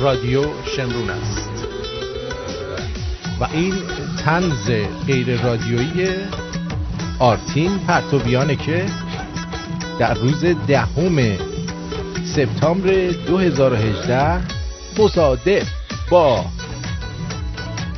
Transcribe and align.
رادیو 0.00 0.44
شمرون 0.76 1.10
است. 1.10 1.50
و 3.40 3.46
این 3.52 3.74
تنز 4.24 4.70
غیر 5.06 5.42
رادیویی 5.42 6.08
آرتین 7.18 7.78
پرتویانه 7.78 8.56
که 8.56 8.86
در 9.98 10.14
روز 10.14 10.44
دهم 10.44 11.36
سپتامبر 12.24 13.10
2018 13.26 14.40
مصادف 14.98 15.68
با 16.10 16.44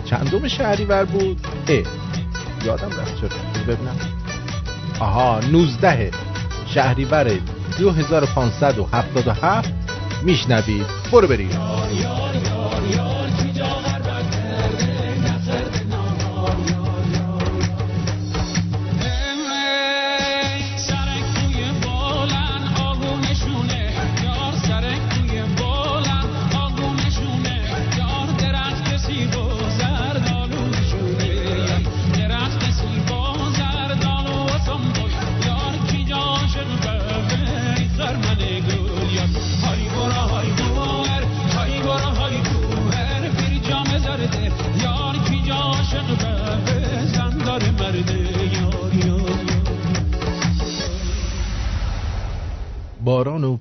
چندم 0.05 0.49
شهریور 0.49 1.05
بود؟ 1.05 1.47
اه 1.69 1.83
یادم 2.65 2.89
رفت 2.89 3.21
چرا. 3.21 3.29
ببینم. 3.69 3.97
آها 5.01 5.41
19 5.53 6.11
شهریور 6.67 7.39
2577 7.79 9.74
میشنوید. 10.25 10.87
برو 11.13 11.29
بریم. 11.29 11.51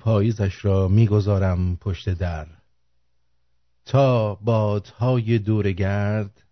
پاییزش 0.03 0.65
را 0.65 0.87
می‌گذارم 0.87 1.75
پشت 1.75 2.09
در. 2.09 2.47
تا 3.85 4.35
بادهای 4.35 5.39
دورگرد 5.39 6.43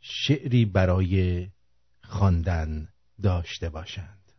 شعری 0.00 0.64
برای 0.64 1.46
خواندن 2.02 2.88
داشته 3.22 3.68
باشند. 3.68 4.32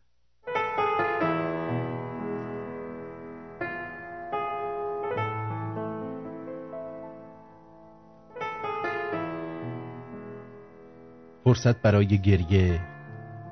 فرصت 11.44 11.82
برای 11.82 12.22
گریه 12.22 12.82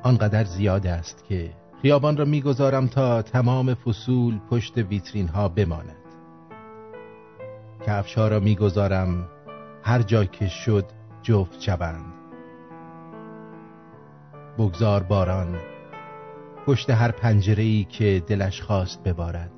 آنقدر 0.03 0.43
زیاد 0.43 0.87
است 0.87 1.25
که 1.29 1.64
خیابان 1.85 2.17
را 2.17 2.25
می‌گذارم 2.25 2.87
تا 2.87 3.21
تمام 3.21 3.73
فصول 3.73 4.39
پشت 4.49 4.77
ویترین 4.77 5.27
ها 5.27 5.49
بماند. 5.49 5.95
کفش 7.87 8.17
ها 8.17 8.27
را 8.27 8.39
می‌گذارم 8.39 9.29
هر 9.83 10.01
جا 10.01 10.25
که 10.25 10.47
شد 10.47 10.85
جفت 11.21 11.61
شوند. 11.61 12.13
بگذار 14.57 15.03
باران 15.03 15.57
پشت 16.65 16.89
هر 16.89 17.11
پنجره 17.11 17.63
ای 17.63 17.83
که 17.89 18.23
دلش 18.27 18.61
خواست 18.61 19.03
ببارد. 19.03 19.51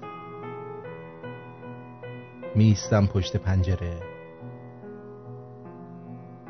میستم 2.55 3.05
پشت 3.05 3.37
پنجره. 3.37 3.99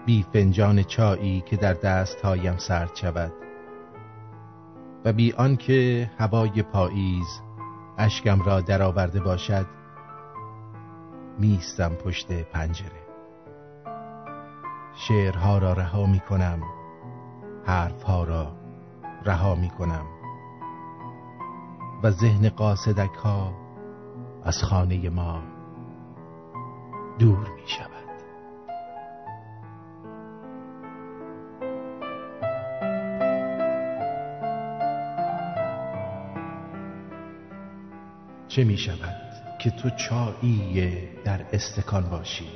بی 0.06 0.26
فنجان 0.34 0.84
چایی 0.84 1.44
که 1.46 1.56
در 1.56 1.74
دست 1.74 2.22
هایم 2.22 2.58
سرد 2.58 2.96
شود. 2.96 3.47
و 5.06 5.14
بی 5.14 5.34
آنکه 5.34 6.12
هوای 6.20 6.64
پاییز 6.64 7.42
اشکم 7.98 8.42
را 8.42 8.62
درآورده 8.62 9.20
باشد 9.20 9.66
میستم 11.40 11.90
پشت 11.90 12.32
پنجره. 12.32 13.08
شعرها 14.96 15.58
را 15.58 15.74
رها 15.74 16.06
می 16.06 16.20
کنم 16.20 16.62
حرفها 17.66 18.24
را 18.24 18.52
رها 19.26 19.56
می 19.56 19.70
کنم. 19.70 20.06
و 22.04 22.12
ذهن 22.12 22.50
قاصدک 22.50 23.14
ها 23.14 23.54
از 24.44 24.64
خانه 24.64 25.10
ما 25.10 25.42
دور 27.20 27.50
می 27.56 27.68
شود. 27.68 28.07
چه 38.48 38.64
می 38.64 38.78
شود 38.78 39.16
که 39.60 39.70
تو 39.72 39.90
چایی 39.90 41.00
در 41.26 41.46
استکان 41.54 42.10
باشی؟ 42.10 42.48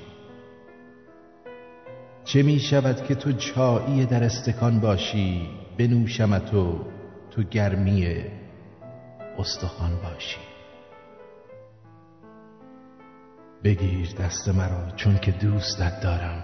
چه 2.24 2.44
می 2.44 2.60
شود 2.60 3.04
که 3.08 3.16
تو 3.16 3.34
چایی 3.34 4.06
در 4.06 4.24
استکان 4.24 4.80
باشی؟ 4.80 5.50
بنوشمت 5.78 6.54
و 6.54 6.86
تو 7.32 7.44
گرمی 7.44 8.24
استخوان 9.38 9.92
باشی. 10.04 10.38
بگیر 13.64 14.10
دست 14.20 14.50
مرا 14.50 14.92
چون 14.96 15.18
که 15.18 15.32
دوستت 15.32 16.02
دارم. 16.02 16.44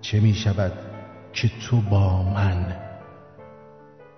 چه 0.00 0.20
می 0.20 0.34
شود 0.34 0.72
که 1.32 1.48
تو 1.48 1.80
با 1.80 2.22
من 2.22 2.76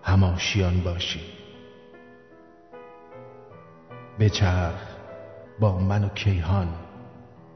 هماشیان 0.03 0.81
باشی؟ 0.81 1.21
بچرخ 4.19 4.97
با 5.61 5.79
من 5.79 6.05
و 6.05 6.09
کیهان. 6.09 6.69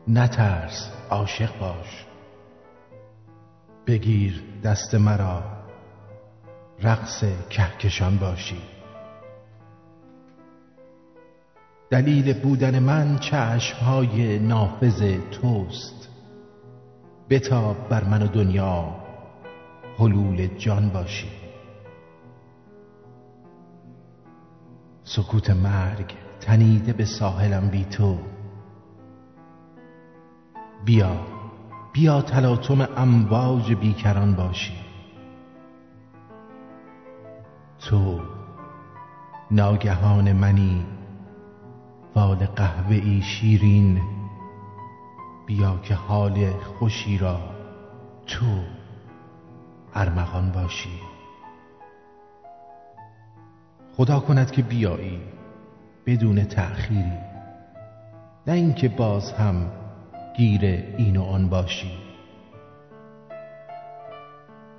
نترس 0.09 0.93
عاشق 1.11 1.59
باش. 1.59 2.07
بگیر 3.87 4.43
دست 4.65 4.95
مرا. 4.95 5.43
رقص 6.83 7.25
کهکشان 7.51 8.19
باشی. 8.19 8.63
دلیل 11.91 12.41
بودن 12.41 12.79
من 12.79 13.19
چشمهای 13.19 14.39
نافذ 14.39 15.21
توست. 15.31 16.09
بتاب 17.31 17.89
بر 17.89 18.05
من 18.05 18.23
و 18.23 18.27
دنیا. 18.27 18.95
حلول 19.99 20.47
جان 20.47 20.89
باشی. 20.89 21.31
سکوت 25.05 25.51
مرگ. 25.51 26.28
تنیده 26.49 26.93
به 26.93 27.05
ساحلم 27.05 27.69
بی 27.69 27.85
تو. 27.85 28.19
بیا 30.85 31.17
بیا 31.93 32.23
تلاطم 32.23 32.89
امواج 32.97 33.73
بیکران 33.73 34.35
باشی. 34.35 34.73
تو 37.79 38.21
ناگهان 39.51 40.33
منی 40.33 40.87
فال 42.15 42.47
قهوه 42.47 42.97
ای 42.97 43.23
شیرین. 43.23 44.03
بیا 45.47 45.79
که 45.79 45.95
حال 45.95 46.51
خوشی 46.51 47.19
را 47.19 47.41
تو 48.27 48.63
ارمغان 49.95 50.51
باشی. 50.51 51.01
خدا 53.97 54.21
کند 54.21 54.51
که 54.51 54.63
بیایی. 54.63 55.38
بدون 56.09 56.45
تأخیری. 56.45 57.19
نه 58.47 58.53
اینکه 58.53 58.89
باز 58.89 59.33
هم 59.33 59.71
گیر 60.37 60.61
این 60.97 61.17
و 61.17 61.23
آن 61.23 61.49
باشی. 61.49 61.91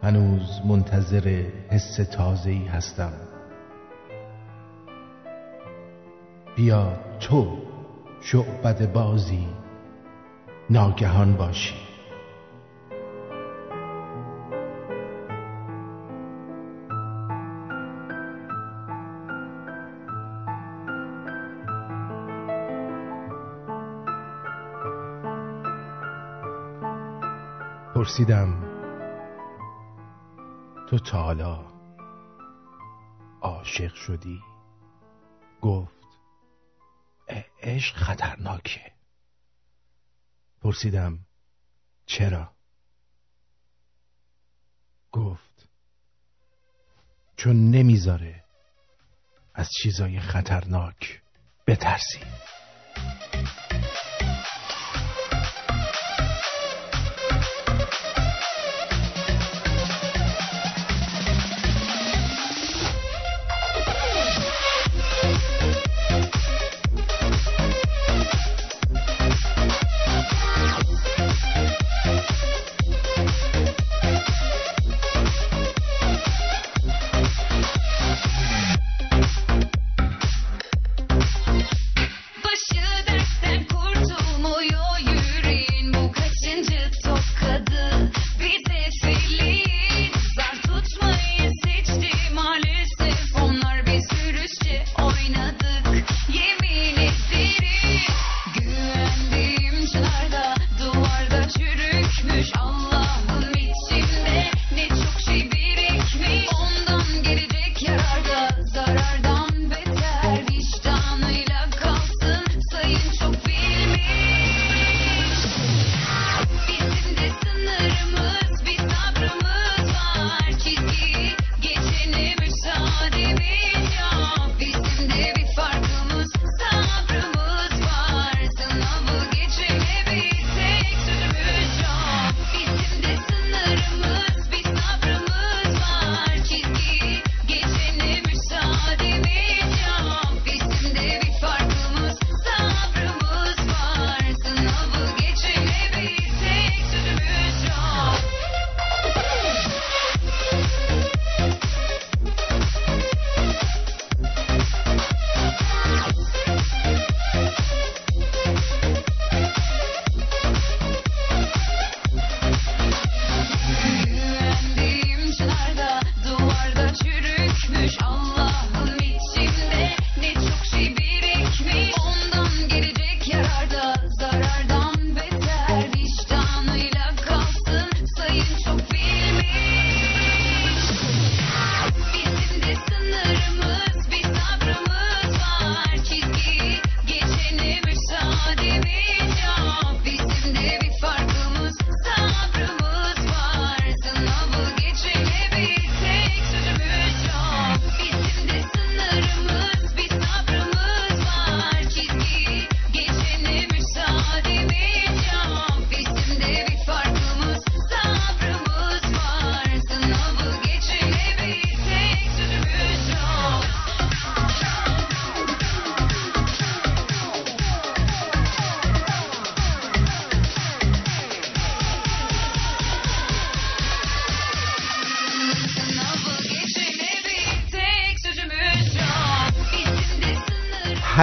هنوز 0.04 0.62
منتظر 0.66 1.44
حس 1.70 1.96
تازه‌ای 1.96 2.66
هستم. 2.66 3.12
بیا 6.56 6.94
تو 7.20 7.58
شعبد 8.22 8.92
بازی 8.94 9.48
ناگهان 10.70 11.38
باشی. 11.38 11.89
پرسیدم 28.20 28.54
تو 30.90 31.00
تا 31.00 31.24
حالا 31.24 31.66
عاشق 33.42 33.94
شدی؟ 33.94 34.42
گفت 35.62 36.06
عشق 37.62 37.96
خطرناکه. 37.96 38.92
پرسیدم 40.62 41.20
چرا؟ 42.06 42.52
گفت 45.12 45.70
چون 47.36 47.72
نمی‌ذاره 47.72 48.44
از 49.54 49.70
چیزای 49.84 50.20
خطرناک 50.20 51.22
بترسی. 51.68 52.20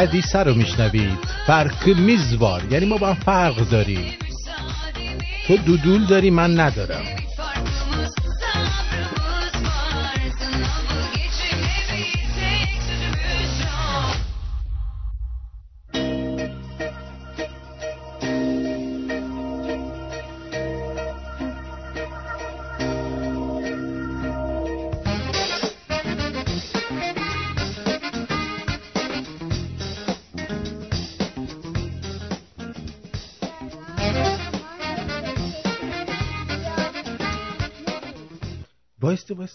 حدیثه 0.06 0.38
رو 0.38 0.55
میشنوید. 0.55 1.19
فرق 1.47 1.88
میزوار. 1.88 2.62
یعنی 2.70 2.87
ما 2.87 2.97
با 2.97 3.14
فرق 3.14 3.69
داریم. 3.69 4.14
تو 5.47 5.56
دودول 5.56 6.06
داری 6.06 6.31
من 6.31 6.61
ندارم. 6.61 7.25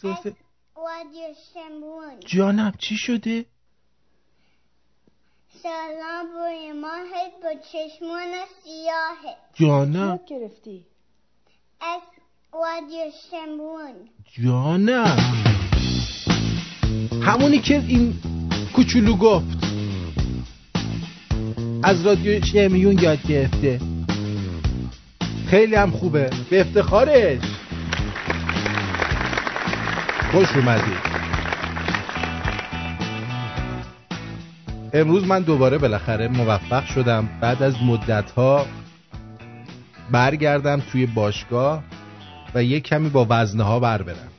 واسه 0.04 0.08
واسه 0.08 0.36
جانم 2.26 2.74
چی 2.80 2.98
شده؟ 2.98 3.46
سلام 5.64 6.26
روی 6.34 6.72
ماهت 6.72 7.32
با 7.44 7.62
چشمان 7.72 8.32
سیاهه 8.64 9.38
جانم. 9.54 10.20
گرفتی؟ 10.28 10.86
از 11.82 12.02
رادیو 12.54 13.12
شمرون 13.32 14.10
جانم. 14.44 15.18
همونی 17.24 17.60
که 17.60 17.76
این 17.88 18.14
کوچولو 18.76 19.18
گفت. 19.18 19.58
از 21.84 22.06
رادیو 22.06 22.46
شمیون 22.46 23.00
یاد 23.00 23.28
گرفته. 23.28 23.80
خیلی 25.48 25.76
هم 25.76 25.92
خوبه. 25.92 26.30
به 26.50 26.62
افتخارش. 26.62 27.61
خوش 30.32 30.56
اومدید 30.56 30.98
امروز 34.94 35.24
من 35.24 35.42
دوباره 35.42 35.78
بالاخره 35.78 36.28
موفق 36.28 36.86
شدم. 36.86 37.30
بعد 37.42 37.64
از 37.64 37.84
مدت 37.84 38.32
ها 38.32 38.66
برگردم 40.12 40.82
توی 40.92 41.06
باشگاه 41.06 41.84
و 42.56 42.64
یک 42.64 42.84
کمی 42.84 43.10
با 43.10 43.28
وزنه 43.30 43.64
ها 43.64 43.80
بر 43.80 44.02
برم. 44.02 44.32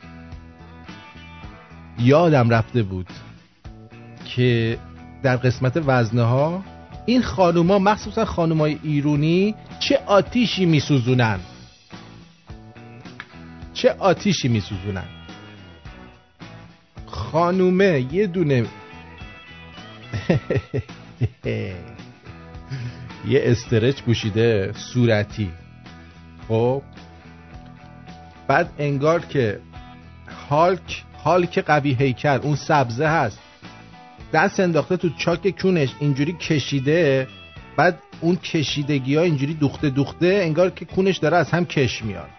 یادم 1.99 2.51
رفته 2.51 2.83
بود 2.83 3.09
که 4.25 4.79
در 5.23 5.37
قسمت 5.37 5.83
وزنه 5.87 6.23
ها 6.23 6.63
این 7.07 7.23
خانوما 7.23 7.79
مخصوصا 7.79 8.25
خانومای 8.25 8.79
ایرونی 8.83 9.55
چه 9.81 10.01
آتیشی 10.07 10.67
میسوزونن. 10.67 11.41
چه 13.75 13.95
آتیشی 13.99 14.49
میسوزونن. 14.49 15.22
خانومه 17.12 18.14
یه 18.14 18.26
دونه. 18.26 18.66
یه 23.28 23.40
استرچ 23.45 24.02
پوشیده 24.02 24.73
صورتی. 24.73 25.50
خب. 26.49 26.83
بعد 28.49 28.73
انگار 28.78 29.21
که 29.21 29.61
هالک 30.50 31.04
هالک 31.25 31.59
قوی 31.59 31.95
هیکل 31.95 32.38
اون 32.42 32.57
سبزه 32.57 33.07
هست. 33.07 33.38
دست 34.33 34.61
انداخته 34.61 34.97
تو 34.97 35.09
چاک 35.09 35.61
کونش 35.62 35.95
اینجوری 36.00 36.33
کشیده. 36.33 37.28
بعد 37.76 37.99
اون 38.21 38.37
کشیدگی 38.37 39.16
ها 39.16 39.23
اینجوری 39.23 39.54
دوخته 39.54 39.90
دوخته 39.90 40.40
انگار 40.42 40.71
که 40.71 40.85
کونش 40.85 41.16
داره 41.16 41.37
از 41.37 41.50
هم 41.50 41.64
کش 41.64 42.02
میاد. 42.04 42.31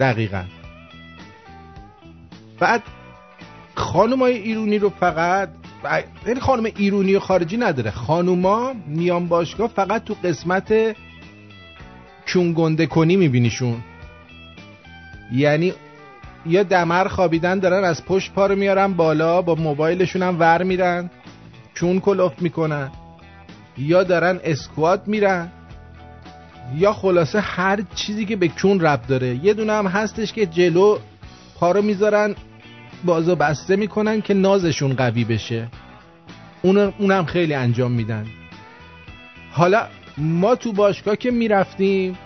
دقیقا. 0.00 0.44
بعد 2.58 2.82
خانم 3.80 4.18
های 4.18 4.34
ایرونی 4.34 4.78
رو 4.78 4.90
فقط 4.90 5.48
یعنی 6.26 6.40
خانم 6.40 6.64
ایرونی 6.76 7.14
و 7.14 7.20
خارجی 7.20 7.56
نداره. 7.56 7.90
خانوما 7.90 8.72
میان 8.86 9.28
باشگاه 9.28 9.68
فقط 9.68 10.04
تو 10.04 10.14
قسمت 10.24 10.96
چون 12.26 12.52
گنده 12.52 12.86
کنی 12.86 13.16
میبینیشون. 13.16 13.76
یعنی 15.32 15.72
یا 16.46 16.62
دمر 16.62 17.08
خوابیدن 17.08 17.58
دارن 17.58 17.84
از 17.84 18.04
پشت 18.04 18.32
پا 18.32 18.46
رو 18.46 18.56
میارن 18.56 18.92
بالا 18.92 19.42
با 19.42 19.54
موبایلشون 19.54 20.22
هم 20.22 20.40
ور 20.40 20.62
میرن 20.62 21.10
چون 21.74 22.00
کلوف 22.00 22.32
می‌کنن. 22.42 22.90
یا 23.78 24.02
دارن 24.02 24.40
اسکوات 24.44 25.08
میرن 25.08 25.48
یا 26.76 26.92
خلاصه 26.92 27.40
هر 27.40 27.80
چیزی 27.94 28.24
که 28.24 28.36
به 28.36 28.48
چون 28.48 28.80
رب 28.80 29.02
داره. 29.08 29.44
یه 29.44 29.54
دونه 29.54 29.72
هم 29.72 29.86
هستش 29.86 30.32
که 30.32 30.46
جلو 30.46 30.98
پا 31.60 31.72
رو 31.72 31.82
می‌ذارن 31.82 32.34
بازو 33.04 33.34
بسته 33.34 33.76
می‌کنن 33.76 34.20
که 34.20 34.34
نازشون 34.34 34.94
قوی 34.94 35.24
بشه. 35.24 35.68
اون 36.62 36.76
اونم 36.78 37.24
خیلی 37.24 37.54
انجام 37.54 37.92
میدن. 37.92 38.26
حالا 39.52 39.86
ما 40.18 40.54
تو 40.54 40.72
باشگاه 40.72 41.16
که 41.16 41.30
می‌رفتیم 41.30 42.18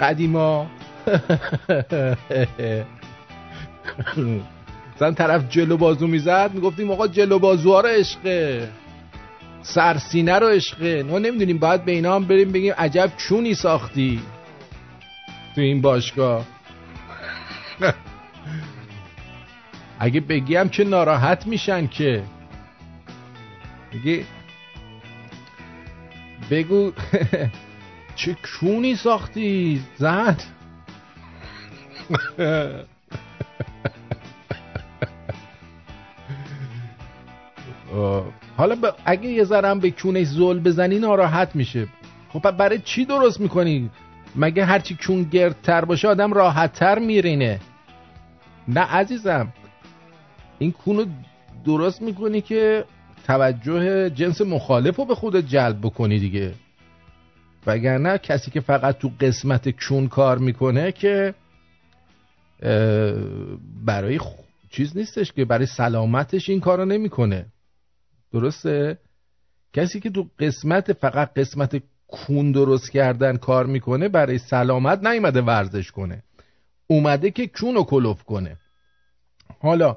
قدیما 0.00 0.66
مثلا 4.96 5.12
طرف 5.12 5.48
جلو 5.50 5.76
بازو 5.76 6.06
می‌زد 6.06 6.50
می‌گفتیم 6.54 6.90
آقا 6.90 7.08
جلو 7.08 7.38
بازوها 7.38 7.80
رو 7.80 7.88
عشقه. 7.88 8.68
سرسینه 9.62 10.38
رو 10.38 10.46
عشقه. 10.46 11.02
ما 11.02 11.18
نمی‌دونیم 11.18 11.58
باید 11.58 11.84
به 11.84 11.92
اینا 11.92 12.14
هم 12.14 12.24
بریم 12.24 12.52
بگیم 12.52 12.74
عجب 12.78 13.10
چونی 13.16 13.54
ساختی 13.54 14.20
تو 15.54 15.60
این 15.60 15.80
باشگاه. 15.80 16.44
اگه 20.00 20.20
بگیم 20.20 20.68
که 20.68 20.84
ناراحت 20.84 21.46
میشن 21.46 21.86
که. 21.86 22.22
بگی 23.92 24.24
بگو 26.50 26.92
چه 28.16 28.36
کونی 28.60 28.96
ساختی 28.96 29.82
زن 29.96 30.36
حالا 38.56 38.76
اگه 39.04 39.28
یه 39.28 39.44
ذرم 39.44 39.78
به 39.78 39.90
کونش 39.90 40.26
زل 40.26 40.60
بزنی 40.60 40.98
ناراحت 40.98 41.56
میشه. 41.56 41.86
خب 42.32 42.50
برای 42.50 42.78
چی 42.78 43.04
درست 43.04 43.40
می‌کنی؟ 43.40 43.90
مگه 44.36 44.64
هرچی 44.64 44.98
کون 45.06 45.22
گردتر 45.22 45.84
باشه 45.84 46.08
آدم 46.08 46.32
راحتتر 46.32 46.98
میرینه. 46.98 47.60
نه 48.68 48.80
عزیزم. 48.80 49.52
این 50.60 50.72
کونو 50.72 51.04
درست 51.64 52.02
می‌کنی 52.02 52.40
که 52.40 52.84
توجه 53.24 54.10
جنس 54.10 54.40
مخالف 54.40 54.96
رو 54.96 55.04
به 55.04 55.14
خودت 55.14 55.46
جلب 55.46 55.80
بکنی 55.80 56.18
دیگه. 56.18 56.54
وگرنه 57.66 58.18
کسی 58.18 58.50
که 58.50 58.60
فقط 58.60 58.98
تو 58.98 59.10
قسمت 59.20 59.88
کون 59.88 60.08
کار 60.08 60.38
می‌کنه 60.38 60.92
که 60.92 61.34
برای 63.84 64.20
چیز 64.70 64.96
نیستش 64.96 65.32
که 65.32 65.44
برای 65.44 65.66
سلامتش 65.66 66.50
این 66.50 66.60
کارو 66.60 66.84
نمی‌کنه. 66.84 67.46
درسته؟ 68.32 68.98
کسی 69.72 70.00
که 70.00 70.10
تو 70.10 70.26
قسمت 70.38 70.92
فقط 70.92 71.32
قسمت 71.38 71.82
کون 72.06 72.52
درست 72.52 72.90
کردن 72.90 73.36
کار 73.36 73.66
می‌کنه 73.66 74.08
برای 74.08 74.38
سلامت 74.38 75.06
نیومده 75.06 75.40
ورزش 75.40 75.90
کنه. 75.90 76.22
اومده 76.86 77.30
که 77.30 77.46
کون 77.46 77.74
رو 77.74 77.84
کلوف 77.84 78.22
کنه. 78.22 78.56
حالا 79.60 79.96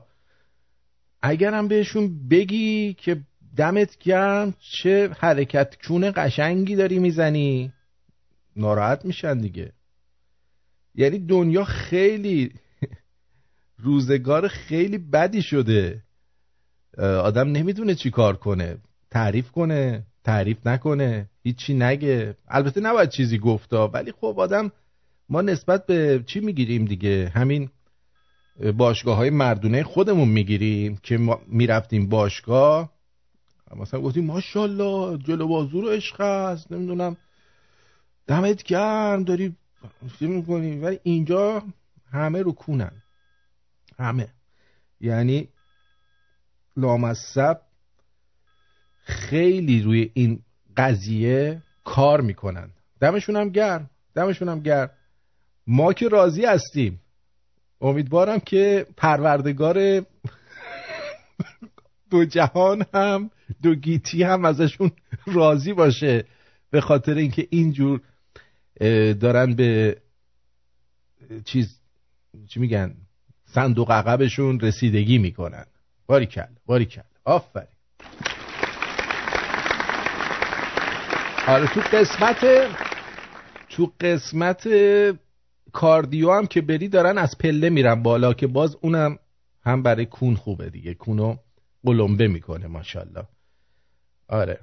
اگرم 1.25 1.67
بهشون 1.67 2.27
بگی 2.29 2.93
که 2.93 3.21
دمت 3.57 3.97
گرم 3.97 4.53
چه 4.59 5.09
حرکت 5.19 5.87
کون 5.87 6.11
قشنگی 6.15 6.75
داری 6.75 6.99
می‌زنی. 6.99 7.73
ناراحت 8.55 9.05
میشن 9.05 9.37
دیگه. 9.37 9.71
یعنی 10.95 11.19
دنیا 11.19 11.63
خیلی 11.63 12.51
روزگار 13.83 14.47
خیلی 14.47 14.97
بدی 14.97 15.41
شده. 15.41 16.03
آدم 16.97 17.51
نمی‌دونه 17.51 17.95
چی 17.95 18.11
کار 18.11 18.35
کنه. 18.35 18.77
تعریف 19.11 19.51
کنه 19.51 20.03
تعریف 20.23 20.67
نکنه 20.67 21.29
هیچی 21.43 21.73
نگه. 21.73 22.35
البته 22.47 22.81
نباید 22.81 23.09
چیزی 23.09 23.37
گفتا 23.37 23.87
ولی 23.87 24.11
خب 24.11 24.35
آدم 24.39 24.71
ما 25.29 25.41
نسبت 25.41 25.85
به 25.85 26.23
چی 26.25 26.39
می‌گیریم 26.39 26.85
دیگه؟ 26.85 27.31
همین 27.35 27.69
باشگاه 28.77 29.17
های 29.17 29.29
مردونه 29.29 29.83
خودمون 29.83 30.29
می‌گیریم 30.29 30.98
که 31.03 31.17
ما 31.17 31.41
می‌رفتیم 31.48 32.10
باشگاه. 32.10 32.93
مثلا 33.75 34.01
گفتیم 34.01 34.25
ماشاءالله 34.25 35.17
جلو 35.17 35.48
بازو 35.48 35.81
رو 35.81 35.89
عشق 35.89 36.22
هست 36.22 36.72
نمی‌دونم. 36.72 37.17
دمت 38.27 38.63
گرم 38.63 39.24
داری 39.24 39.55
فیلم 40.19 40.31
می‌کنی؟ 40.31 40.79
ولی 40.79 41.00
اینجا 41.03 41.63
همه 42.12 42.41
رو 42.41 42.51
کونن. 42.51 42.91
همه. 44.00 44.27
یعنی 45.01 45.50
لامصب 46.77 47.62
خیلی 49.03 49.81
روی 49.81 50.12
این 50.13 50.39
قضیه 50.77 51.62
کار 51.83 52.22
می‌کنن. 52.22 52.69
دمشون 53.00 53.36
هم 53.36 53.50
گرم 53.50 53.89
دمشون 54.15 54.50
هم 54.50 54.60
گرم. 54.60 54.89
ما 55.67 55.93
که 55.93 56.07
راضی 56.07 56.45
هستیم. 56.45 57.00
امیدوارم 57.83 58.39
که 58.39 58.85
پروردگار 58.97 60.05
دو 62.09 62.25
جهان 62.25 62.85
هم 62.93 63.31
دو 63.61 63.75
گیتی 63.75 64.23
هم 64.23 64.45
ازشون 64.45 64.91
راضی 65.25 65.73
باشه 65.73 66.25
به 66.71 66.81
خاطر 66.81 67.13
اینکه 67.13 67.47
اینجور 67.49 68.01
دارن 69.13 69.53
به 69.53 69.97
چیز 71.45 71.79
چی 72.49 72.59
میگن 72.59 72.95
صندوق 73.45 73.91
عقبشون 73.91 74.59
رسیدگی 74.59 75.17
می‌کنن. 75.17 75.65
باری 76.07 76.25
کل 76.25 76.41
باری 76.65 76.85
کل 76.85 77.01
آفرین. 77.25 77.67
آره 81.47 81.67
تو 81.67 81.79
قسمت 81.79 82.45
تو 83.69 83.91
قسمت 84.01 84.67
کاردیو 85.73 86.31
هم 86.31 86.47
که 86.47 86.61
بری 86.61 86.87
دارن 86.87 87.17
از 87.17 87.37
پله 87.37 87.69
میرن 87.69 88.03
بالا 88.03 88.33
که 88.33 88.47
باز 88.47 88.77
اونم 88.81 89.19
هم 89.61 89.83
برای 89.83 90.05
کون 90.05 90.35
خوبه 90.35 90.69
دیگه. 90.69 90.93
کونو 90.93 91.35
قلمبه 91.85 92.27
می‌کنه 92.27 92.67
ماشاءالله. 92.67 93.23
آره. 94.27 94.59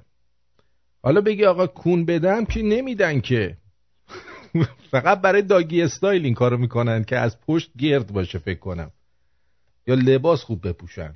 حالا 1.03 1.21
بگی 1.21 1.45
آقا 1.45 1.67
کون 1.67 2.05
بدم 2.05 2.45
که 2.45 2.61
نمیدن 2.61 3.21
که. 3.21 3.57
فقط 4.91 5.21
برای 5.21 5.41
داگی 5.41 5.81
استایل 5.81 6.25
این 6.25 6.33
کارو 6.33 6.57
می‌کنن 6.57 7.03
که 7.03 7.17
از 7.17 7.41
پشت 7.41 7.71
گرد 7.77 8.11
باشه 8.13 8.39
فکر 8.39 8.59
کنم. 8.59 8.91
یا 9.87 9.95
لباس 9.95 10.43
خوب 10.43 10.67
بپوشن. 10.67 11.15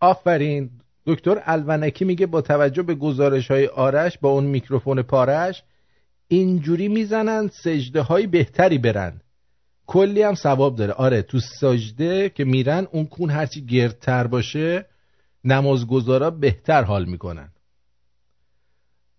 آفرین. 0.00 0.70
دکتر 1.06 1.42
الونکی 1.44 2.04
میگه 2.04 2.26
با 2.26 2.40
توجه 2.40 2.82
به 2.82 2.94
گزارش 2.94 3.50
های 3.50 3.66
آرش 3.66 4.18
با 4.18 4.30
اون 4.30 4.44
میکروفون 4.44 5.02
پارش 5.02 5.62
اینجوری 6.28 6.88
می‌زنن 6.88 7.48
سجده 7.48 8.00
های 8.00 8.26
بهتری 8.26 8.78
برن. 8.78 9.20
کلی 9.86 10.22
هم 10.22 10.34
ثواب 10.34 10.76
داره. 10.76 10.92
آره 10.92 11.22
تو 11.22 11.40
سجده 11.40 12.28
که 12.28 12.44
میرن 12.44 12.86
اون 12.92 13.06
کون 13.06 13.30
هرچی 13.30 13.66
گردتر 13.66 14.26
باشه 14.26 14.86
نمازگزارا 15.44 16.30
بهتر 16.30 16.82
حال 16.82 17.04
می‌کنن. 17.04 17.52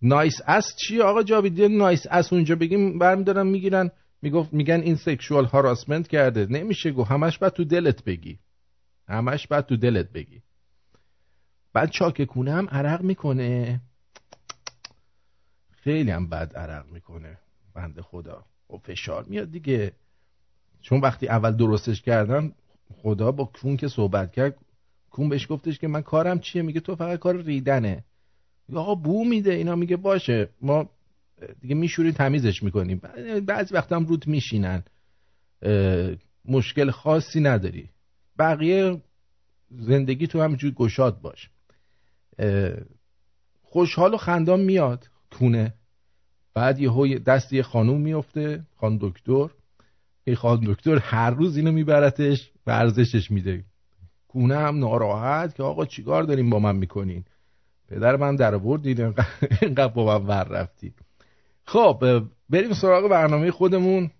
nice 0.02 0.40
ass 0.46 0.76
چی 0.76 1.00
آقا 1.00 1.22
جاویدی 1.22 1.68
nice 1.68 2.06
ass 2.10 2.32
اونجا 2.32 2.56
بگیم 2.56 2.98
برمیدارن 2.98 3.46
می‌گیرن. 3.46 3.90
می‌گفت 4.22 4.52
میگن 4.52 4.80
این 4.80 4.96
سکشوال 4.96 5.44
هاراسمنت 5.44 6.08
کرده. 6.08 6.46
نمیشه 6.46 6.90
گو 6.90 7.04
همش 7.04 7.38
بعد 7.38 7.52
تو 7.52 7.64
دلت 7.64 8.04
بگی. 8.04 8.38
همش 9.08 9.46
بعد 9.46 9.66
تو 9.66 9.76
دلت 9.76 10.12
بگی. 10.12 10.42
بعد 11.72 11.90
چاک 11.90 12.22
کونه 12.22 12.52
هم 12.52 12.68
عرق 12.68 13.02
می‌کنه. 13.02 13.80
خیلی 15.84 16.10
هم 16.10 16.28
بد 16.28 16.56
عرق 16.56 16.92
می‌کنه. 16.92 17.38
بنده 17.74 18.02
خدا. 18.02 18.44
و 18.70 18.76
خب 18.76 18.82
فشار 18.84 19.24
میاد 19.24 19.50
دیگه. 19.50 19.92
چون 20.80 21.00
وقتی 21.00 21.28
اول 21.28 21.56
درستش 21.56 22.02
کردن 22.02 22.52
خدا 23.02 23.32
با 23.32 23.44
کون 23.44 23.76
که 23.76 23.88
صحبت 23.88 24.32
کرد 24.32 24.56
کون 25.10 25.28
بهش 25.28 25.46
گفتش 25.50 25.78
که 25.78 25.88
من 25.88 26.02
کارم 26.02 26.38
چیه؟ 26.38 26.62
میگه 26.62 26.80
تو 26.80 26.96
فقط 26.96 27.18
کار 27.18 27.42
ریدنه. 27.42 28.04
آقا 28.74 28.94
بو 28.94 29.24
میده. 29.24 29.52
اینا 29.52 29.74
میگه 29.74 29.96
باشه. 29.96 30.48
ما 30.60 30.90
دیگه 31.60 31.74
میشوری 31.74 32.12
تمیزش 32.12 32.62
می‌کنیم. 32.62 33.00
بعضی 33.46 33.74
وقتا 33.74 33.96
هم 33.96 34.06
رود 34.06 34.26
میشینن. 34.26 34.82
مشکل 36.44 36.90
خاصی 36.90 37.40
نداری. 37.40 37.90
بقیه 38.38 39.02
زندگی 39.70 40.26
تو 40.26 40.42
همینجوری 40.42 40.74
گشاد 40.74 41.20
باش. 41.20 41.50
خوشحال 43.62 44.14
و 44.14 44.16
خندان 44.16 44.60
میاد. 44.60 45.10
کونه 45.38 45.74
بعد 46.54 46.80
یه 46.80 47.18
دست 47.18 47.52
یه 47.52 47.62
خانوم 47.62 48.00
میفته 48.00 48.66
خان 48.76 48.98
دکتر. 49.00 49.48
این 50.24 50.36
خان 50.36 50.60
دکتر 50.66 50.98
هر 50.98 51.30
روز 51.30 51.56
اینو 51.56 51.72
میبرتش 51.72 52.50
ورزشش 52.66 53.30
میده. 53.30 53.64
کونه 54.28 54.56
هم 54.56 54.78
ناراحت 54.78 55.54
که 55.54 55.62
آقا 55.62 55.84
چیکار 55.84 56.22
داریم 56.22 56.50
با 56.50 56.58
من 56.58 56.76
می‌کنین؟ 56.76 57.24
پدر 57.88 58.16
من 58.16 58.36
در 58.36 58.54
آوردید 58.54 59.00
اینقدر 59.00 59.88
با 59.88 60.18
من 60.18 60.26
ور 60.26 60.44
رفتی. 60.44 60.94
خب 61.64 62.22
بریم 62.50 62.72
سراغ 62.72 63.08
برنامه 63.10 63.50
خودمون. 63.50 64.10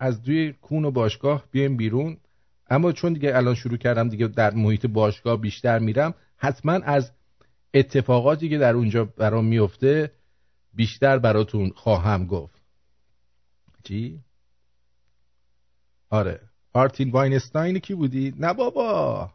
از 0.00 0.22
دوی 0.22 0.52
کون 0.52 0.84
و 0.84 0.90
باشگاه 0.90 1.44
بیایم 1.50 1.76
بیرون. 1.76 2.16
اما 2.70 2.92
چون 2.92 3.12
دیگه 3.12 3.36
الان 3.36 3.54
شروع 3.54 3.76
کردم 3.76 4.08
دیگه 4.08 4.26
در 4.26 4.54
محیط 4.54 4.86
باشگاه 4.86 5.40
بیشتر 5.40 5.78
میرم 5.78 6.14
حتما 6.36 6.72
از 6.72 7.10
اتفاقاتی 7.74 8.48
که 8.48 8.58
در 8.58 8.74
اونجا 8.74 9.04
برام 9.04 9.44
میفته 9.44 10.10
بیشتر 10.74 11.18
براتون 11.18 11.70
خواهم 11.70 12.26
گفت. 12.26 12.60
چی؟ 13.84 14.20
آره. 16.10 16.40
آرتین 16.72 17.10
واینستاین 17.10 17.78
کی 17.78 17.94
بودی؟ 17.94 18.34
نه 18.38 18.54
بابا. 18.54 19.30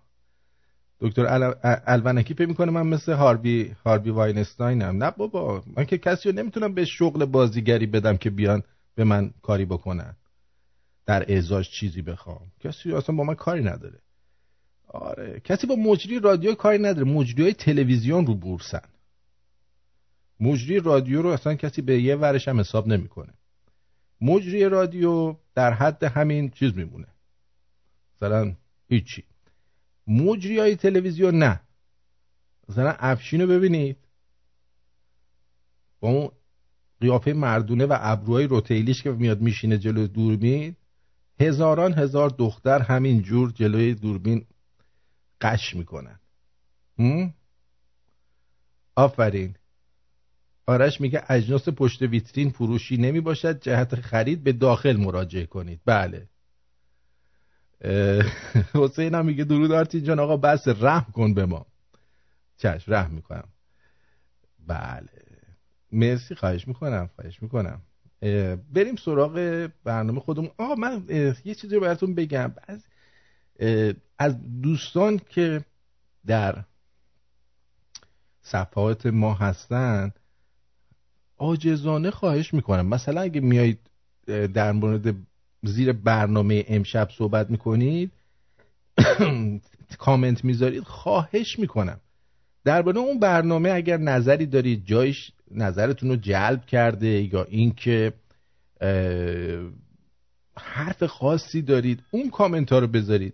دکتر 0.99 1.53
الونکی 1.85 2.33
فکر 2.33 2.47
می‌کنه 2.47 2.71
من 2.71 2.87
مثل 2.87 3.13
هاربی 3.13 3.75
هاربی 3.85 4.09
واینستاینم. 4.09 5.03
نه 5.03 5.11
بابا. 5.11 5.63
من 5.77 5.85
که 5.85 5.97
کسی 5.97 6.29
رو 6.29 6.35
نمی‌تونم 6.35 6.73
به 6.73 6.85
شغل 6.85 7.25
بازیگری 7.25 7.85
بدم 7.85 8.17
که 8.17 8.29
بیان 8.29 8.63
به 8.95 9.03
من 9.03 9.33
کاری 9.41 9.65
بکنن. 9.65 10.15
در 11.05 11.31
اعزاش 11.31 11.71
چیزی 11.71 12.01
بخوام. 12.01 12.51
کسی 12.59 12.93
اصلا 12.93 13.15
با 13.15 13.23
من 13.23 13.35
کاری 13.35 13.63
نداره. 13.63 13.99
آره. 14.87 15.41
کسی 15.43 15.67
با 15.67 15.75
مجری 15.75 16.19
رادیو 16.19 16.55
کاری 16.55 16.77
نداره. 16.77 17.03
مجری 17.03 17.53
تلویزیون 17.53 18.25
رو 18.25 18.35
بورسن. 18.35 18.87
مجری 20.39 20.79
رادیو 20.79 21.21
رو 21.21 21.29
اصلا 21.29 21.55
کسی 21.55 21.81
به 21.81 22.01
یه 22.01 22.15
ورش 22.15 22.47
هم 22.47 22.59
حساب 22.59 22.87
نمی‌کنه. 22.87 23.33
مجری 24.21 24.69
رادیو 24.69 25.35
در 25.55 25.73
حد 25.73 26.03
همین 26.03 26.49
چیز 26.49 26.77
میمونه. 26.77 27.07
مثلا 28.15 28.55
هیچی. 28.87 29.23
مجری 30.07 30.59
های 30.59 30.75
تلویزیون 30.75 31.35
نه. 31.35 31.61
مثلا 32.69 32.95
افشین 32.99 33.41
رو 33.41 33.47
ببینید. 33.47 33.97
با 35.99 36.09
اون 36.09 36.31
قیافه 37.01 37.33
مردونه 37.33 37.85
و 37.85 37.97
ابروهای 37.99 38.47
روتیلیش 38.47 39.03
که 39.03 39.11
میاد 39.11 39.41
میشینه 39.41 39.77
جلو 39.77 40.07
دوربین 40.07 40.75
هزاران 41.39 41.93
هزار 41.93 42.29
دختر 42.29 42.79
همین 42.79 43.21
جور 43.21 43.51
جلوی 43.51 43.93
دوربین 43.93 44.45
قش 45.41 45.75
می‌کنن. 45.75 46.19
آفرین. 48.95 49.55
آرش 50.67 51.01
میگه 51.01 51.23
اجناس 51.29 51.69
پشت 51.69 52.01
ویترین 52.01 52.49
فروشی 52.49 52.97
نمی 52.97 53.21
باشد 53.21 53.61
جهت 53.61 53.95
خرید 53.95 54.43
به 54.43 54.53
داخل 54.53 54.97
مراجعه 54.97 55.45
کنید. 55.45 55.81
بله. 55.85 56.29
حسین 58.73 59.15
هم 59.15 59.25
میگه 59.25 59.43
درود 59.43 59.71
آرتین 59.71 60.03
جان 60.03 60.19
آقا 60.19 60.37
بس 60.37 60.67
رحم 60.67 61.11
کن 61.11 61.33
به 61.33 61.45
ما. 61.45 61.65
چشم 62.57 62.93
رحم 62.93 63.11
می‌کنم. 63.11 63.47
بله. 64.67 65.09
مرسی 65.91 66.35
خواهش 66.35 66.67
می‌کنم 66.67 67.09
خواهش 67.15 67.41
می‌کنم. 67.41 67.81
بریم 68.73 68.95
سراغ 68.95 69.69
برنامه 69.83 70.19
خودمون. 70.19 70.51
آه 70.57 70.79
من 70.79 71.05
یه 71.45 71.55
چیزی 71.55 71.75
رو 71.75 71.81
براتون 71.81 72.15
بگم. 72.15 72.53
از 72.67 72.85
از 74.19 74.61
دوستان 74.61 75.19
که 75.29 75.65
در 76.25 76.63
صفحات 78.41 79.05
ما 79.05 79.33
هستن 79.33 80.11
آجزانه 81.37 82.11
خواهش 82.11 82.53
می‌کنم. 82.53 82.87
مثلا 82.87 83.21
اگه 83.21 83.41
میایید 83.41 83.79
در 84.53 84.71
مورد 84.71 85.15
زیر 85.63 85.93
برنامه 85.93 86.65
امشب 86.67 87.09
صحبت 87.17 87.49
می‌کنید 87.49 88.11
کامنت 89.97 90.45
می‌ذارید 90.45 90.83
خواهش 90.83 91.59
می‌کنم. 91.59 91.99
درباره 92.63 92.97
اون 92.97 93.19
برنامه 93.19 93.71
اگر 93.71 93.97
نظری 93.97 94.45
دارید 94.45 94.85
جایش 94.85 95.31
نظرتون 95.51 96.09
رو 96.09 96.15
جلب 96.15 96.65
کرده 96.65 97.07
یا 97.07 97.43
اینکه 97.43 98.13
حرف 100.57 101.03
خاصی 101.03 101.61
دارید 101.61 102.03
اون 102.11 102.29
کامنت 102.29 102.71
ها 102.71 102.79
رو 102.79 102.87
بذارید. 102.87 103.33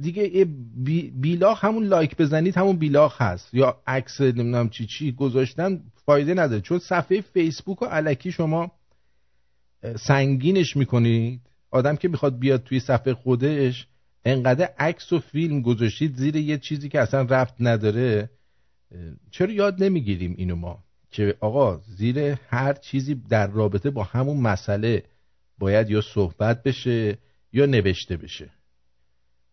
دیگه 0.00 0.44
بیلاخ 1.14 1.64
همون 1.64 1.84
لایک 1.84 2.16
بزنید 2.16 2.56
همون 2.56 2.76
بیلاخ 2.76 3.22
هست. 3.22 3.54
یا 3.54 3.82
عکس 3.86 4.20
نمی‌دونم 4.20 4.68
چی 4.68 4.86
چی 4.86 5.12
گذاشتن 5.12 5.82
فایده 6.04 6.34
نداره. 6.34 6.60
چون 6.60 6.78
صفحه 6.78 7.20
فیسبوک 7.20 7.82
و 7.82 7.84
علکی 7.84 8.32
شما 8.32 8.72
سنگینش 9.96 10.76
می‌کنید. 10.76 11.40
آدم 11.70 11.96
که 11.96 12.08
می‌خواد 12.08 12.38
بیاد 12.38 12.62
توی 12.62 12.80
صفحه 12.80 13.14
خودش 13.14 13.86
انقدر 14.24 14.68
عکس 14.78 15.12
و 15.12 15.18
فیلم 15.18 15.62
گذاشتید 15.62 16.16
زیر 16.16 16.36
یه 16.36 16.58
چیزی 16.58 16.88
که 16.88 17.00
اصلا 17.00 17.22
رفت 17.22 17.54
نداره. 17.60 18.30
چرا 19.30 19.52
یاد 19.52 19.82
نمی‌گیریم 19.82 20.34
اینو 20.38 20.56
ما؟ 20.56 20.84
که 21.10 21.34
آقا 21.40 21.80
زیر 21.96 22.18
هر 22.48 22.72
چیزی 22.72 23.14
در 23.14 23.46
رابطه 23.46 23.90
با 23.90 24.02
همون 24.02 24.36
مسئله 24.36 25.02
باید 25.58 25.90
یا 25.90 26.00
صحبت 26.00 26.62
بشه 26.62 27.18
یا 27.52 27.66
نوشته 27.66 28.16
بشه. 28.16 28.50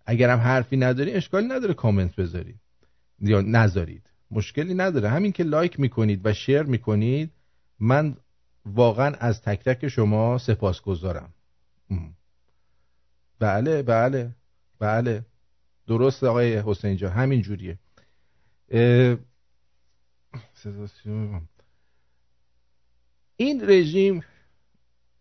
اگر 0.05 0.29
هم 0.29 0.39
حرفی 0.39 0.77
نداری 0.77 1.11
اشکالی 1.11 1.47
نداره 1.47 1.73
کامنت 1.73 2.15
بذارید. 2.15 2.59
یا 3.19 3.41
نذارید. 3.41 4.09
مشکلی 4.31 4.73
نداره. 4.73 5.09
همین 5.09 5.31
که 5.31 5.43
لایک 5.43 5.79
می‌کنید 5.79 6.25
و 6.25 6.33
شیر 6.33 6.63
می‌کنید 6.63 7.31
من 7.79 8.17
واقعا 8.65 9.15
از 9.19 9.41
تک 9.41 9.63
تک 9.63 9.87
شما 9.87 10.37
سپاس 10.37 10.81
گذارم 10.81 11.33
بله 13.39 13.83
بله 13.83 14.35
بله. 14.79 15.25
درست 15.87 16.23
آقای 16.23 16.57
حسین 16.57 16.97
جان. 16.97 17.11
همین 17.11 17.41
جوریه. 17.41 17.79
این 23.37 23.69
رژیم 23.69 24.23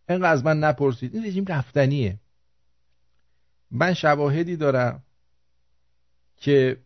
اینقدر 0.09 0.33
از 0.33 0.45
من 0.45 0.61
نپرسید. 0.61 1.15
این 1.15 1.27
رژیم 1.27 1.45
رفتنیه. 1.49 2.19
من 3.73 3.95
شواهدی 3.95 4.57
دارم 4.57 5.03
که 6.37 6.77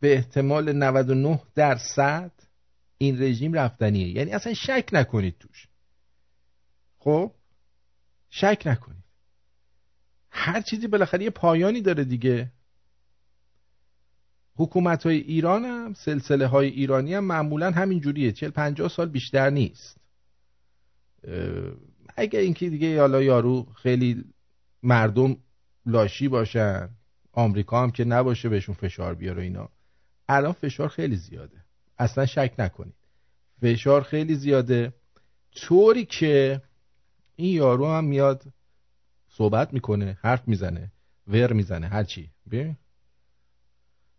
به 0.00 0.14
احتمال 0.14 0.72
99 0.72 1.40
درصد 1.54 2.32
این 2.98 3.22
رژیم 3.22 3.52
رفتنیه. 3.52 4.08
یعنی 4.08 4.30
اصلا 4.30 4.54
شک 4.54 4.88
نکنید 4.92 5.36
توش. 5.38 5.68
خب؟ 6.98 7.34
شک 8.30 8.62
نکنید. 8.66 9.04
هر 10.30 10.60
چیزی 10.60 10.86
بالاخره 10.86 11.24
یه 11.24 11.30
پایانی 11.30 11.80
داره 11.80 12.04
دیگه. 12.04 12.52
حکومت 14.56 15.02
های 15.06 15.16
ایران 15.16 15.64
هم 15.64 15.94
سلسله 15.94 16.46
های 16.46 16.68
ایرانی 16.68 17.14
هم 17.14 17.24
معمولا 17.24 17.70
همین 17.70 18.00
جوریه. 18.00 18.32
چل 18.32 18.50
پنجاه 18.50 18.88
سال 18.88 19.08
بیشتر 19.08 19.50
نیست. 19.50 20.00
اگر 22.16 22.40
اینکه 22.40 22.70
دیگه 22.70 23.00
حالا 23.00 23.22
یارو 23.22 23.72
خیلی 23.82 24.24
مردم 24.82 25.36
لاشی 25.86 26.28
باشن 26.28 26.88
آمریکا 27.32 27.82
هم 27.82 27.90
که 27.90 28.04
نباشه 28.04 28.48
بهشون 28.48 28.74
فشار 28.74 29.14
بیاره 29.14 29.42
اینا. 29.42 29.68
الان 30.28 30.52
فشار 30.52 30.88
خیلی 30.88 31.16
زیاده. 31.16 31.56
اصلا 31.98 32.26
شک 32.26 32.54
نکنید. 32.58 32.94
فشار 33.62 34.02
خیلی 34.02 34.34
زیاده. 34.34 34.92
طوری 35.52 36.04
که 36.04 36.62
این 37.36 37.56
یارو 37.56 37.88
هم 37.88 38.04
میاد 38.04 38.44
صحبت 39.28 39.72
می‌کنه 39.72 40.18
حرف 40.22 40.48
می‌زنه 40.48 40.92
ور 41.28 41.52
می‌زنه. 41.52 41.88
هر 41.88 42.04
چی. 42.04 42.30
ببین. 42.50 42.76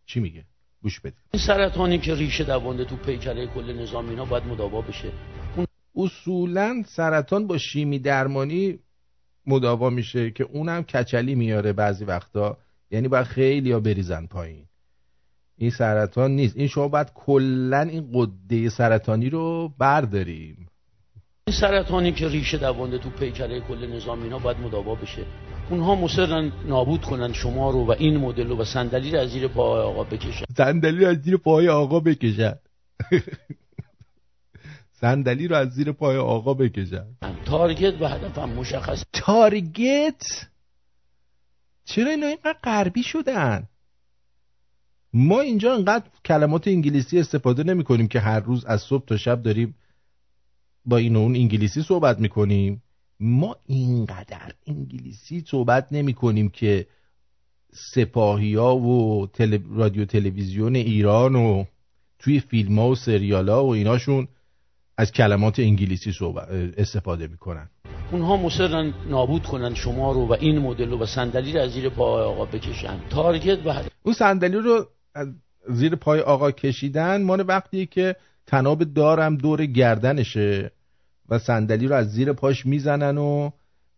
چی 0.05 0.19
میگه؟ 0.19 0.45
گوش 0.81 0.99
بده 0.99 1.15
این 1.31 1.43
سرطانی 1.47 1.99
که 1.99 2.15
ریشه 2.15 2.43
دوانده 2.43 2.85
تو 2.85 2.95
پیکره 2.95 3.47
کل 3.47 3.73
نظام 3.81 4.09
اینا 4.09 4.25
باید 4.25 4.43
مداوا 4.43 4.81
بشه. 4.81 5.11
اصولا 5.95 6.83
سرطان 6.87 7.47
با 7.47 7.57
شیمی 7.57 7.99
درمانی 7.99 8.79
مداوا 9.47 9.89
میشه 9.89 10.31
که 10.31 10.43
اونم 10.43 10.83
کچلی 10.83 11.35
میاره 11.35 11.73
بعضی 11.73 12.05
وقتا. 12.05 12.57
یعنی 12.91 13.07
باید 13.07 13.25
خیلی 13.25 13.71
ها 13.71 13.79
بریزن 13.79 14.25
پایین. 14.25 14.65
این 15.57 15.69
سرطان 15.69 16.31
نیست. 16.31 16.57
این 16.57 16.67
شما 16.67 16.87
باید 16.87 17.11
کلا 17.13 17.81
این 17.81 18.09
قده 18.13 18.69
سرطانی 18.69 19.29
رو 19.29 19.73
برداریم. 19.77 20.67
این 21.47 21.55
سرطانی 21.55 22.11
که 22.11 22.27
ریشه 22.27 22.57
دوانده 22.57 22.97
تو 22.97 23.09
پیکره 23.09 23.59
کل 23.59 23.87
نظام 23.95 24.23
اینا 24.23 24.39
باید 24.39 24.57
مداوا 24.57 24.95
بشه. 24.95 25.25
اونها 25.69 25.95
مصرن 25.95 26.51
نابود 26.67 27.01
کنن 27.01 27.33
شما 27.33 27.69
رو 27.69 27.85
و 27.85 27.91
این 27.91 28.17
مدل 28.17 28.47
رو 28.47 28.57
و 28.57 28.63
صندلی 28.63 29.11
رو 29.11 29.19
از 29.19 29.29
زیر 29.29 29.47
پای 29.47 29.81
آقا 29.81 30.03
بکشن. 30.03 30.45
صندلی 30.57 31.05
رو 31.05 31.11
از 31.11 31.17
زیر 31.17 31.37
پای 31.37 31.69
آقا 31.69 31.99
بکشن. 31.99 32.55
صندلی 35.03 35.47
رو 35.47 35.55
از 35.55 35.69
زیر 35.69 35.91
پای 35.91 36.17
آقا 36.17 36.53
بکشن. 36.53 37.05
تارگت 37.45 38.01
و 38.01 38.07
هدفم 38.07 38.49
مشخص. 38.49 39.03
تارگت؟ 39.13 40.23
چرا 41.85 42.09
اینا 42.09 42.27
اینقدر 42.27 42.57
غربی 42.63 43.03
شدن؟ 43.03 43.63
ما 45.13 45.41
اینجا 45.41 45.73
انقدر 45.75 46.05
کلمات 46.25 46.67
انگلیسی 46.67 47.19
استفاده 47.19 47.63
نمی 47.63 47.83
کنیم 47.83 48.07
که 48.07 48.19
هر 48.19 48.39
روز 48.39 48.65
از 48.65 48.81
صبح 48.81 49.05
تا 49.05 49.17
شب 49.17 49.41
داریم 49.41 49.75
با 50.85 50.97
این 50.97 51.15
و 51.15 51.19
اون 51.19 51.35
انگلیسی 51.35 51.81
صحبت 51.81 52.19
می 52.19 52.29
کنیم. 52.29 52.83
ما 53.19 53.55
اینقدر 53.65 54.53
انگلیسی 54.67 55.43
صحبت 55.47 55.87
نمی 55.91 56.13
کنیم 56.13 56.49
که 56.49 56.87
سپاهی 57.93 58.55
ها 58.55 58.77
و 58.77 59.27
رادیو 59.69 60.05
تلویزیون 60.05 60.75
ایران 60.75 61.35
و 61.35 61.65
توی 62.19 62.39
فیلم 62.39 62.79
ها 62.79 62.89
و 62.89 62.95
سریال 62.95 63.49
ها 63.49 63.65
و 63.65 63.69
ایناشون 63.69 64.27
از 64.97 65.11
کلمات 65.11 65.59
انگلیسی 65.59 66.11
صحبت 66.11 66.47
استفاده 66.77 67.27
می‌کنن. 67.27 67.69
اونها 68.11 68.37
مصرن 68.37 68.93
نابود 69.09 69.43
کنن 69.43 69.73
شما 69.73 70.11
رو 70.11 70.27
و 70.27 70.33
این 70.39 70.59
مدل 70.59 70.89
رو 70.89 70.99
و 70.99 71.05
صندلی 71.05 71.53
رو 71.53 71.59
از 71.59 71.71
زیر 71.71 71.89
پای 71.89 72.23
آقا 72.23 72.45
بکشن. 72.45 72.99
تارگت 73.09 73.65
و 73.65 73.73
اون 74.03 74.13
صندلی 74.15 74.57
رو 74.57 74.85
از 75.15 75.27
زیر 75.69 75.95
پای 75.95 76.19
آقا 76.19 76.51
کشیدن 76.51 77.23
مال 77.23 77.45
وقتی 77.47 77.85
که 77.85 78.15
تناب 78.47 78.83
دارم 78.83 79.37
دور 79.37 79.65
گردنشه 79.65 80.71
و 81.29 81.39
صندلی 81.39 81.87
رو 81.87 81.95
از 81.95 82.11
زیر 82.11 82.33
پاش 82.33 82.65
می‌زنن 82.65 83.17
و 83.17 83.49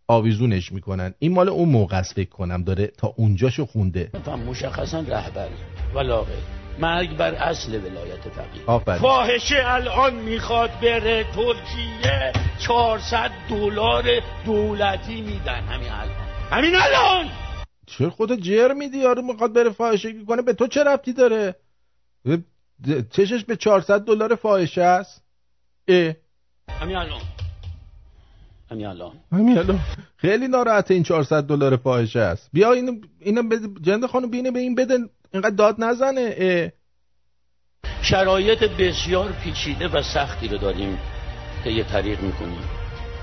آویزونش 0.08 0.72
می‌کنن. 0.72 1.14
این 1.20 1.34
مال 1.34 1.50
اون 1.50 1.70
موقع 1.70 2.02
فکر 2.02 2.30
کنم. 2.30 2.64
داره 2.64 2.88
تا 2.88 3.14
اونجاشو 3.18 3.66
خونده. 3.66 4.12
مشخصا 4.48 5.00
رهبر 5.00 5.50
ولاغه 5.96 6.38
مرگ 6.80 7.18
بر 7.18 7.34
اصل 7.34 7.76
ولایت 7.76 8.20
فقیه. 8.20 8.98
فاحشه 8.98 9.64
الان 9.66 10.16
می‌خواد 10.16 10.70
بره 10.82 11.24
ترکیه 11.24 12.34
400 12.60 13.32
دلار 13.50 14.04
دولتی 14.46 15.22
میدن. 15.22 15.62
همین 15.62 15.90
الان. 15.90 16.16
همین 16.52 16.76
الان! 16.76 17.30
چه 17.88 18.10
خدا 18.10 18.36
جر 18.36 18.74
میدی 18.74 18.98
یارو 18.98 19.22
می‌خواد 19.22 19.54
بره 19.54 19.70
فاحشه 19.70 20.24
کنه؟ 20.26 20.42
به 20.42 20.54
تو 20.54 20.68
چه 20.68 20.84
ربطی 20.84 21.14
داره؟ 21.14 21.56
چشش 23.12 23.44
به 23.44 23.56
400 23.56 24.02
دلار 24.02 24.36
فاحشه 24.36 24.82
است؟ 24.82 25.24
اه. 25.88 26.14
همین 26.82 26.96
الان. 26.96 27.22
همین 28.72 28.86
الان. 28.86 29.12
همین 29.32 29.58
الان. 29.58 29.80
خیلی 30.18 30.48
ناراحت 30.48 30.92
این 30.92 31.04
400 31.04 31.44
دلار 31.44 31.78
فاحشه 31.78 32.20
است. 32.20 32.50
بیا 32.54 32.72
اینو 32.72 32.92
اینو 33.20 33.58
جند 33.82 34.06
خانم 34.06 34.30
بینه 34.30 34.52
به 34.52 34.60
این 34.60 34.76
بده. 34.76 34.98
اینقدر 35.34 35.56
داد 35.56 35.76
نزنه 35.80 36.36
اه. 36.38 36.70
شرایط 38.02 38.64
بسیار 38.64 39.32
پیچیده 39.44 39.88
و 39.88 40.02
سختی 40.02 40.48
رو 40.48 40.58
داریم 40.58 40.98
که 41.64 41.70
یه 41.70 41.84
طریق 41.84 42.22
می‌کنیم. 42.22 42.60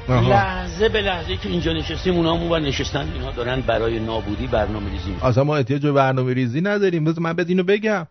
لحظه 0.09 0.89
به 0.89 1.01
لحظه 1.01 1.37
که 1.37 1.49
اینجا 1.49 1.73
نشستیم 1.73 2.17
اونا 2.17 2.37
و 2.37 2.59
نشستن 2.59 3.13
اینها 3.13 3.31
دارن 3.31 3.61
برای 3.61 4.01
نابودی 4.01 4.47
برنامه 4.47 4.91
ریزی 4.91 5.17
اصلا 5.23 5.45
ما 5.45 5.57
احتیاج 5.57 5.83
به 5.83 5.93
برنامه 5.93 6.35
ریزی 6.35 6.61
نداریم. 6.61 7.05
بذار 7.05 7.21
من 7.21 7.33
بدینو 7.33 7.63
بگم. 7.63 8.07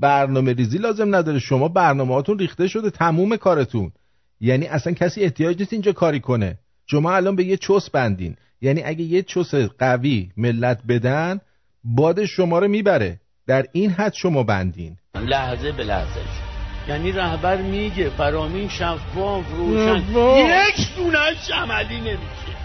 برنامه 0.00 0.52
ریزی 0.52 0.78
لازم 0.78 1.14
نداره. 1.14 1.38
شما 1.38 1.68
برنامه 1.68 2.14
هاتون 2.14 2.38
ریخته 2.38 2.68
شده 2.68 2.90
تموم 2.90 3.36
کارتون. 3.36 3.92
یعنی 4.40 4.66
اصلا 4.66 4.92
کسی 4.92 5.22
احتیاج 5.22 5.58
نیست 5.60 5.72
اینجا 5.72 5.92
کاری 5.92 6.20
کنه. 6.20 6.58
شما 6.86 7.14
الان 7.14 7.36
به 7.36 7.44
یه 7.44 7.56
چوس 7.56 7.90
بندین. 7.90 8.36
یعنی 8.60 8.82
اگه 8.82 9.02
یه 9.02 9.22
چوس 9.22 9.54
قوی 9.54 10.30
ملت 10.36 10.80
بدن 10.88 11.40
باد 11.84 12.24
شما 12.24 12.58
رو 12.58 12.68
می‌بره. 12.68 13.20
در 13.46 13.64
این 13.72 13.90
حد 13.90 14.12
شما 14.12 14.42
بندین. 14.42 14.96
لحظه 15.14 15.72
به 15.72 15.84
لحظه. 15.84 16.20
یعنی 16.88 17.12
رهبر 17.12 17.56
میگه 17.56 18.08
فرامین 18.08 18.68
شفاف 18.68 19.44
روشن. 19.56 20.04
یک 20.76 20.96
دونش 20.96 21.50
عملی 21.54 22.00
نمیشه. 22.00 22.18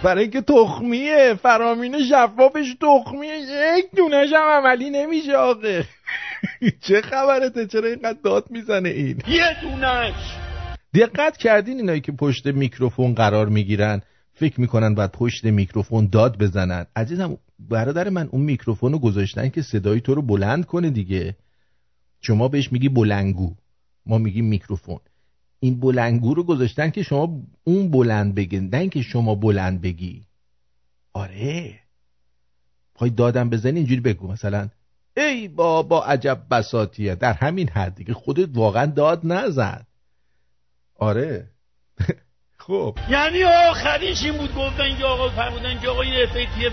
برای 0.04 0.22
اینکه 0.22 0.42
تخمیه. 0.42 1.34
فرامین 1.34 1.96
شفافش 2.10 2.76
تخمیه. 2.82 3.40
یک 3.78 3.86
دونش 3.96 4.30
هم 4.34 4.48
عملی 4.50 4.90
نمیشه 4.90 5.36
آقه 5.36 5.86
چه 6.88 7.02
خبرته؟ 7.02 7.68
چرا 7.68 7.88
اینقدر 7.88 8.18
داد 8.24 8.46
می‌زنه 8.50 8.90
این؟ 8.90 9.22
یه 9.28 9.62
دونش 9.62 10.14
دقت 10.96 11.38
کردین 11.38 11.78
اینایی 11.78 12.02
که 12.02 12.12
پشت 12.12 12.48
میکروفون 12.48 13.14
قرار 13.14 13.50
می‌گیرن؟ 13.50 14.02
فکر 14.34 14.62
می‌کنن 14.62 14.96
باید 14.96 15.12
پشت 15.12 15.46
میکروفون 15.46 16.10
داد 16.12 16.38
بزنن. 16.38 16.86
عزیزم 16.96 17.38
برادر 17.70 18.10
من 18.10 18.28
اون 18.32 18.42
میکروفون 18.42 18.92
رو 18.92 19.00
گذاشتن 19.00 19.50
که 19.50 19.62
صدای 19.62 20.02
تو 20.02 20.16
رو 20.16 20.22
بلند 20.22 20.66
کنه 20.66 20.90
دیگه. 20.90 21.36
شما 22.22 22.48
بهش 22.48 22.72
میگی 22.72 22.90
بلندگو. 22.90 23.56
ما 24.06 24.18
میگیم 24.18 24.46
میکروفون. 24.46 25.00
این 25.60 25.80
بلندگو 25.80 26.34
رو 26.34 26.44
گذاشتن 26.44 26.90
که 26.90 27.04
شما 27.04 27.42
اون 27.64 27.92
بلند 27.92 28.36
بگین 28.36 28.70
نه 28.76 28.90
که 28.90 29.02
شما 29.02 29.36
بلند 29.36 29.82
بگی. 29.82 30.26
آره. 31.14 31.80
پای 32.96 33.10
دادم 33.10 33.50
بزنی 33.50 33.78
اینجوری 33.78 34.02
بگو. 34.02 34.28
مثلا 34.28 34.70
ای 35.18 35.48
بابا 35.48 36.06
عجب 36.06 36.46
بساطیه. 36.52 37.16
در 37.16 37.34
همین 37.34 37.70
حد 37.70 37.96
دیگه 37.96 38.14
خودت 38.14 38.50
واقعا 38.54 38.86
داد 38.86 39.22
نزن. 39.24 39.86
آره. 40.96 41.52
خب. 42.68 42.98
یعنی 43.10 43.44
آخریش 43.44 44.24
این 44.24 44.38
بود 44.38 44.56
گفتن 44.56 44.98
که 44.98 45.06
آقا 45.06 45.30
فرمودن 45.30 45.80
که 45.80 45.90
آقا 45.90 46.02
این 46.02 46.14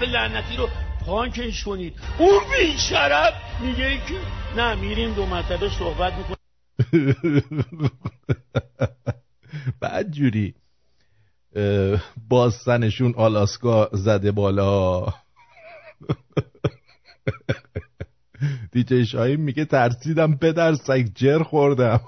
به 0.01 0.07
لعنتی 0.07 0.57
رو 0.57 0.69
پانکش 1.07 1.65
کنید 1.65 1.95
اون 2.19 2.41
شرف 2.77 3.35
میگه 3.61 3.99
که 4.09 4.15
نه 4.57 4.75
میریم 4.75 5.15
دو 5.15 5.27
مرتبه 5.27 5.69
صحبت 5.69 6.13
می‌کنیم. 6.13 6.37
بعد 9.81 10.11
جوری 10.11 10.55
بازسنشون 12.29 13.15
آلاسکا 13.17 13.89
زده 13.93 14.33
بالا. 14.33 15.03
دیجه 18.73 19.05
شاهیم 19.05 19.41
میگه 19.41 19.65
ترسیدم 19.65 20.37
پدر 20.37 20.75
سگ 20.75 21.09
جر 21.15 21.43
خوردم. 21.43 22.01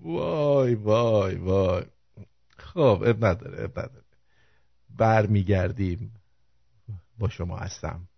وای 0.00 0.74
وای 0.74 1.34
وای. 1.34 1.84
خب 2.56 3.02
اب 3.06 3.24
نداره 3.24 3.64
اب 3.64 3.78
نداره. 3.78 4.04
برمیگردیم. 4.96 6.12
با 7.18 7.28
شما 7.28 7.56
هستم. 7.56 8.08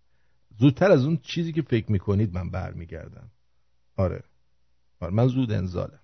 زودتر 0.59 0.91
از 0.91 1.05
اون 1.05 1.17
چیزی 1.17 1.51
که 1.51 1.61
فکر 1.61 1.91
می‌کنید 1.91 2.33
من 2.33 2.49
برمیگردم. 2.49 3.31
آره. 3.97 4.23
آره 4.99 5.13
من 5.13 5.27
زود 5.27 5.51
انزالم. 5.51 5.99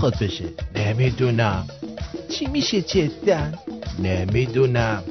بخواد 0.00 0.18
بشه. 0.20 0.44
نمی‌دونم. 0.76 1.66
چی 2.28 2.46
میشه 2.46 2.82
جدا؟ 2.82 3.40
نمی‌دونم. 3.98 5.02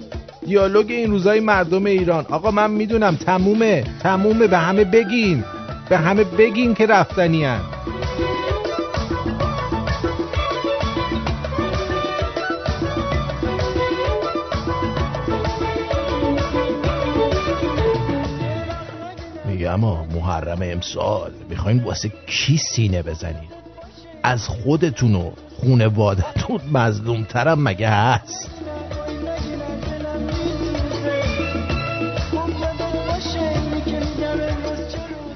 دیالوگ 0.48 0.92
این 0.92 1.12
روزای 1.12 1.40
مردم 1.40 1.86
ایران. 1.86 2.26
آقا 2.30 2.52
من 2.52 2.72
می‌دونم 2.72 3.16
تمومه. 3.16 3.84
تمومه. 4.00 4.48
به 4.48 4.58
همه 4.58 4.84
بگین. 4.84 5.44
به 5.90 5.98
همه 5.98 6.24
بگین 6.24 6.74
که 6.74 6.86
رفتنی 6.86 7.44
هن. 7.46 7.62
میگم 19.46 19.80
محرم 20.16 20.60
امسال 20.62 21.32
می‌خواین 21.50 21.84
واسه 21.84 22.12
کی 22.28 22.58
سینه 22.58 23.02
بزنین 23.02 23.59
از 24.30 24.48
خودتون 24.48 25.16
و 25.16 25.32
خونوادتون 25.60 26.60
مظلومترم 26.74 27.64
مگه 27.64 27.90
هست؟ 27.90 28.50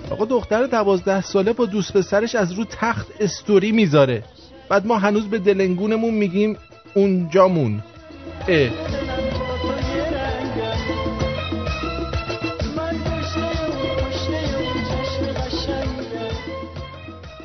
آقا 0.09 0.25
دختر 0.25 0.65
دوازده 0.65 1.21
ساله 1.21 1.53
با 1.53 1.65
دوست 1.65 1.93
پسرش 1.93 2.35
از 2.35 2.51
رو 2.51 2.65
تخت 2.65 3.07
استوری 3.19 3.71
می‌ذاره. 3.71 4.23
بعد 4.69 4.85
ما 4.85 4.97
هنوز 4.97 5.29
به 5.29 5.39
دلنگونمون 5.39 6.13
میگیم 6.13 6.57
اونجامون. 6.95 7.83
اه. 8.47 8.69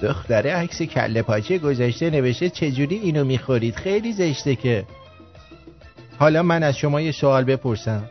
دختره 0.08 0.52
عکس 0.52 0.82
کله 0.82 1.22
پاچه 1.22 1.58
گذاشته 1.58 2.10
نوشته 2.10 2.50
چجوری 2.50 2.96
اینو 2.96 3.24
می‌خورید؟ 3.24 3.76
خیلی 3.76 4.12
زشته 4.12 4.54
که. 4.56 4.84
حالا 6.18 6.42
من 6.42 6.62
از 6.62 6.76
شما 6.76 7.00
یه 7.00 7.12
سوال 7.12 7.44
بپرسم. 7.44 8.04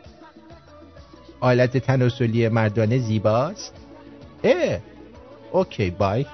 آلت 1.40 1.76
تناسلی 1.76 2.48
مردانه 2.48 2.98
زیباست؟ 2.98 3.74
اه 4.44 4.78
اوکی 5.52 5.90
بای. 5.90 6.26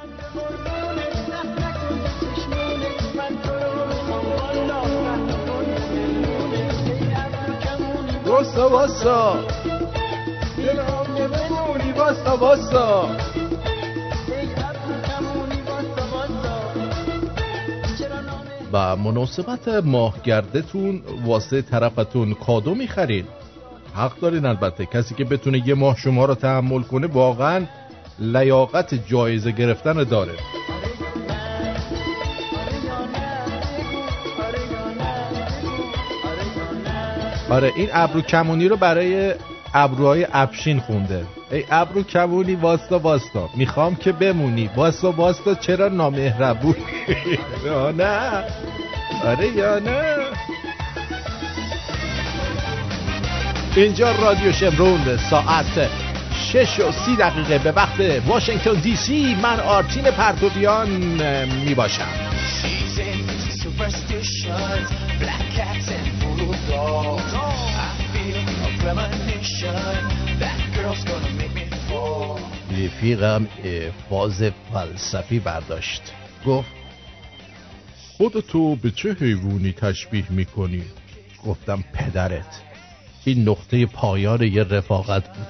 واسا 8.26 8.68
واسا. 8.68 9.44
واسا 11.96 12.36
واسا. 12.36 13.33
با 18.74 18.96
مناسبت 18.96 19.68
ماهگردتون 19.68 21.02
واسه 21.26 21.62
طرفتون 21.62 22.34
کادو 22.34 22.74
می‌خرین 22.74 23.24
حق 23.94 24.20
دارین 24.20 24.46
البته. 24.46 24.86
کسی 24.86 25.14
که 25.14 25.24
بتونه 25.24 25.68
یه 25.68 25.74
ماه 25.74 25.96
شما 25.96 26.24
رو 26.24 26.34
تحمل 26.34 26.82
کنه 26.82 27.06
واقعا 27.06 27.66
لیاقت 28.18 28.94
جایزه 29.08 29.52
گرفتن 29.52 30.04
داره. 30.04 30.32
آره 37.50 37.72
این 37.76 37.88
ابرو 37.92 38.20
کمونی 38.20 38.68
رو 38.68 38.76
برای 38.76 39.34
ابروهای 39.74 40.26
ابشین 40.32 40.80
خونده. 40.80 41.24
ای 41.54 41.64
ابرو 41.70 42.02
کمونی 42.02 42.54
واستا 42.54 42.98
واستا. 42.98 43.50
می‌خوام 43.56 43.96
که 43.96 44.12
بمونی. 44.12 44.70
واستا 44.76 45.10
واستا 45.12 45.54
چرا 45.54 45.88
نامهربونی 45.88 46.76
یا 47.66 47.90
نه؟ 47.90 48.44
آره 49.24 49.48
یا 49.56 49.78
نه؟ 49.78 50.16
اینجا 53.76 54.12
رادیو 54.12 54.52
شمرون 54.52 55.16
ساعت 55.16 55.90
شش 56.52 56.80
و 56.80 56.92
سی 56.92 57.16
دقیقه. 57.16 57.58
به 57.58 57.72
وقت 57.72 58.00
واشنگتن 58.26 58.74
دی 58.74 58.96
سی 58.96 59.36
من 59.42 59.60
آرتین 59.60 60.04
پرتوبیان 60.04 60.88
می 61.66 61.74
باشم 61.74 62.08
رفیقم 72.74 73.46
فاز 74.10 74.42
فلسفی 74.72 75.38
برداشت. 75.38 76.02
گفت 76.46 76.68
خودتو 78.16 78.76
به 78.76 78.90
چه 78.90 79.16
حیوانی 79.20 79.72
تشبیه 79.72 80.32
می‌کنی؟ 80.32 80.84
گفتم 81.46 81.84
پدرت. 81.94 82.60
این 83.24 83.48
نقطه 83.48 83.86
پایان 83.86 84.42
یه 84.42 84.62
رفاقت 84.62 85.28
بود. 85.28 85.46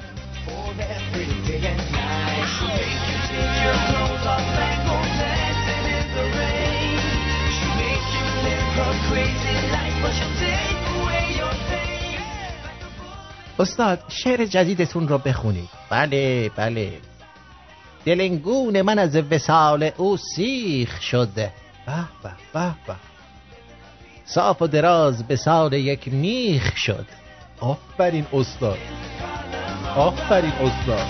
استاد 13.58 13.98
شعر 14.08 14.44
جدیدتون 14.44 15.08
رو 15.08 15.18
بخونید. 15.18 15.68
بله 15.90 16.48
بله. 16.56 16.92
دلنگون 18.04 18.82
من 18.82 18.98
از 18.98 19.16
وسال 19.16 19.90
او 19.96 20.16
سیخ 20.16 21.00
شده. 21.02 21.52
به 21.86 21.92
به 22.22 22.30
به 22.52 22.74
به. 22.86 22.94
صاف 24.24 24.62
و 24.62 24.66
دراز 24.66 25.26
به 25.26 25.36
سال 25.36 25.72
یک 25.72 26.08
میخ 26.08 26.76
شد. 26.76 27.06
آفرین 27.60 28.26
استاد. 28.32 28.78
آفرین 29.96 30.52
استاد. 30.52 31.06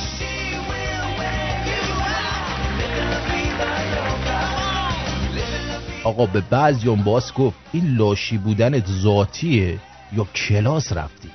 آقا 6.05 6.27
به 6.27 6.41
بعضی 6.41 6.89
باز 6.97 7.35
گفت 7.35 7.57
این 7.73 7.97
لاشی 7.97 8.39
بودنت 8.39 8.87
ذاتیه 8.87 9.79
یا 10.13 10.25
کلاس 10.25 10.93
رفتی؟ 10.93 11.29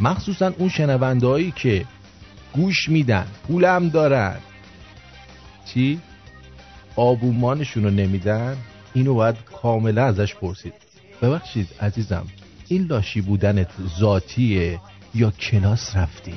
مخصوصا 0.00 0.52
اون 0.58 0.68
شنوندهایی 0.68 1.50
که 1.56 1.84
گوش 2.52 2.88
میدن 2.88 3.26
پولم 3.46 3.88
دارن. 3.88 4.36
چی؟ 5.64 6.00
آبومانشون 6.96 7.84
رو 7.84 7.90
نمیدن؟ 7.90 8.56
اینو 8.94 9.14
باید 9.14 9.36
کاملا 9.44 10.04
ازش 10.04 10.34
پرسید. 10.34 10.74
ببخشید 11.22 11.68
عزیزم 11.80 12.26
این 12.68 12.86
لاشی 12.86 13.20
بودنت 13.20 13.70
ذاتیه 13.98 14.80
یا 15.14 15.30
کلاس 15.30 15.96
رفتی؟ 15.96 16.34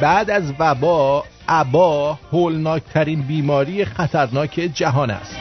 بعد 0.00 0.30
از 0.30 0.52
وبا 0.58 1.24
عبا 1.48 2.18
هولناکترین 2.32 3.22
بیماری 3.22 3.84
خطرناک 3.84 4.70
جهان 4.74 5.10
است. 5.10 5.36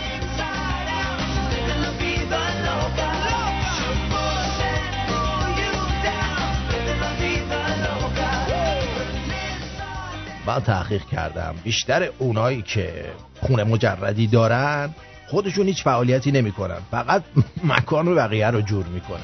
من 10.48 10.60
تحقیق 10.60 11.06
کردم. 11.06 11.56
بیشتر 11.64 12.10
اونایی 12.20 12.62
که 12.62 13.12
خونه 13.42 13.64
مجردی 13.64 14.28
دارن 14.28 14.96
خودشون 15.28 15.68
هیچ 15.68 15.84
فعالیتی 15.84 16.32
نمی‌کنن. 16.32 16.80
فقط 16.92 17.24
مکان 17.64 18.08
و 18.08 18.16
بقیه 18.16 18.48
رو 18.48 18.62
جور 18.62 18.86
می‌کنن. 18.86 19.20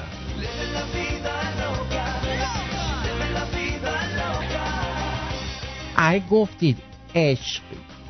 ای 5.98 6.22
گفتید 6.30 6.78
عشق 7.14 7.62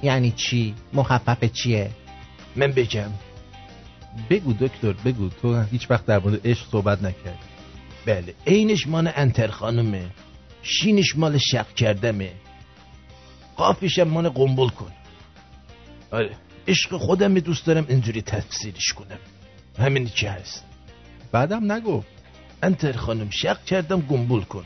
یعنی 0.03 0.31
چی؟ 0.31 0.75
مخفف 0.93 1.45
چیه؟ 1.45 1.91
من 2.57 2.73
بگم. 2.73 3.11
بگو 4.31 4.53
دکتر 4.53 4.93
بگو. 4.93 5.29
تو 5.29 5.63
هیچ 5.63 5.91
وقت 5.91 6.07
در 6.07 6.19
مورد 6.19 6.47
عشق 6.47 6.67
صحبت 6.71 7.03
نکرد 7.03 7.39
بله. 8.07 8.35
اینش 8.45 8.87
مال 8.87 9.13
انتر 9.17 9.49
خانمه. 9.49 10.11
شینش 10.63 11.17
مال 11.17 11.39
شق 11.39 11.75
کردمه. 11.75 12.31
قافیش 13.57 13.99
مال 13.99 14.29
قنبل 14.29 14.69
کن. 14.69 14.93
آره 16.11 16.37
عشق 16.69 16.97
خودم 16.97 17.35
دوست 17.35 17.67
دارم 17.67 17.87
اینجوری 17.89 18.23
تفسیرش 18.23 18.93
کنم. 18.93 19.19
همینی 19.79 20.09
که 20.09 20.31
هست؟ 20.31 20.65
بعدم 21.33 21.73
نگو. 21.73 22.03
انتر 22.63 22.93
خانم 22.93 23.31
شق 23.31 23.65
کردم 23.65 24.01
گنبول 24.01 24.45
کن. 24.45 24.65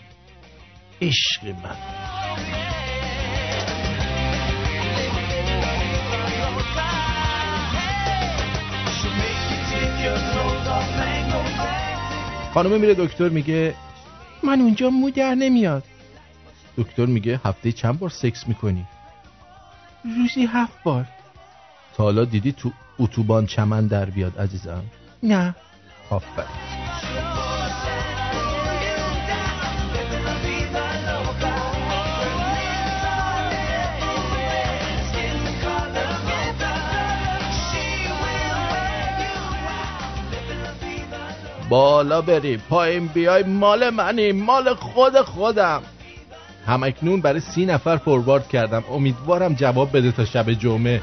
عشق 1.03 1.45
من. 1.45 1.77
خانم 12.55 12.81
میره 12.81 12.95
دکتر 12.95 13.29
میگه 13.29 13.75
من 14.43 14.61
اونجا 14.61 14.91
مو 14.91 15.11
در 15.11 15.35
نمیاد. 15.35 15.85
دکتر 16.77 17.07
میگه 17.07 17.41
هفته 17.45 17.73
چند 17.73 17.99
بار 17.99 18.11
سکس 18.11 18.49
می‌کنی؟ 18.49 18.87
روزی 20.05 20.47
هفت 20.47 20.83
بار. 20.83 21.05
تا 21.97 22.03
حالا 22.05 22.25
دیدی 22.25 22.53
تو 22.53 22.71
اتوبان 22.99 23.47
چمن 23.47 23.87
در 23.87 24.05
بیاد 24.05 24.39
عزیزم؟ 24.39 24.83
نه. 25.23 25.55
آفرین. 26.11 26.47
بالا 41.69 42.23
بری. 42.23 42.57
پایین 42.57 43.07
بیای. 43.07 43.43
مال 43.43 43.91
منی. 43.91 44.33
مال 44.33 44.75
خود 44.75 45.21
خودم. 45.23 45.83
همکنون 46.67 47.21
برای 47.21 47.41
سی 47.41 47.67
نفر 47.67 47.97
فوروارد 47.97 48.49
کردم. 48.49 48.85
امیدوارم 48.91 49.55
جواب 49.55 49.97
بده 49.97 50.13
تا 50.13 50.25
شب 50.25 50.53
جمعه. 50.53 51.01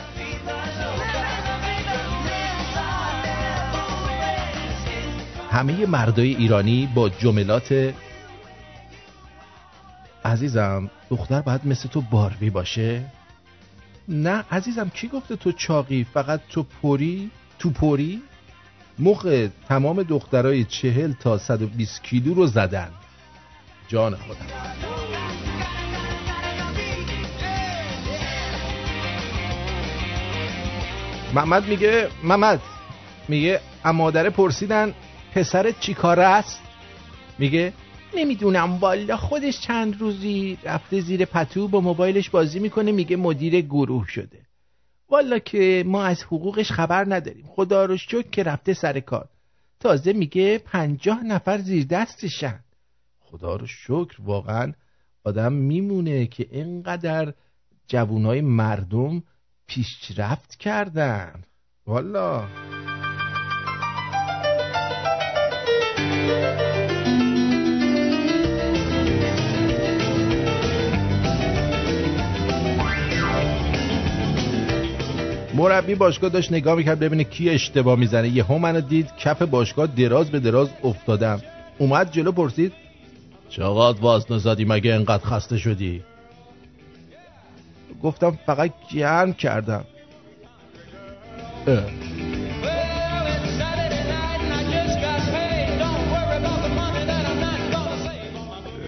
همه 5.51 5.85
مردای 5.85 6.35
ایرانی 6.35 6.89
با 6.95 7.09
جملات 7.09 7.93
عزیزم 10.25 10.89
دختر 11.09 11.41
باید 11.41 11.67
مثل 11.67 11.89
تو 11.89 12.01
باروی 12.01 12.49
باشه. 12.49 13.05
نه 14.07 14.43
عزیزم 14.51 14.89
کی 14.89 15.07
گفته 15.07 15.35
تو 15.35 15.51
چاقی؟ 15.51 16.07
فقط 16.13 16.41
تو 16.49 16.63
پوری 16.63 17.31
تو 17.59 17.69
پوری 17.69 18.21
موقع 18.99 19.47
تمام 19.69 20.03
دخترای 20.03 20.63
چهل 20.63 21.13
تا 21.13 21.37
120 21.37 22.03
کیلو 22.03 22.33
رو 22.33 22.47
زدن. 22.47 22.89
جان 23.87 24.15
خودم. 24.15 24.92
محمد 31.33 31.67
میگه 31.67 32.09
محمد 32.23 32.61
میگه 33.29 33.59
امادره 33.85 34.29
پرسیدن 34.29 34.93
پسرت 35.33 35.79
چی 35.79 35.93
کاره 35.93 36.23
است؟ 36.23 36.61
میگه 37.39 37.73
نمی‌دونم 38.15 38.77
والا 38.77 39.17
خودش 39.17 39.61
چند 39.61 40.01
روزی 40.01 40.57
رفته 40.63 41.01
زیر 41.01 41.25
پتو 41.25 41.67
با 41.67 41.81
موبایلش 41.81 42.29
بازی 42.29 42.59
می‌کنه 42.59 42.91
میگه 42.91 43.15
مدیر 43.15 43.61
گروه 43.61 44.07
شده. 44.07 44.39
والا 45.09 45.39
که 45.39 45.83
ما 45.87 46.03
از 46.03 46.23
حقوقش 46.23 46.71
خبر 46.71 47.05
نداریم. 47.07 47.45
خدا 47.47 47.85
رو 47.85 47.97
شکر 47.97 48.29
که 48.29 48.43
رفته 48.43 48.73
سر 48.73 48.99
کار. 48.99 49.29
تازه 49.79 50.13
میگه 50.13 50.57
پنجاه 50.57 51.23
نفر 51.23 51.57
زیر 51.57 51.85
دستشن. 51.85 52.59
خدا 53.19 53.55
رو 53.55 53.67
شکر 53.67 54.15
واقعا 54.19 54.73
آدم 55.23 55.53
میمونه 55.53 56.25
که 56.25 56.47
اینقدر 56.51 57.33
جوانای 57.87 58.41
مردم 58.41 59.23
پیشرفت 59.73 60.55
کردن. 60.55 61.43
والا. 61.87 62.43
مربی 75.53 75.95
باشگاه 75.95 76.29
داشت 76.29 76.51
نگاه 76.51 76.75
می‌کرد 76.75 76.99
ببینه 76.99 77.23
کی 77.23 77.49
اشتباه 77.49 77.99
می‌زنه. 77.99 78.29
یه 78.29 78.43
هم 78.43 78.61
منو 78.61 78.81
دید 78.81 79.15
کف 79.17 79.41
باشگاه 79.41 79.87
دراز 79.87 80.31
به 80.31 80.39
دراز 80.39 80.69
افتادم. 80.83 81.41
اومد 81.77 82.11
جلو 82.11 82.31
پرسید 82.31 82.73
چقدر 83.49 84.05
وزن 84.05 84.37
زدی 84.37 84.65
مگه 84.65 84.93
انقدر 84.93 85.25
خسته 85.25 85.57
شدی؟ 85.57 86.03
گفتم 88.03 88.39
فقط 88.45 88.71
گرم 88.93 89.33
کردم. 89.33 89.85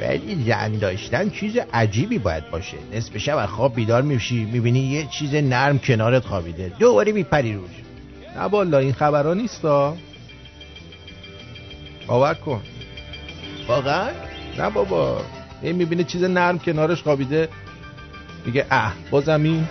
ولی 0.01 0.43
زن 0.47 0.71
داشتن 0.71 1.29
چیز 1.29 1.57
عجیبی 1.73 2.17
باید 2.19 2.49
باشه. 2.49 2.77
نصف 2.93 3.17
شب 3.17 3.37
از 3.37 3.49
خواب 3.49 3.75
بیدار 3.75 4.01
میشی 4.01 4.45
می‌بینی 4.45 4.79
یه 4.79 5.07
چیز 5.07 5.35
نرم 5.35 5.79
کنارت 5.79 6.25
خوابیده. 6.25 6.71
دوباره 6.79 7.11
میپری 7.11 7.53
روش. 7.53 7.69
نه 8.37 8.47
بالا 8.47 8.77
این 8.77 8.93
خبرها 8.93 9.33
نیستا. 9.33 9.97
باور 12.07 12.33
کن. 12.33 12.61
واقعا؟ 13.67 14.09
نه 14.57 14.69
بابا. 14.69 15.21
این 15.61 15.75
می‌بینه 15.75 16.03
چیز 16.03 16.23
نرم 16.23 16.59
کنارش 16.59 17.01
خوابیده. 17.01 17.49
میگه 18.45 18.65
اه 18.71 18.93
بازم 19.11 19.43
این 19.43 19.67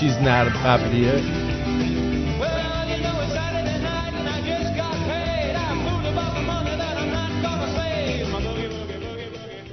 چیز 0.00 0.16
نرم 0.16 0.48
قبلیه. 0.48 1.22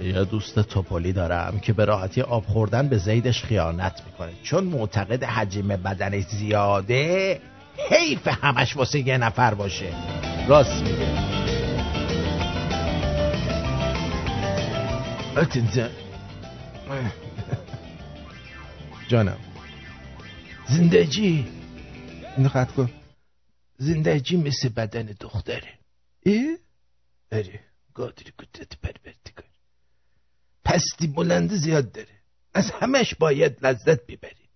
یه 0.04 0.24
دوست 0.24 0.60
توپولی 0.60 1.14
دارم 1.14 1.60
که 1.60 1.74
به 1.74 1.86
راحتی 1.86 2.22
آب 2.22 2.46
خوردن 2.46 2.88
به 2.88 2.98
زیدش 2.98 3.44
خیانت 3.44 4.02
می‌کنه. 4.06 4.32
چون 4.44 4.64
معتقد 4.64 5.24
حجم 5.24 5.68
بدنش 5.68 6.24
زیاده 6.24 7.40
حیف 7.90 8.28
همش 8.28 8.78
واسه 8.78 9.08
یه 9.08 9.18
نفر 9.18 9.54
باشه. 9.54 9.86
راست 10.48 10.84
میگه. 10.84 11.26
جانم. 19.10 19.38
زندگی 20.70 21.48
اینو 22.38 22.50
خط 22.50 22.72
کن. 22.72 22.90
زندگی 23.78 24.38
مثل 24.38 24.70
بدن 24.70 25.16
دختره. 25.20 25.80
ای؟ 26.24 26.58
اره 27.32 27.60
قادری 27.94 28.32
کتت 28.40 28.78
پرورتی 28.78 29.34
کن. 29.38 29.44
پستی 30.66 31.08
بلند 31.08 31.54
زیاد 31.54 31.92
داره. 31.92 32.08
از 32.54 32.72
همش 32.72 33.16
باید 33.16 33.66
لذت 33.66 34.06
ببری. 34.06 34.50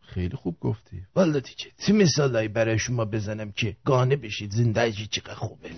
خیلی 0.00 0.36
خوب 0.36 0.60
گفتی. 0.60 1.02
والا 1.14 1.38
دیگه 1.38 1.66
چه 1.86 1.92
مثالایی 1.92 2.48
برای 2.48 2.78
شما 2.78 3.04
بزنم 3.04 3.52
که 3.52 3.76
گانه 3.84 4.16
بشید 4.16 4.50
زندگی 4.50 5.06
چقدر 5.06 5.34
خوبه. 5.34 5.70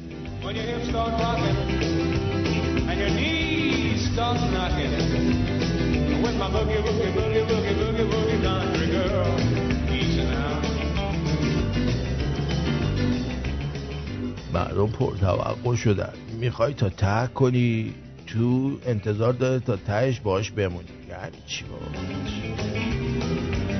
مردم 14.54 14.86
پرتوقع 14.86 15.74
شدن. 15.76 16.12
می‌خوای 16.40 16.74
تا 16.74 16.88
ته 16.88 17.26
کنی 17.34 17.94
تو 18.26 18.78
انتظار 18.86 19.32
داره 19.32 19.60
تا 19.60 19.76
تهش 19.76 20.20
باش 20.20 20.50
بمونی. 20.50 20.88
یعنی 21.08 21.36
چی 21.46 21.64
بابا؟ 21.64 21.86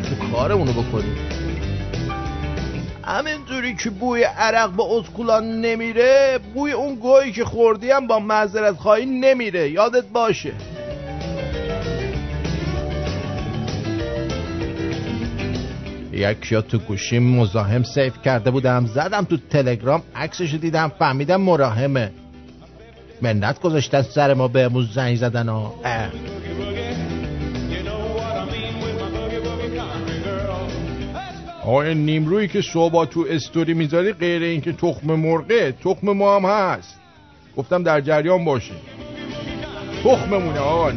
تو 0.03 0.33
کارمونو 0.33 0.73
بکنی. 0.73 1.46
همینطوری 3.07 3.75
که 3.75 3.91
بوی 3.91 4.23
عرق 4.23 4.71
با 4.71 4.99
اسکولان 4.99 5.61
نمیره 5.61 6.39
بوی 6.55 6.73
اون 6.73 6.95
گویی 6.95 7.33
که 7.33 7.45
خوردی 7.45 7.91
هم 7.91 8.07
با 8.07 8.19
معذرت 8.19 8.75
خواهی 8.75 9.07
نمیره. 9.07 9.71
یادت 9.71 10.05
باشه. 10.07 10.53
یک 16.13 16.53
یا 16.53 16.61
تو 16.63 16.79
گوشیم 16.79 17.23
مزاحم 17.23 17.83
سیف 17.83 18.23
کرده 18.23 18.51
بودم 18.51 18.87
زدم 18.87 19.25
تو 19.25 19.37
تلگرام 19.37 20.03
عکسش 20.15 20.55
دیدم 20.55 20.93
فهمیدم 20.99 21.41
مراهمه. 21.41 22.13
منت 23.23 23.61
گذاشتن 23.61 24.03
سر 24.03 24.35
ما 24.35 24.49
بهمون 24.49 24.89
زنگ 24.95 25.17
زدن 25.17 25.49
ها. 25.49 25.75
آقای 31.67 31.95
نیمرویی 31.95 32.49
که 32.49 32.63
صبح 32.63 33.05
تو 33.05 33.27
استوری 33.29 33.75
می‌ذاری 33.75 34.13
غیر 34.13 34.43
اینکه 34.43 34.73
تخم 34.73 35.15
مرغه 35.15 35.73
تخم 35.73 36.13
ما 36.13 36.37
هم 36.37 36.45
هست. 36.45 37.01
گفتم 37.57 37.83
در 37.83 38.01
جریان 38.01 38.45
باشی 38.45 38.75
تخممونه 40.05 40.59
آقا 40.59 40.93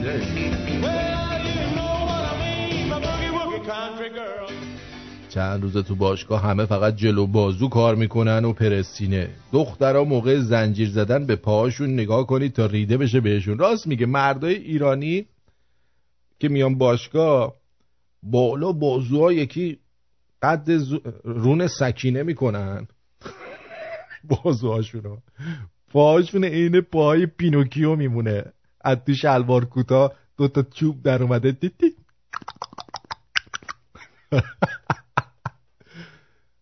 چند 5.30 5.62
روز 5.62 5.78
تو 5.78 5.96
باشگاه 5.96 6.42
همه 6.42 6.66
فقط 6.66 6.96
جلو 6.96 7.28
بازو 7.28 7.70
کار 7.70 7.96
می‌کنن 7.96 8.46
و 8.46 8.54
پرستینه 8.54 9.30
دخترها 9.52 10.04
موقع 10.04 10.40
زنجیر 10.40 10.90
زدن 10.90 11.26
به 11.26 11.36
پاهاشون 11.36 11.94
نگاه 11.94 12.28
کنید 12.28 12.54
تا 12.54 12.66
ریده 12.66 12.98
بشه 12.98 13.20
بهشون. 13.20 13.58
راست 13.58 13.88
میگه 13.88 14.06
مردای 14.06 14.56
ایرانی 14.56 15.26
که 16.40 16.50
میان 16.50 16.78
باشگاه 16.78 17.56
بالا 18.24 18.72
بازوها 18.72 19.34
یکی 19.34 19.78
قد 20.42 20.70
رون 21.24 21.68
سکینه 21.68 22.24
می‌کنن. 22.24 22.88
بازوهاشونو. 24.24 25.18
پاهاشون 25.92 26.44
عین 26.44 26.82
پاهای 26.82 27.26
پینوکیو 27.26 27.96
میمونه. 27.96 28.54
از 28.82 28.98
تو 28.98 29.14
شلوار 29.14 29.66
کوتاه 29.66 30.16
دو 30.38 30.48
تا 30.48 30.64
چوب 30.64 31.04
در 31.04 31.24
اومده. 31.24 31.52
دیدی 31.52 31.96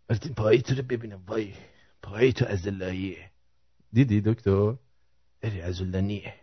این 0.09 0.34
پایی 0.38 0.61
تو 0.61 0.75
رو 0.75 0.84
ببینم. 0.84 1.23
وای. 1.28 1.53
پایی 2.01 2.34
تو 2.34 2.45
ازلاییه 2.45 3.32
دیدی 3.93 4.21
دکتر؟ 4.21 4.75
اری 5.41 5.61
ازلانیه 5.61 6.34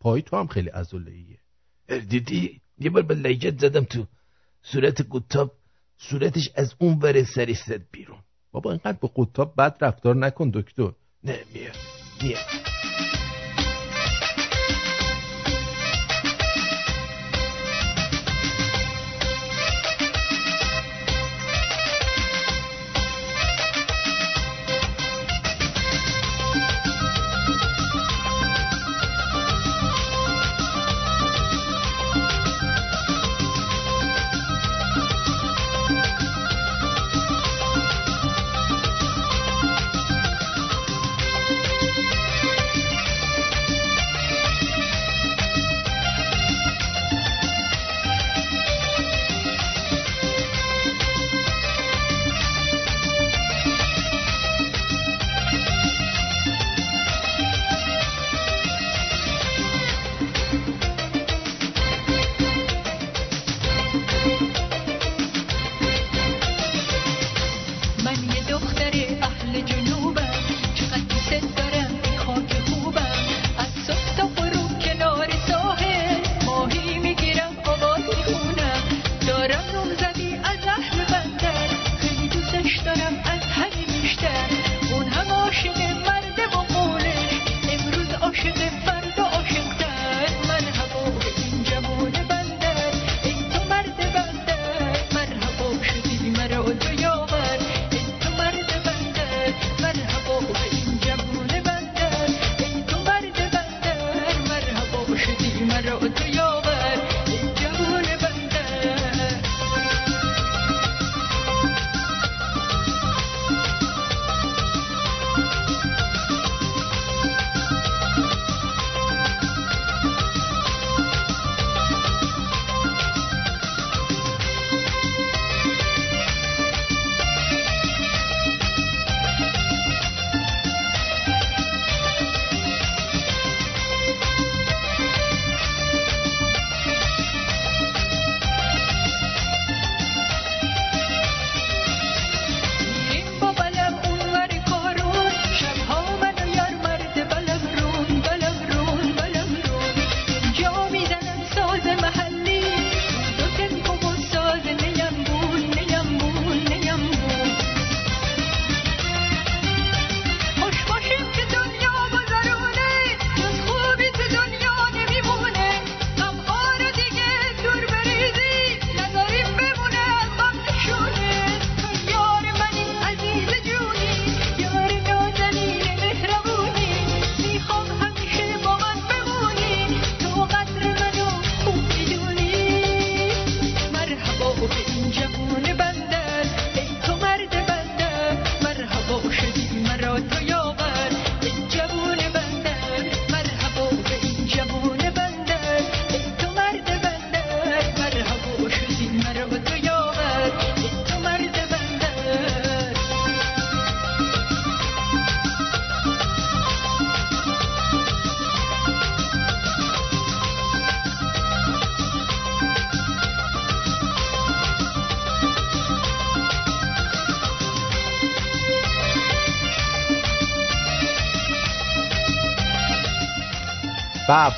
پای 0.00 0.22
تو 0.22 0.36
هم 0.36 0.46
خیلی 0.46 0.70
ازلاییه 0.70 1.38
اری 1.88 2.06
دیدی؟ 2.06 2.60
یه 2.78 2.90
بار 2.90 3.02
به 3.02 3.14
لیجت 3.14 3.60
زدم 3.60 3.84
تو 3.84 4.06
صورت 4.62 5.06
قطاب 5.10 5.59
صورتش 6.00 6.50
از 6.54 6.74
اون 6.78 7.24
سری 7.24 7.54
زد 7.54 7.82
بیرون. 7.92 8.18
بابا 8.52 8.70
اینقدر 8.70 8.98
به 9.02 9.10
قطاب 9.16 9.54
بد 9.58 9.76
رفتار 9.80 10.16
نکن 10.16 10.50
دکتر. 10.54 10.92
نه 11.24 11.38
میاد 11.54 11.76
میاد 12.22 13.19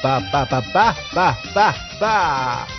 با 0.03 0.21
با 0.33 0.45
با 0.45 0.63
با 0.75 0.95
با 1.15 1.35
با 1.55 1.75
با 2.01 2.73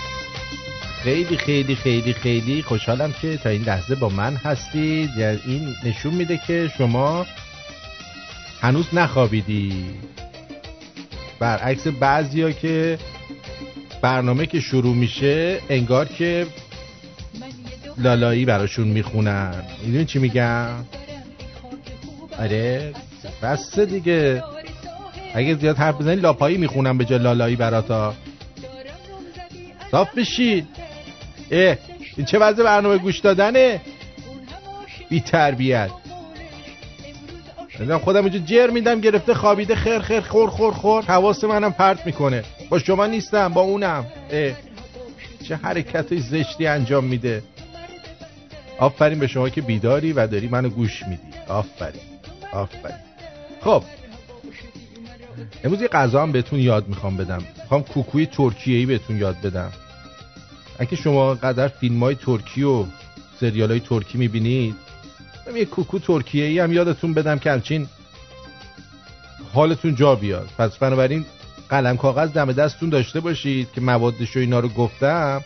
خیلی 1.03 1.37
خیلی 1.37 1.75
خیلی 1.75 2.13
خیلی 2.13 2.61
خوشحالم 2.61 3.13
که 3.21 3.37
تا 3.37 3.49
این 3.49 3.61
لحظه 3.61 3.95
با 3.95 4.09
من 4.09 4.35
هستید. 4.35 5.09
یعنی 5.17 5.39
این 5.45 5.75
نشون 5.83 6.13
میده 6.13 6.41
که 6.47 6.71
شما 6.77 7.25
هنوز 8.61 8.85
نخوابیدی. 8.93 9.85
برعکس 11.39 11.87
بعضیا 11.87 12.51
که 12.51 12.97
برنامه 14.01 14.45
که 14.45 14.59
شروع 14.59 14.95
میشه 14.95 15.59
انگار 15.69 16.05
که 16.05 16.47
لالایی 17.97 18.45
براشون 18.45 18.87
می‌خونن. 18.87 19.63
می‌دونی 19.85 20.05
چی 20.05 20.19
میگم؟ 20.19 20.85
آره. 22.39 22.93
بس 23.41 23.79
دیگه. 23.79 24.43
اگه 25.33 25.55
زیاد 25.55 25.77
حرف 25.77 25.95
بزنی 25.95 26.15
لاپایی 26.15 26.57
می‌خونم 26.57 26.97
به 26.97 27.05
جای 27.05 27.19
لالایی 27.19 27.55
براتا 27.55 28.13
صاف 29.91 30.17
بشید 30.17 30.67
اه 31.51 31.77
این 32.17 32.25
چه 32.25 32.39
وضع 32.39 32.63
برنامه 32.63 32.97
گوش 32.97 33.19
دادنه؟ 33.19 33.81
بی 35.09 35.21
تربیت. 35.21 35.89
خودم 38.03 38.23
اینجا 38.23 38.39
جر 38.39 38.69
میدم 38.69 39.01
گرفته 39.01 39.33
خوابیده 39.33 39.75
خیر 39.75 39.99
خیر 39.99 40.21
خور 40.21 40.49
خور 40.49 40.73
خور. 40.73 41.03
حواس 41.03 41.43
منم 41.43 41.73
پرت 41.73 42.05
می‌کنه. 42.05 42.43
با 42.69 42.79
شما 42.79 43.05
نیستم 43.05 43.53
با 43.53 43.61
اونم. 43.61 44.05
اه. 44.31 44.53
چه 45.47 45.55
حرکت 45.55 46.15
زشتی 46.15 46.67
انجام 46.67 47.03
میده. 47.03 47.43
آفرین 48.77 49.19
به 49.19 49.27
شما 49.27 49.49
که 49.49 49.61
بیداری 49.61 50.13
و 50.13 50.27
داری 50.27 50.47
منو 50.47 50.69
گوش 50.69 51.03
میدی. 51.03 51.21
آفرین. 51.47 52.01
آفرین. 52.53 52.95
خب. 53.61 53.83
امروز 55.63 55.81
یه 55.81 55.87
غذا 55.87 56.23
هم 56.23 56.31
بهتون 56.31 56.59
یاد 56.59 56.87
می‌خوام 56.87 57.17
بدم. 57.17 57.43
می‌خوام 57.61 57.83
کوکوی 57.83 58.25
ترکیه 58.25 58.77
ای 58.77 58.85
بهتون 58.85 59.17
یاد 59.17 59.41
بدم. 59.41 59.71
اگه 60.79 60.95
شما 60.95 61.33
قدر 61.33 61.67
فیلم 61.67 62.03
های 62.03 62.15
ترکی 62.15 62.63
و 62.63 62.85
سریال 63.39 63.71
های 63.71 63.79
ترکی 63.79 64.17
می‌بینید 64.17 64.75
یه 65.55 65.65
کوکو 65.65 65.99
ترکیه 65.99 66.45
ای 66.45 66.59
هم 66.59 66.73
یادتون 66.73 67.13
بدم 67.13 67.39
که 67.39 67.51
همچین 67.51 67.87
حالتون 69.53 69.95
جا 69.95 70.15
بیاد. 70.15 70.49
پس 70.57 70.77
بنابراین 70.77 71.25
قلم 71.69 71.97
کاغذ 71.97 72.31
دم 72.31 72.51
دستتون 72.51 72.89
داشته 72.89 73.19
باشید 73.19 73.71
که 73.71 73.81
موادش 73.81 74.37
و 74.37 74.39
اینا 74.39 74.59
رو 74.59 74.69
گفتم. 74.69 75.43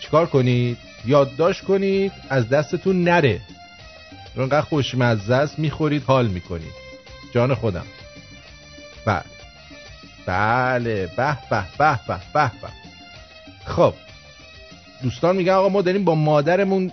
چیکار 0.00 0.26
کنید؟ 0.26 0.78
یادداشت 1.04 1.64
کنید 1.64 2.12
از 2.28 2.48
دستتون 2.48 3.04
نره. 3.04 3.40
انقدر 4.36 4.60
خوشمزه 4.60 5.34
است 5.34 5.58
می‌خورید 5.58 6.02
حال 6.02 6.26
می‌کنید. 6.26 6.72
جان 7.34 7.54
خودم. 7.54 7.86
بله. 9.06 9.22
بله 10.26 11.06
به 11.16 11.38
به 11.50 11.64
به 11.78 11.98
به 12.08 12.20
به 12.34 12.50
به. 12.62 12.68
خب. 13.64 13.94
دوستان 15.02 15.36
میگن 15.36 15.52
آقا 15.52 15.68
ما 15.68 15.82
داریم 15.82 16.04
با 16.04 16.14
مادرمون 16.14 16.92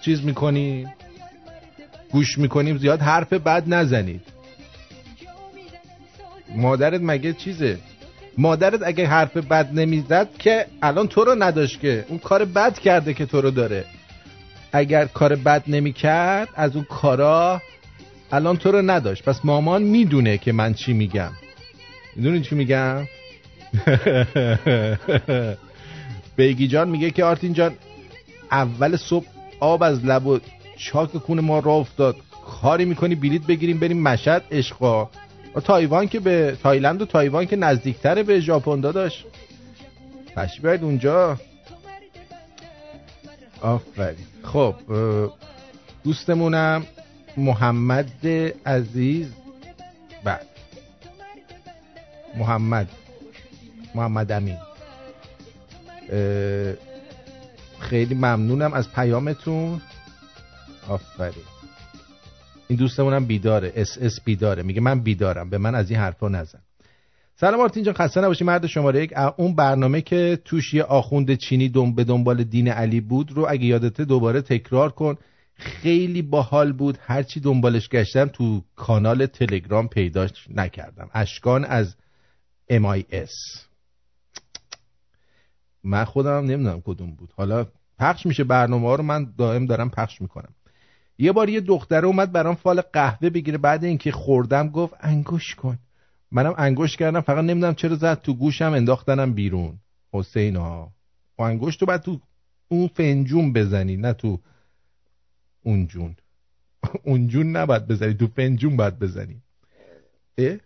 چیز 0.00 0.24
می‌کنیم 0.24 0.94
گوش 2.12 2.38
می‌کنیم 2.38 2.78
زیاد 2.78 3.00
حرف 3.00 3.32
بد 3.32 3.64
نزنید. 3.66 4.20
مادرت 6.56 7.00
مگه 7.04 7.32
چیزه؟ 7.32 7.78
مادرت 8.38 8.80
اگه 8.84 9.06
حرف 9.06 9.36
بد 9.36 9.68
نمی‌زد 9.72 10.28
که 10.38 10.66
الان 10.82 11.08
تو 11.08 11.24
رو 11.24 11.42
نداشت 11.42 11.80
که. 11.80 12.04
اون 12.08 12.18
کار 12.18 12.44
بد 12.44 12.78
کرده 12.78 13.14
که 13.14 13.26
تو 13.26 13.40
رو 13.40 13.50
داره. 13.50 13.84
اگر 14.72 15.04
کار 15.04 15.36
بد 15.36 15.62
نمی‌کرد 15.66 16.48
از 16.54 16.76
اون 16.76 16.84
کارا 16.84 17.62
الان 18.32 18.56
تو 18.56 18.72
رو 18.72 18.82
نداشت. 18.82 19.24
پس 19.24 19.40
مامان 19.44 19.82
می‌دونه 19.82 20.38
که 20.38 20.52
من 20.52 20.74
چی 20.74 20.92
میگم. 20.92 21.30
می‌دونی 22.16 22.40
چی 22.40 22.54
میگم؟ 22.54 23.06
بیگی 26.36 26.68
جان 26.68 26.88
میگه 26.88 27.10
که 27.10 27.24
آرتین 27.24 27.52
جان 27.52 27.74
اول 28.50 28.96
صبح 28.96 29.26
آب 29.60 29.82
از 29.82 30.04
لب 30.04 30.26
و 30.26 30.38
چاک 30.76 31.10
کون 31.10 31.40
ما 31.40 31.58
را 31.58 31.72
افتاد. 31.72 32.16
کاری 32.46 32.84
می‌کنی 32.84 33.14
بلیت 33.14 33.42
بگیریم 33.42 33.78
بریم 33.78 34.02
مشهد 34.02 34.44
عشقا 34.50 35.08
تایوان 35.64 36.08
که 36.08 36.20
به 36.20 36.56
تایلند 36.62 37.02
و 37.02 37.06
تایوان 37.06 37.46
که 37.46 37.56
نزدیکتره 37.56 38.22
به 38.22 38.40
ژاپن 38.40 38.80
داداش. 38.80 39.24
پش 40.36 40.60
باید 40.60 40.84
اونجا. 40.84 41.36
آفرین. 43.60 44.26
خب 44.42 44.74
دوستمونم. 46.04 46.86
محمد 47.36 48.26
عزیز. 48.66 49.32
بعد 50.24 50.46
محمد. 52.36 52.88
محمد 53.94 54.32
امین. 54.32 54.56
خیلی 57.78 58.14
ممنونم 58.14 58.72
از 58.72 58.92
پیامتون. 58.92 59.80
آفرین. 60.88 61.44
این 62.68 62.78
دوستمونم 62.78 63.24
بیداره. 63.24 63.72
اس 63.76 63.98
اس 64.00 64.20
بیداره. 64.24 64.62
میگه 64.62 64.80
من 64.80 65.00
بیدارم. 65.00 65.50
به 65.50 65.58
من 65.58 65.74
از 65.74 65.90
این 65.90 66.00
حرفا 66.00 66.28
نزن. 66.28 66.58
سلام 67.36 67.60
آرتین 67.60 67.84
جان 67.84 67.94
خسته 67.94 68.20
نباشی. 68.20 68.44
مرد 68.44 68.66
شماره 68.66 69.02
یک. 69.02 69.12
اون 69.36 69.54
برنامه 69.54 70.00
که 70.00 70.38
توش 70.44 70.74
یه 70.74 70.82
آخوند 70.82 71.34
چینی 71.34 71.68
دم 71.68 71.94
به 71.94 72.04
دنبال 72.04 72.44
دین 72.44 72.68
علی 72.68 73.00
بود 73.00 73.32
رو 73.32 73.46
اگه 73.48 73.64
یادته 73.64 74.04
دوباره 74.04 74.40
تکرار 74.40 74.92
کن. 74.92 75.16
خیلی 75.60 76.22
باحال 76.22 76.72
بود. 76.72 76.98
هرچی 77.00 77.40
دنبالش 77.40 77.88
گشتم 77.88 78.26
تو 78.26 78.62
کانال 78.76 79.26
تلگرام 79.26 79.88
پیداش 79.88 80.30
نکردم. 80.54 81.10
اشکان 81.14 81.64
از 81.64 81.96
MIS 82.72 83.60
من 85.84 86.04
خودم 86.04 86.30
نمی‌دونم 86.30 86.80
کدوم 86.80 87.10
بود. 87.10 87.32
حالا 87.36 87.66
پخش 87.98 88.26
میشه. 88.26 88.44
برنامه 88.44 88.88
ها 88.88 88.94
رو 88.94 89.02
من 89.02 89.32
دائم 89.38 89.66
دارم 89.66 89.90
پخش 89.90 90.20
می‌کنم. 90.20 90.54
یه 91.18 91.32
بار 91.32 91.48
یه 91.48 91.60
دختره 91.60 92.06
اومد 92.06 92.32
برام 92.32 92.54
فال 92.54 92.80
قهوه 92.80 93.30
بگیره. 93.30 93.58
بعد 93.58 93.84
اینکه 93.84 94.12
خوردم 94.12 94.68
گفت 94.68 94.94
انگوش 95.00 95.54
کن. 95.54 95.78
منم 96.32 96.54
انگوش 96.58 96.96
کردم. 96.96 97.20
فقط 97.20 97.44
نمی‌دونم 97.44 97.74
چرا 97.74 97.96
زد 97.96 98.20
تو 98.20 98.34
گوشم 98.34 98.72
انداختنم 98.72 99.34
بیرون. 99.34 99.78
حسین 100.12 100.56
ها. 100.56 100.92
و 101.38 101.42
انگوش 101.42 101.76
تو 101.76 101.86
بعد 101.86 102.02
تو 102.02 102.20
اون 102.68 102.88
فنجون 102.88 103.52
بزنی 103.52 103.96
نه 103.96 104.12
تو 104.12 104.38
اون 105.62 105.86
جون. 105.86 106.16
اون 107.04 107.28
جون 107.28 107.56
نباید 107.56 107.86
بزنی 107.86 108.14
تو 108.14 108.26
فنجون 108.26 108.76
باید 108.76 108.98
بزنی. 108.98 109.42
اه؟ 110.38 110.56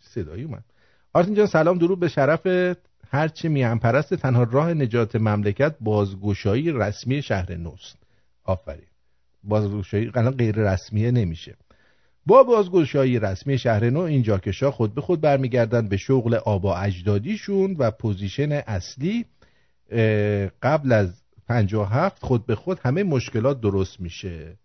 صدایی 0.00 0.44
اومد. 0.44 0.64
آرتین 1.12 1.34
جان 1.34 1.46
سلام 1.46 1.78
درود 1.78 2.00
به 2.00 2.08
شرف 2.08 2.76
هرچی 3.08 3.48
میهن 3.48 3.78
پرست 3.78 4.14
تنها 4.14 4.42
راه 4.42 4.74
نجات 4.74 5.16
مملکت 5.16 5.74
بازگشایی 5.80 6.72
رسمی 6.72 7.22
شهر 7.22 7.56
نوست. 7.56 7.96
آفرین. 8.44 8.86
بازگشایی 9.44 10.10
الان 10.14 10.36
غیر 10.36 10.56
رسمیه 10.56 11.10
نمیشه. 11.10 11.56
با 12.26 12.42
بازگشایی 12.42 13.18
رسمی 13.18 13.58
شهر 13.58 13.90
نو 13.90 14.00
این 14.00 14.22
جاکشا 14.22 14.70
خود 14.70 14.94
به 14.94 15.00
خود 15.00 15.20
برمیگردن 15.20 15.88
به 15.88 15.96
شغل 15.96 16.34
آبا 16.34 16.76
اجدادیشون 16.76 17.76
و 17.78 17.90
position 17.90 18.52
اصلی 18.52 19.24
قبل 20.62 20.92
از 20.92 21.21
57 21.52 22.24
خود 22.24 22.46
به 22.46 22.54
خود 22.54 22.78
همه 22.78 23.02
مشکلات 23.02 23.60
درست 23.60 24.00
میشه. 24.00 24.56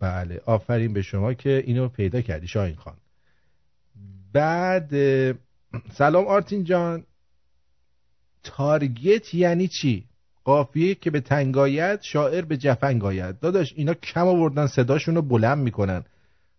بله 0.00 0.40
آفرین 0.46 0.92
به 0.92 1.02
شما 1.02 1.34
که 1.34 1.62
اینو 1.66 1.88
پیدا 1.88 2.20
کردی 2.20 2.48
شاین 2.48 2.74
خان. 2.76 2.96
بعد 4.32 4.92
سلام 5.92 6.26
آرتین 6.26 6.64
جان. 6.64 7.04
تارگت 8.42 9.34
یعنی 9.34 9.68
چی؟ 9.68 10.04
قافیه 10.44 10.94
که 10.94 11.10
به 11.10 11.20
تنگایت 11.20 12.00
شاعر 12.02 12.44
به 12.44 12.56
جفنگ 12.56 13.04
آید. 13.04 13.40
داداش 13.40 13.72
اینا 13.76 13.94
کم 13.94 14.26
آوردن 14.26 14.66
صداشون 14.66 15.14
رو 15.14 15.22
بلند 15.22 15.58
می‌کنن. 15.58 16.04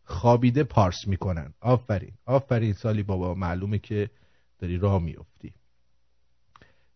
خوابیده 0.04 0.64
پارس 0.64 1.08
می‌کنن. 1.08 1.54
آفرین 1.62 2.14
آفرین 2.26 2.74
سالی 2.74 3.04
بابا 3.04 3.34
معلومه 3.34 3.80
که 3.80 4.10
داری 4.60 4.78
راه 4.78 5.02
میفتی 5.02 5.54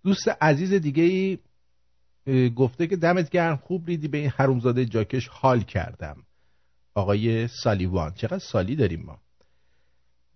دوست 0.04 0.28
عزیز 0.42 0.74
دیگه 0.74 1.04
ای 1.04 1.38
گفته 2.56 2.88
که 2.88 2.96
دمت 2.96 3.30
گرم 3.30 3.56
خوب 3.56 3.88
ریدی 3.88 4.08
به 4.08 4.18
این 4.18 4.30
حرومزاده 4.30 4.86
جاکش 4.86 5.28
حال 5.28 5.62
کردم. 5.62 6.26
آقای 6.94 7.48
سالیوان 7.48 8.14
چقدر 8.14 8.40
سالی 8.40 8.76
داریم 8.76 9.04
ما. 9.04 9.22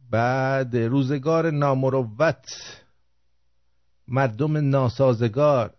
بعد 0.09 0.77
روزگار 0.77 1.51
نامروت 1.51 2.45
مردم 4.07 4.57
ناسازگار. 4.69 5.73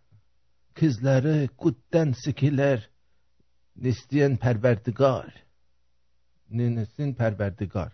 کزلره 0.77 1.47
کودن 1.47 2.13
سکیلر. 2.13 2.81
نستین 3.77 4.37
پروردگار. 4.37 5.33
نستین 6.51 7.15
پروردگار. 7.15 7.93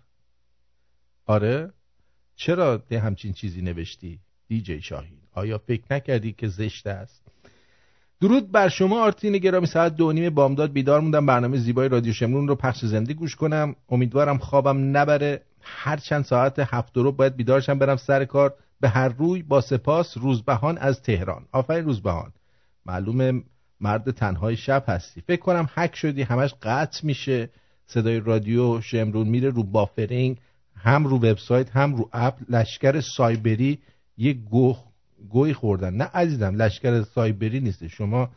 آره؟ 1.26 1.72
چرا 2.36 2.76
ده 2.76 3.00
همچین 3.00 3.32
چیزی 3.32 3.62
نوشتی؟ 3.62 4.20
دیجی 4.48 4.82
شاهین. 4.82 5.18
آیا 5.32 5.58
فکر 5.58 5.84
نکردی 5.90 6.32
که 6.32 6.48
زشت 6.48 6.86
است؟ 6.86 7.24
درود 8.24 8.52
بر 8.52 8.68
شما 8.68 9.04
آرتین 9.04 9.38
گرامی. 9.38 9.66
ساعت 9.66 9.96
دو 9.96 10.12
نیم 10.12 10.30
بامداد 10.30 10.72
بیدار 10.72 11.00
موندم. 11.00 11.26
برنامه 11.26 11.56
زیبای 11.56 11.88
رادیو 11.88 12.12
شمرون 12.12 12.48
رو 12.48 12.54
پخش 12.54 12.84
زنده 12.84 13.14
گوش 13.14 13.36
کنم. 13.36 13.76
امیدوارم 13.88 14.38
خوابم 14.38 14.96
نبره. 14.96 15.42
هر 15.62 15.96
چند 15.96 16.24
ساعت 16.24 16.58
هفت 16.58 16.96
رو 16.96 17.12
باید 17.12 17.36
بیدارشم 17.36 17.78
برم 17.78 17.96
سر 17.96 18.24
کار. 18.24 18.54
به 18.80 18.88
هر 18.88 19.08
روی 19.08 19.42
با 19.42 19.60
سپاس. 19.60 20.16
روزبهان 20.16 20.78
از 20.78 21.02
تهران. 21.02 21.44
آفرین 21.52 21.84
روزبهان. 21.84 22.32
معلومه 22.86 23.42
مرد 23.80 24.10
تنهای 24.10 24.56
شب 24.56 24.84
هستی. 24.88 25.20
فکر 25.26 25.40
کنم 25.40 25.68
حک 25.74 25.96
شدی 25.96 26.22
همش 26.22 26.54
قطع 26.62 27.06
میشه. 27.06 27.50
صدای 27.86 28.20
رادیو 28.20 28.80
شمرون 28.80 29.28
میره 29.28 29.50
رو 29.50 29.62
بافرینگ 29.62 30.36
هم 30.76 31.06
رو 31.06 31.16
وبسایت 31.16 31.70
هم 31.70 31.94
رو 31.94 32.08
اپ. 32.12 32.36
لشکر 32.48 33.00
سایبری 33.00 33.78
یه 34.16 34.32
گوه 34.32 34.83
گوی 35.28 35.54
خوردن. 35.54 35.94
نه 35.94 36.04
عزیزم 36.04 36.62
لشکر 36.62 37.02
سایبری 37.02 37.60
نیست. 37.60 37.86
شما 37.86 38.30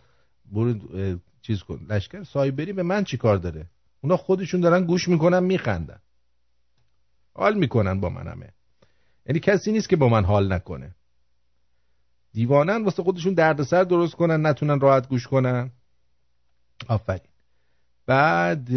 برو 0.52 0.74
چیز 1.42 1.64
کن. 1.64 1.86
لشکر 1.90 2.24
سایبری 2.24 2.74
به 2.74 2.84
من 2.84 3.04
چی 3.04 3.18
کار 3.18 3.38
داره؟ 3.38 3.70
اونا 4.02 4.18
خودشون 4.18 4.62
دارن 4.62 4.86
گوش 4.86 5.08
می‌کنن 5.08 5.44
میخندن. 5.44 6.00
حال 7.34 7.58
می‌کنن 7.58 8.00
با 8.00 8.10
من 8.10 8.28
همه. 8.28 8.54
یعنی 9.26 9.40
کسی 9.40 9.72
نیست 9.72 9.90
که 9.90 9.96
با 9.96 10.10
من 10.10 10.26
حال 10.26 10.54
نکنه. 10.54 10.96
دیوانن 12.34 12.84
واسه 12.84 13.04
خودشون 13.04 13.34
دردسر 13.34 13.84
درست 13.84 14.16
کنن 14.16 14.46
نتونن 14.46 14.80
راحت 14.80 15.10
گوش 15.10 15.28
کنن. 15.28 15.72
آفرین. 16.88 17.30
بعد 18.06 18.70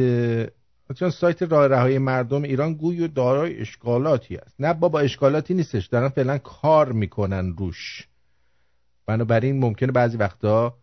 چون 0.95 1.11
سایت 1.11 1.43
راه 1.43 1.67
رهایی 1.67 1.99
مردم 1.99 2.43
ایران 2.43 2.75
گوی 2.75 3.01
و 3.01 3.09
دارای 3.09 3.61
اشکالاتی 3.61 4.37
است. 4.37 4.55
نه 4.59 4.75
بابا 4.75 5.01
اشکالاتی 5.01 5.55
نیستش. 5.55 5.87
دارن 5.87 6.09
فعلا 6.09 6.39
کار 6.39 6.93
می‌کنن 6.93 7.57
روش. 7.57 8.09
بنابراین 9.07 9.61
ممکنه 9.61 9.93
بعضی 9.93 10.17
وقتا 10.17 10.75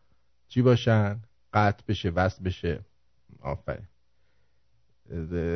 چی 0.48 0.62
باشن؟ 0.62 1.20
قطع 1.54 1.84
بشه 1.88 2.10
وصل 2.10 2.44
بشه. 2.44 2.80
آفرین. 3.42 3.88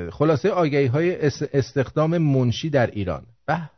خلاصه 0.10 0.50
آگهی 0.50 0.86
های 0.86 1.26
استخدام 1.54 2.18
منشی 2.18 2.70
در 2.70 2.88
ایران. 2.92 3.26
به 3.46 3.70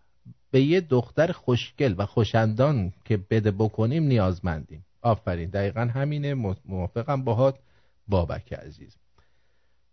به 0.51 0.61
یه 0.61 0.81
دختر 0.81 1.31
خوشگل 1.31 1.95
و 1.97 2.05
خوشندان 2.05 2.93
که 3.05 3.17
بده 3.29 3.51
بکنیم 3.51 4.03
نیازمندیم. 4.03 4.85
آفرین. 5.01 5.49
دقیقا 5.49 5.81
همینه. 5.81 6.33
موافقم. 6.65 7.23
باهات 7.23 7.59
بابک 8.07 8.53
عزیز. 8.53 9.02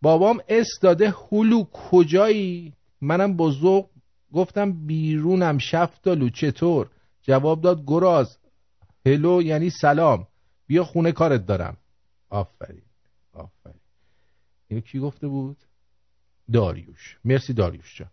بابام 0.03 0.41
اس 0.49 0.69
داده 0.81 1.15
هلو 1.33 1.65
کجایی؟ 1.65 2.73
منم 3.01 3.37
بزرگ 3.37 3.87
گفتم 4.33 4.87
بیرونم 4.87 5.59
شفتالو 5.59 6.29
چطور؟ 6.31 6.91
جواب 7.23 7.61
داد 7.61 7.85
گراز. 7.87 8.39
هلو 9.07 9.43
یعنی 9.43 9.71
سلام. 9.71 10.27
بیا 10.67 10.85
خونه 10.85 11.13
کارت 11.13 11.47
دارم. 11.47 11.77
آفرین 12.31 12.83
آفرین. 13.33 13.81
اینو 14.69 14.81
کی 14.81 14.99
گفته 14.99 15.29
بود؟ 15.29 15.57
داریوش. 16.53 17.19
مرسی 17.25 17.53
داریوش 17.53 17.99
جان. 17.99 18.11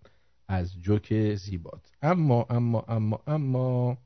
از 0.48 0.82
جوک 0.82 1.36
زیبات. 1.36 1.92
اما 2.02 2.46
اما 2.50 2.86
اما 2.88 3.20
اما. 3.28 3.98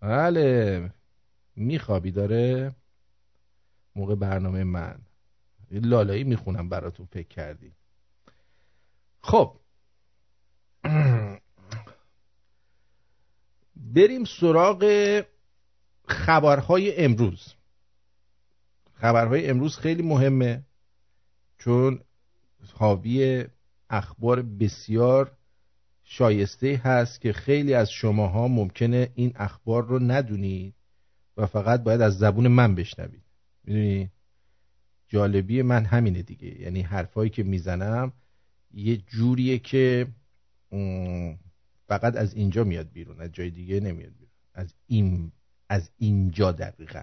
بله. 0.00 0.90
میخوابی 1.56 2.10
داره؟ 2.10 2.74
موقع 3.96 4.14
برنامه 4.14 4.64
من. 4.64 4.98
لالایی 5.70 6.24
می‌خونم 6.24 6.68
براتون 6.68 7.06
فکر 7.06 7.28
کردی. 7.28 7.72
خب. 9.20 9.60
بریم 13.94 14.24
سراغ 14.24 15.22
خبرهای 16.08 17.04
امروز. 17.04 17.54
خبرهای 18.94 19.50
امروز 19.50 19.76
خیلی 19.76 20.02
مهمه 20.02 20.64
چون 21.58 22.00
حاوی 22.74 23.44
اخبار 23.90 24.42
بسیار 24.42 25.32
شایسته 26.04 26.80
هست 26.84 27.20
که 27.20 27.32
خیلی 27.32 27.74
از 27.74 27.90
شماها 27.90 28.48
ممکنه 28.48 29.12
این 29.14 29.32
اخبار 29.36 29.86
رو 29.86 29.98
ندونید 29.98 30.74
و 31.36 31.46
فقط 31.46 31.82
باید 31.82 32.00
از 32.00 32.18
زبون 32.18 32.48
من 32.48 32.74
بشنوید. 32.74 33.22
می‌دونی؟ 33.64 34.10
جالبی 35.08 35.62
من 35.62 35.84
همینه 35.84 36.22
دیگه. 36.22 36.60
یعنی 36.60 36.82
حرفایی 36.82 37.30
که 37.30 37.42
می‌زنم 37.42 38.12
یه 38.70 38.96
جوریه 38.96 39.58
که 39.58 40.06
فقط 41.88 42.16
از 42.16 42.34
اینجا 42.34 42.64
میاد 42.64 42.92
بیرون 42.92 43.20
از 43.20 43.32
جای 43.32 43.50
دیگه 43.50 43.80
نمیاد 43.80 44.12
بیرون. 44.12 44.32
از 44.54 44.74
این 44.86 45.32
از 45.68 45.90
اینجا 45.96 46.52
دقیقا. 46.52 47.02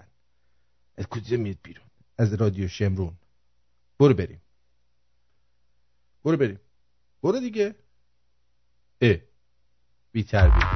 از 0.96 1.06
کجا 1.06 1.36
میاد 1.36 1.56
بیرون؟ 1.62 1.86
از 2.18 2.34
رادیو 2.34 2.68
شمرون. 2.68 3.16
برو 3.98 4.14
بریم. 4.14 4.40
برو 6.24 6.36
بریم. 6.36 6.60
برو 7.22 7.40
دیگه. 7.40 7.74
اه. 9.00 9.16
بی 10.12 10.22
تربیت 10.22 10.75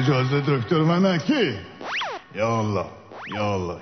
اجازه 0.00 0.40
دکتر 0.40 0.78
منکی. 0.78 1.54
الله 2.34 2.86
یا 3.34 3.54
الله 3.54 3.80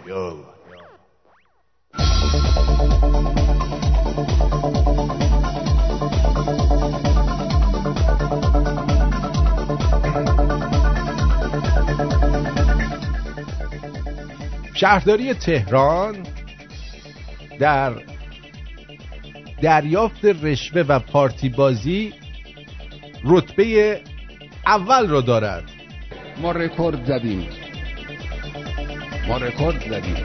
شهرداری 14.75 15.35
تهران 15.35 16.17
در 17.61 17.93
دریافت 19.63 20.25
رشوه 20.25 20.83
و 20.83 20.99
پارتی 20.99 21.49
بازی 21.49 22.15
رتبه 23.25 24.01
اول 24.67 25.09
رو 25.09 25.23
دارد. 25.23 25.78
ما 26.43 26.53
رکورد 26.53 27.05
زدیم. 27.05 27.49
ما 29.29 29.37
رکورد 29.37 29.81
زدیم. 29.91 30.17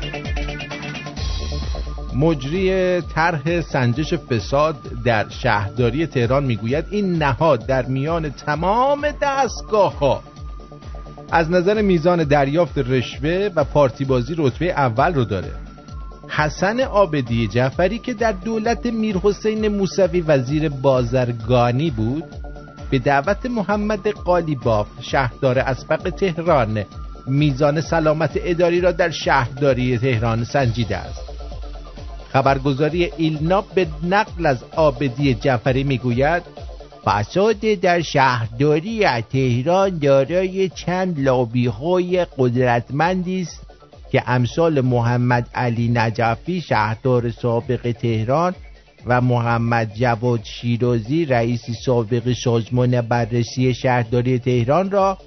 مجری 2.16 3.02
طرح 3.02 3.62
سنجش 3.62 4.14
فساد 4.14 4.76
در 5.06 5.30
شهرداری 5.30 6.08
تهران 6.08 6.44
می‌گوید 6.44 6.86
این 6.92 7.24
نهاد 7.24 7.66
در 7.66 7.86
میان 7.86 8.30
تمام 8.30 9.08
دستگاه 9.22 10.00
ها 10.00 10.24
از 11.32 11.52
نظر 11.52 11.82
میزان 11.82 12.24
دریافت 12.24 12.78
رشوه 12.78 13.50
و 13.56 13.64
پارتی 13.64 14.06
بازی 14.06 14.36
رتبه 14.38 14.72
اول 14.72 15.14
رو 15.14 15.26
داره. 15.26 15.52
حسن 16.28 16.80
آبدی 16.80 17.48
جعفری 17.48 18.00
که 18.00 18.14
در 18.14 18.32
دولت 18.32 18.86
میر 18.86 19.18
حسین 19.18 19.68
موسوی 19.68 20.22
وزیر 20.22 20.70
بازرگانی 20.70 21.90
بود 21.90 22.24
به 22.94 23.00
دعوت 23.00 23.46
محمد 23.46 24.08
قالیباف 24.08 24.88
شهردار 25.02 25.60
اسبق 25.60 26.10
تهران. 26.10 26.86
میزان 27.28 27.82
سلامت 27.82 28.32
اداری 28.36 28.82
را 28.82 28.92
در 28.92 29.10
شهرداری 29.10 29.98
تهران 29.98 30.44
سنجیده 30.44 30.98
است. 30.98 31.22
خبرگزاری 32.34 33.12
ایلنا 33.18 33.62
به 33.62 33.88
نقل 34.04 34.46
از 34.46 34.64
آبدی 34.76 35.34
جعفری 35.34 35.84
می‌گوید 35.84 36.44
فساد 37.06 37.60
در 37.60 38.02
شهرداری 38.02 39.22
تهران 39.22 39.98
دارای 39.98 40.70
چند 40.70 41.20
لابی 41.20 41.68
های 41.68 42.26
قدرتمندی 42.38 43.42
است 43.42 43.62
که 44.12 44.24
امثال 44.28 44.82
محمد 44.82 45.50
علی 45.56 45.92
نجفی 45.94 46.62
شهردار 46.62 47.32
سابق 47.32 47.92
تهران 48.02 48.56
و 49.06 49.22
محمد 49.22 49.94
جواد 49.94 50.44
شیرازی 50.44 51.26
رئیس 51.26 51.66
سابق 51.86 52.34
سازمان 52.34 53.02
بررسی 53.02 53.74
شهرداری 53.74 54.40
تهران 54.40 54.92
را 54.92 55.18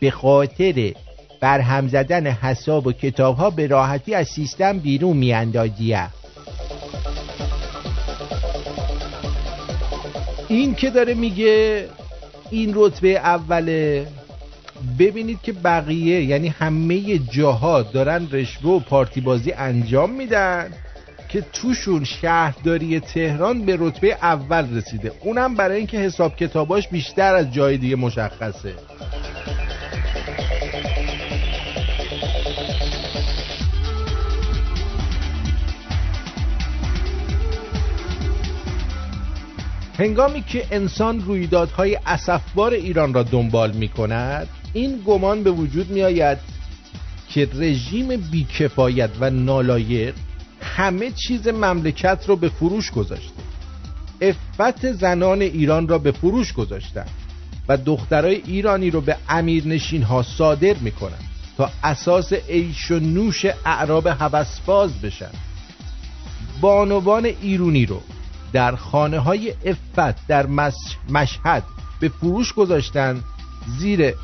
به 0.00 0.10
خاطر 0.10 0.92
برهم 1.40 1.88
زدن 1.88 2.26
حساب 2.26 2.86
و 2.86 2.92
کتاب 2.92 3.36
ها 3.36 3.50
به 3.50 3.66
راحتی 3.66 4.14
از 4.14 4.28
سیستم 4.28 4.78
بیرون 4.78 5.16
میاندازیه 5.16 6.08
این 10.48 10.74
که 10.74 10.90
داره 10.90 11.14
میگه 11.14 11.84
این 12.50 12.72
رتبه 12.74 13.08
اوله 13.08 14.06
ببینید 14.98 15.38
که 15.42 15.52
بقیه 15.52 16.24
یعنی 16.24 16.48
همه 16.48 17.18
جاها 17.18 17.82
دارن 17.82 18.28
رشوه 18.32 18.70
و 18.70 18.80
پارتی 18.80 19.20
بازی 19.20 19.52
انجام 19.52 20.10
میدن. 20.10 20.72
که 21.28 21.40
توشون 21.52 22.04
شهرداری 22.04 23.00
تهران 23.00 23.64
به 23.64 23.76
رتبه 23.80 24.14
اول 24.22 24.76
رسیده. 24.76 25.12
اونم 25.20 25.54
برای 25.54 25.76
اینکه 25.76 25.98
حساب 25.98 26.36
کتاباش 26.36 26.88
بیشتر 26.88 27.34
از 27.34 27.52
جای 27.52 27.78
دیگه 27.78 27.96
مشخصه. 27.96 28.74
هنگامی 39.98 40.42
که 40.42 40.66
انسان 40.70 41.20
رویدادهای 41.20 41.98
اسفبار 42.06 42.72
ایران 42.72 43.14
را 43.14 43.22
دنبال 43.22 43.72
می 43.72 43.88
کند 43.88 44.48
این 44.72 45.02
گمان 45.06 45.42
به 45.42 45.50
وجود 45.50 45.90
می 45.90 46.02
آید 46.02 46.38
که 47.28 47.48
رژیم 47.54 48.16
بیکفایت 48.16 49.10
و 49.20 49.30
نالایق 49.30 50.14
همه 50.78 51.10
چیز 51.10 51.48
مملکت 51.48 52.24
را 52.26 52.36
به 52.36 52.48
فروش 52.48 52.90
گذاشته 52.90 53.42
افت 54.20 54.92
زنان 54.92 55.42
ایران 55.42 55.88
را 55.88 55.98
به 55.98 56.12
فروش 56.12 56.52
گذاشتن 56.52 57.06
و 57.68 57.76
دخترای 57.76 58.34
ایرانی 58.34 58.90
رو 58.90 59.00
به 59.00 59.16
امیرنشین 59.28 60.02
ها 60.02 60.22
صادر 60.22 60.74
می‌کنن 60.74 61.18
تا 61.56 61.70
اساس 61.84 62.32
عیش 62.32 62.90
و 62.90 62.98
نوش 62.98 63.46
اعراب 63.66 64.06
هوسباز 64.06 65.00
بشن. 65.00 65.30
بانوان 66.60 67.24
ایرونی 67.24 67.86
رو 67.86 68.00
در 68.52 68.76
خانه 68.76 69.18
های 69.18 69.54
افت 69.64 70.26
در 70.26 70.46
مشهد 71.08 71.62
به 72.00 72.08
فروش 72.08 72.52
گذاشتن 72.52 73.24
زیر 73.78 74.14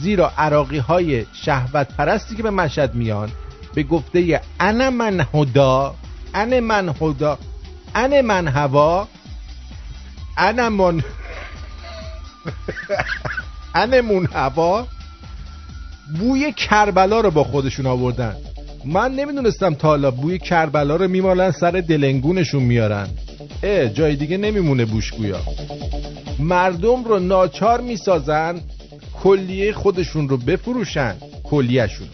زیرا 0.00 0.32
عراقی 0.38 0.78
های 0.78 1.26
شهوت 1.32 1.96
پرستی 1.96 2.36
که 2.36 2.42
به 2.42 2.50
مشهد 2.50 2.94
میان 2.94 3.30
به 3.74 3.82
گفته 3.82 4.40
انا 4.60 4.90
من 4.90 5.26
هدا 5.34 5.94
انا 6.34 6.60
من 6.60 6.94
هدا 7.00 7.38
انا 7.94 8.22
من 8.22 8.48
هوا 8.48 9.08
انا 10.36 10.70
من 10.70 11.02
انا 13.74 14.02
من 14.02 14.26
هوا. 14.32 14.86
بوی 16.18 16.52
کربلا 16.52 17.20
رو 17.20 17.30
با 17.30 17.44
خودشون 17.44 17.86
آوردن. 17.86 18.36
من 18.84 19.14
نمی‌دونستم 19.14 19.74
تا 19.74 19.88
حالا 19.88 20.10
بوی 20.10 20.38
کربلا 20.38 20.96
رو 20.96 21.08
میمالن 21.08 21.50
سر 21.50 21.70
دلنگونشون 21.70 22.62
میارن 22.62 23.08
اه 23.62 23.88
جای 23.88 24.16
دیگه 24.16 24.36
نمیمونه 24.36 24.84
بوشگویا 24.84 25.40
مردم 26.38 27.04
رو 27.04 27.18
ناچار 27.18 27.80
می‌سازن 27.80 28.60
کلیه 29.22 29.72
خودشون 29.72 30.28
رو 30.28 30.36
بفروشن 30.36 31.14
کلیهشون 31.44 32.08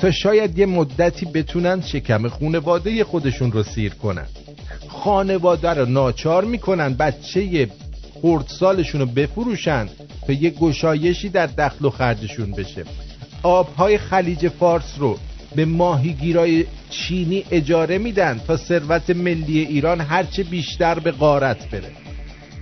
تا 0.00 0.10
شاید 0.10 0.58
یه 0.58 0.66
مدتی 0.66 1.26
بتونن 1.26 1.80
شکم 1.80 2.28
خونواده 2.28 3.04
خودشون 3.04 3.52
رو 3.52 3.62
سیر 3.62 3.94
کنن. 3.94 4.26
خانواده 4.88 5.70
رو 5.70 5.86
ناچار 5.86 6.44
می‌کنن 6.44 6.94
بچه 6.94 7.68
خردسالشون 8.22 9.00
رو 9.00 9.06
بفروشن 9.06 9.88
تا 10.26 10.32
یه 10.32 10.50
گشایشی 10.50 11.28
در 11.28 11.46
دخل 11.46 11.84
و 11.84 11.90
خرجشون 11.90 12.50
بشه. 12.50 12.84
آبهای 13.42 13.98
خلیج 13.98 14.48
فارس 14.48 14.94
رو 14.98 15.18
به 15.56 15.64
ماهیگیرای 15.64 16.64
چینی 16.90 17.44
اجاره 17.50 17.98
میدن 17.98 18.40
تا 18.46 18.56
ثروت 18.56 19.10
ملی 19.10 19.58
ایران 19.58 20.00
هرچه 20.00 20.42
بیشتر 20.42 20.98
به 20.98 21.10
غارت 21.10 21.70
بره. 21.70 21.90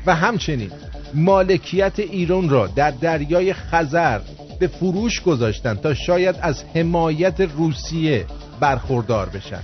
و 0.07 0.15
همچنین 0.15 0.71
مالکیت 1.15 1.99
ایران 1.99 2.49
را 2.49 2.67
در 2.67 2.91
دریای 2.91 3.53
خزر 3.53 4.21
به 4.59 4.67
فروش 4.67 5.23
گذاشتن 5.23 5.75
تا 5.75 5.95
شاید 5.95 6.37
از 6.43 6.65
حمایت 6.75 7.41
روسیه 7.41 8.27
برخوردار 8.61 9.29
بشن. 9.29 9.63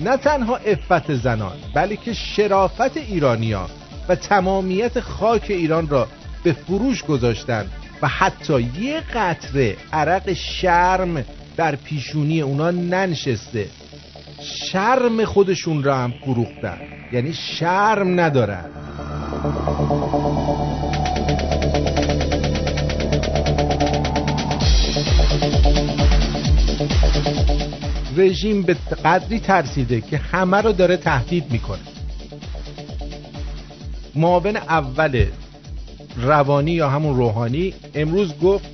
نه 0.00 0.16
تنها 0.16 0.56
افت 0.56 1.14
زنان 1.14 1.56
بلکه 1.74 2.12
شرافت 2.12 2.96
ایرانیان 2.96 3.68
و 4.08 4.14
تمامیت 4.16 5.00
خاک 5.00 5.46
ایران 5.48 5.88
را 5.88 6.08
به 6.44 6.52
فروش 6.52 7.04
گذاشتن 7.04 7.66
و 8.02 8.08
حتی 8.08 8.70
یه 8.80 9.00
قطره 9.14 9.76
عرق 9.92 10.32
شرم 10.32 11.24
در 11.56 11.76
پیشونی 11.76 12.40
اونا 12.40 12.70
ننشسته. 12.70 13.68
شرم 14.42 15.24
خودشون 15.24 15.82
را 15.82 15.96
هم 15.96 16.14
فروختن. 16.24 16.78
یعنی 17.12 17.32
شرم 17.32 18.20
ندارن. 18.20 18.64
رژیم 28.16 28.62
به 28.62 28.76
قدری 29.04 29.40
ترسیده 29.40 30.00
که 30.00 30.16
همه 30.16 30.56
رو 30.56 30.72
داره 30.72 30.96
تهدید 30.96 31.52
می‌کنه. 31.52 31.80
معاون 34.14 34.56
اول 34.56 35.26
روانی 36.16 36.70
یا 36.70 36.88
همون 36.88 37.16
روحانی 37.16 37.74
امروز 37.94 38.38
گفت 38.38 38.64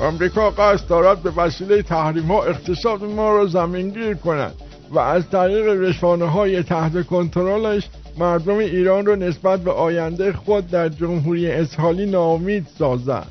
آمریکا 0.00 0.50
قصد 0.50 0.86
دارد 0.86 1.22
به 1.22 1.30
وسیله 1.30 1.82
تحریم 1.82 2.24
ها 2.24 2.44
اقتصاد 2.44 3.04
ما 3.04 3.30
را 3.36 3.46
زمینگیر 3.46 4.14
کند 4.14 4.54
و 4.90 4.98
از 4.98 5.30
طریق 5.30 5.66
رسانه 5.66 6.24
های 6.24 6.62
تحت 6.62 7.06
کنترلش 7.06 7.82
مردم 8.18 8.56
ایران 8.58 9.06
را 9.06 9.14
نسبت 9.14 9.60
به 9.60 9.72
آینده 9.72 10.32
خود 10.32 10.70
در 10.70 10.88
جمهوری 10.88 11.50
اسحالی 11.50 12.06
ناامید 12.06 12.66
سازد. 12.78 13.26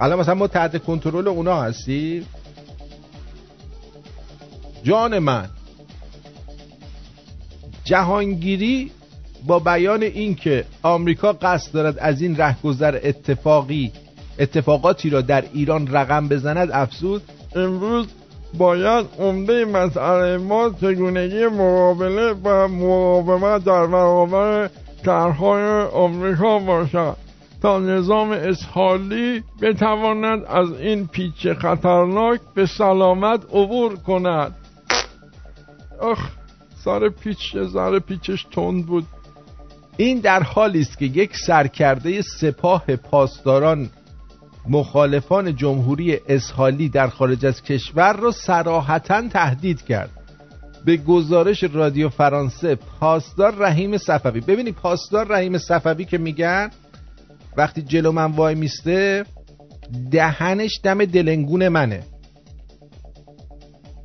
الان 0.00 0.20
مثلا 0.20 0.34
ما 0.34 0.46
تحت 0.46 0.84
کنترل 0.84 1.28
اونا 1.28 1.62
هستی 1.62 2.26
جان 4.82 5.18
من. 5.18 5.48
جهانگیری 7.84 8.90
با 9.46 9.58
بیان 9.58 10.02
اینکه 10.02 10.64
آمریکا 10.82 11.32
قصد 11.32 11.72
دارد 11.72 11.98
از 11.98 12.22
این 12.22 12.36
رهگذر 12.36 13.00
اتفاقی 13.02 13.92
اتفاقاتی 14.38 15.10
را 15.10 15.20
در 15.20 15.44
ایران 15.52 15.86
رقم 15.86 16.28
بزند 16.28 16.70
افزود 16.72 17.22
امروز 17.56 18.06
باید 18.58 19.06
عمده 19.18 19.64
مسئله 19.64 20.36
ما 20.36 20.70
چگونگی 20.80 21.46
مقابله 21.46 22.32
و 22.44 22.68
مقاومت 22.68 23.64
در 23.64 23.86
برابر 23.86 24.70
طرحهای 25.04 25.82
آمریکا 25.82 26.58
باشد 26.58 27.16
تا 27.62 27.78
نظام 27.78 28.30
اسحالی 28.30 29.42
بتواند 29.62 30.44
از 30.44 30.72
این 30.80 31.06
پیچ 31.06 31.46
خطرناک 31.48 32.40
به 32.54 32.66
سلامت 32.66 33.44
عبور 33.52 33.96
کند. 33.96 34.54
آخ 36.02 36.28
سر 36.84 37.08
پیچ 37.08 37.56
ذره 37.56 37.98
پیچش 38.00 38.46
تند 38.50 38.86
بود. 38.86 39.06
این 39.96 40.18
در 40.18 40.42
حالی 40.42 40.80
است 40.80 40.98
که 40.98 41.04
یک 41.04 41.36
سرکرده 41.36 42.22
سپاه 42.22 42.96
پاسداران 42.96 43.90
مخالفان 44.68 45.56
جمهوری 45.56 46.18
اسحالی 46.28 46.88
در 46.88 47.08
خارج 47.08 47.46
از 47.46 47.62
کشور 47.62 48.12
را 48.12 48.30
سراحتا 48.30 49.28
تهدید 49.28 49.82
کرد. 49.82 50.10
به 50.84 50.96
گزارش 50.96 51.64
رادیو 51.64 52.08
فرانسه 52.08 52.74
پاسدار 52.74 53.54
رحیم 53.54 53.98
صفوی. 53.98 54.40
ببینید 54.40 54.74
پاسدار 54.74 55.26
رحیم 55.26 55.58
صفوی 55.58 56.04
که 56.04 56.18
میگن 56.18 56.70
وقتی 57.56 57.82
جلو 57.82 58.12
من 58.12 58.30
وای 58.32 58.54
میسته 58.54 59.24
دهنش 60.10 60.80
دم 60.82 61.04
دلنگون 61.04 61.68
منه. 61.68 62.02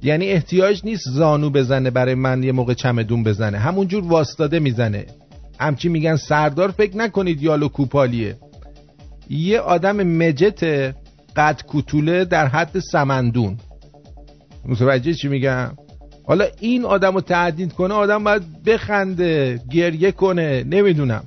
یعنی 0.04 0.28
احتیاج 0.28 0.82
نیست 0.84 1.10
زانو 1.10 1.50
بزنه 1.50 1.90
برای 1.90 2.16
من 2.16 2.44
یه 2.44 2.52
موقع 2.52 2.74
چمدون 2.74 3.24
بزنه. 3.24 3.58
همونجور 3.58 4.04
واستاده 4.04 4.60
می‌زنه. 4.60 5.06
همچی 5.60 5.90
میگن 5.90 6.16
سردار 6.16 6.72
فکر 6.72 6.98
نکنید 6.98 7.42
یالو 7.44 7.68
کوپالیه. 7.68 8.36
یه 9.30 9.60
آدم 9.60 10.04
مجت 10.04 10.94
قد 11.36 11.62
کوتوله 11.68 12.26
در 12.26 12.48
حد 12.48 12.80
سمندون. 12.80 13.58
متوجه 14.66 15.14
چی 15.14 15.28
میگم؟ 15.28 15.72
حالا 16.24 16.46
این 16.60 16.86
آدم 16.86 17.14
رو 17.16 17.22
تهدید 17.22 17.74
کنه 17.74 17.94
آدم 17.94 18.24
باید 18.24 18.64
بخنده 18.64 19.60
گریه 19.72 20.12
کنه 20.12 20.64
نمی‌دونم. 20.64 21.24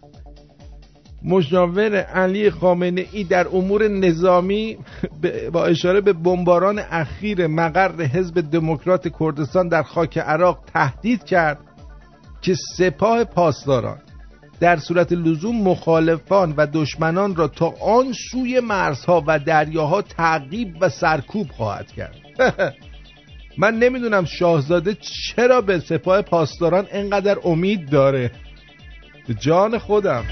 مشاور 1.23 1.97
علی 1.97 2.51
خامنه 2.51 3.07
ای 3.13 3.25
در 3.25 3.49
امور 3.49 3.89
نظامی 3.89 4.79
با 5.53 5.67
اشاره 5.67 6.01
به 6.01 6.13
بمباران 6.13 6.79
اخیر 6.79 7.47
مقر 7.47 8.03
حزب 8.03 8.41
دموکرات 8.41 9.09
کردستان 9.21 9.69
در 9.69 9.83
خاک 9.83 10.19
عراق 10.19 10.59
تهدید 10.73 11.25
کرد 11.25 11.59
که 12.43 12.55
سپاه 12.77 13.25
پاسداران 13.25 13.99
در 14.61 14.77
صورت 14.77 15.13
لزوم 15.13 15.63
مخالفان 15.63 16.55
و 16.57 16.67
دشمنان 16.73 17.37
را 17.37 17.49
تا 17.49 17.75
آن 17.81 18.13
سوی 18.31 18.61
مرزها 18.61 19.25
و 19.27 19.39
دریاها 19.39 20.03
تعقیب 20.03 20.77
و 20.81 20.89
سرکوب 20.89 21.51
خواهد 21.51 21.93
کرد. 21.93 22.17
من 23.59 23.79
نمی‌دونم 23.79 24.25
شاهزاده 24.25 24.97
چرا 25.01 25.61
به 25.61 25.79
سپاه 25.79 26.23
پاسداران 26.23 26.87
انقدر 26.91 27.39
امید 27.45 27.91
داره. 27.91 28.31
جان 29.39 29.79
خودم. 29.79 30.25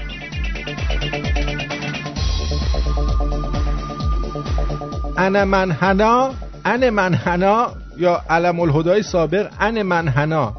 انا 5.19 5.45
منحنا 5.45 6.33
ان 6.65 6.89
منحنا 6.89 7.71
یا 7.97 8.21
علم 8.29 8.59
الهدای 8.59 9.03
سابق 9.03 9.49
ان 9.59 9.81
منحنا 9.81 10.53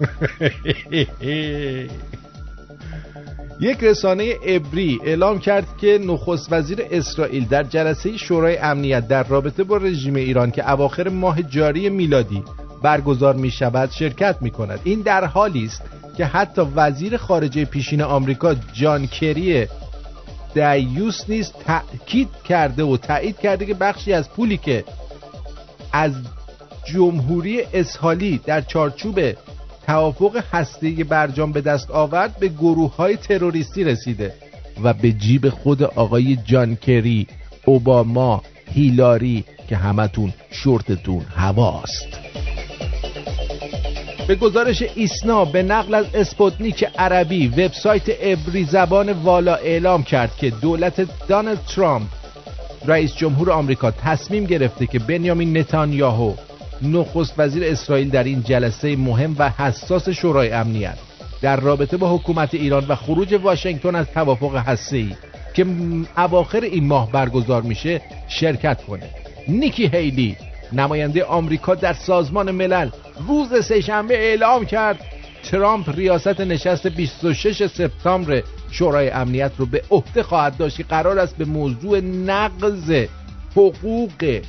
یک 3.60 3.84
رسانه 3.84 4.34
ابری 4.44 5.00
اعلام 5.04 5.38
کرد 5.38 5.66
که 5.78 6.00
نخست 6.06 6.52
وزیر 6.52 6.86
اسرائیل 6.90 7.46
در 7.48 7.62
جلسه 7.62 8.16
شورای 8.16 8.58
امنیت 8.58 9.08
در 9.08 9.22
رابطه 9.22 9.64
با 9.64 9.76
رژیم 9.76 10.14
ایران 10.14 10.50
که 10.50 10.70
اواخر 10.70 11.08
ماه 11.08 11.42
جاری 11.42 11.88
میلادی 11.88 12.44
برگزار 12.82 13.34
می 13.34 13.50
شود 13.50 13.90
شرکت 13.90 14.36
می 14.40 14.50
کند 14.50 14.80
این 14.84 15.00
در 15.00 15.24
حالی 15.24 15.64
است 15.64 15.82
که 16.16 16.24
حتی 16.24 16.62
وزیر 16.76 17.16
خارجه 17.16 17.64
پیشین 17.64 18.02
آمریکا 18.02 18.54
جان 18.72 19.06
کری 19.06 19.66
دیوس 20.54 21.24
نیز 21.28 21.52
تأکید 21.52 22.28
کرده 22.48 22.82
و 22.82 22.96
تایید 22.96 23.38
کرده 23.38 23.66
که 23.66 23.74
بخشی 23.74 24.12
از 24.12 24.30
پولی 24.30 24.56
که 24.56 24.84
از 25.92 26.12
جمهوری 26.84 27.62
اسهالی 27.62 28.40
در 28.46 28.60
چارچوب 28.60 29.20
توافق 29.86 30.44
هسته‌ای 30.52 31.04
برجام 31.04 31.52
به 31.52 31.60
دست 31.60 31.90
آورد 31.90 32.36
به 32.38 32.48
گروه 32.48 32.96
های 32.96 33.16
تروریستی 33.16 33.84
رسیده 33.84 34.34
و 34.82 34.92
به 34.92 35.12
جیب 35.12 35.48
خود 35.48 35.82
آقای 35.82 36.36
جان 36.36 36.76
کری 36.76 37.26
اوباما 37.64 38.42
هیلاری 38.66 39.44
که 39.68 39.76
همتون 39.76 40.32
شورتتون 40.50 41.20
هواست. 41.36 42.29
به 44.30 44.36
گزارش 44.36 44.82
ایسنا 44.94 45.44
به 45.44 45.62
نقل 45.62 45.94
از 45.94 46.06
اسپوتنیک 46.14 46.84
عربی 46.98 47.48
وبسایت 47.48 48.02
عبری 48.20 48.64
زبان 48.64 49.12
والا 49.12 49.54
اعلام 49.54 50.02
کرد 50.02 50.36
که 50.36 50.50
دولت 50.50 51.26
دانالد 51.28 51.60
ترامپ 51.74 52.08
رئیس 52.86 53.16
جمهور 53.16 53.50
آمریکا 53.50 53.90
تصمیم 53.90 54.44
گرفته 54.44 54.86
که 54.86 54.98
بنیامین 54.98 55.58
نتانیاهو 55.58 56.34
نخست 56.82 57.34
وزیر 57.38 57.64
اسرائیل 57.64 58.10
در 58.10 58.24
این 58.24 58.42
جلسه 58.42 58.96
مهم 58.96 59.36
و 59.38 59.50
حساس 59.50 60.08
شورای 60.08 60.50
امنیت 60.50 60.98
در 61.42 61.60
رابطه 61.60 61.96
با 61.96 62.16
حکومت 62.16 62.54
ایران 62.54 62.84
و 62.88 62.94
خروج 62.94 63.34
واشنگتن 63.42 63.94
از 63.94 64.06
توافق 64.06 64.56
هسته‌ای 64.56 65.14
که 65.54 65.66
اواخر 66.16 66.60
این 66.60 66.86
ماه 66.86 67.12
برگزار 67.12 67.62
میشه 67.62 68.00
شرکت 68.28 68.82
کنه. 68.84 69.10
نیکی 69.48 69.86
هیلی 69.86 70.36
نماینده 70.72 71.24
آمریکا 71.24 71.74
در 71.74 71.92
سازمان 71.92 72.50
ملل 72.50 72.90
روز 73.28 73.64
سهشنبه 73.64 74.14
اعلام 74.14 74.66
کرد 74.66 75.00
ترامپ 75.42 75.90
ریاست 75.96 76.40
نشست 76.40 76.86
26 76.86 77.66
سپتامبر 77.66 78.42
شورای 78.70 79.10
امنیت 79.10 79.52
رو 79.58 79.66
به 79.66 79.82
عهده 79.90 80.22
خواهد 80.22 80.56
داشت 80.56 80.76
که 80.76 80.82
قرار 80.82 81.18
است 81.18 81.36
به 81.36 81.44
موضوع 81.44 82.00
نقض 82.00 83.06
حقوق 83.56 84.40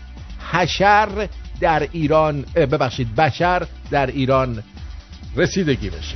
حشر 0.51 1.27
در 1.61 1.87
ایران 1.91 2.45
ببخشید 2.55 3.15
بشر 3.15 3.67
در 3.91 4.07
ایران 4.07 4.63
رسیدگی 5.35 5.89
بشه. 5.89 6.15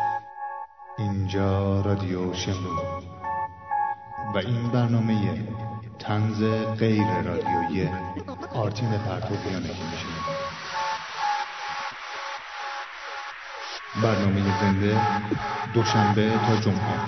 اینجا 1.01 1.81
رادیو 1.81 2.33
شمرون. 2.33 3.03
و 4.35 4.37
این 4.37 4.69
برنامه 4.71 5.45
تنز 5.99 6.43
غیر 6.79 7.21
رادیویی 7.21 7.89
آرتین 8.55 8.89
پرتوکیانه 8.89 9.67
که 9.67 9.83
میشونه 9.91 10.21
برنامه 14.03 14.59
زنده 14.61 15.01
دوشنبه 15.73 16.31
تا 16.47 16.55
جمعه. 16.55 16.99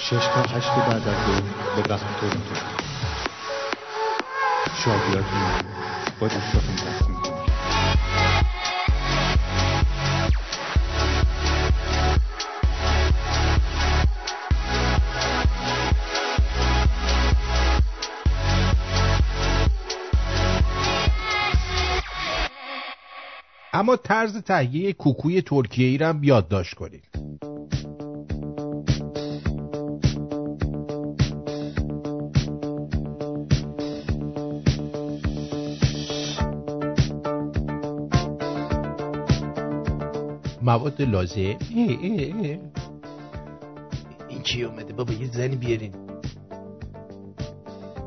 شش 0.00 0.26
تا 0.26 0.42
هشت 0.42 0.70
بعد 0.70 1.08
از 1.08 1.26
دو 1.26 1.42
به 1.82 1.94
وقت 1.94 2.20
تورنتو. 2.20 2.54
شادیاتون 4.84 5.42
با 6.20 6.28
دوستاتون 6.28 6.76
تقسیم 6.76 7.17
اما 23.78 23.96
طرز 23.96 24.36
تهیه 24.36 24.92
کوکوی 24.92 25.42
ترکیه 25.42 25.86
ای 25.86 25.98
را 25.98 26.14
یادداشت 26.22 26.74
کنید. 26.74 27.04
مواد 40.62 41.02
لازم. 41.02 41.56
این 44.28 44.42
چی 44.42 44.64
اومده؟ 44.64 44.92
بابا 44.92 45.12
یه 45.12 45.30
زنی 45.32 45.56
بیارین. 45.56 45.94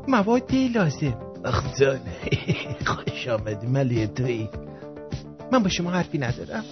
مواد 0.08 0.54
لازم. 0.74 1.16
آخ 1.44 1.80
جان. 1.80 2.00
خوش 2.86 3.28
آمدی 3.28 3.66
ملی 3.66 4.06
توی 4.06 4.48
من 5.52 5.62
با 5.62 5.68
شما 5.68 5.90
حرفی 5.90 6.18
ندارم. 6.18 6.64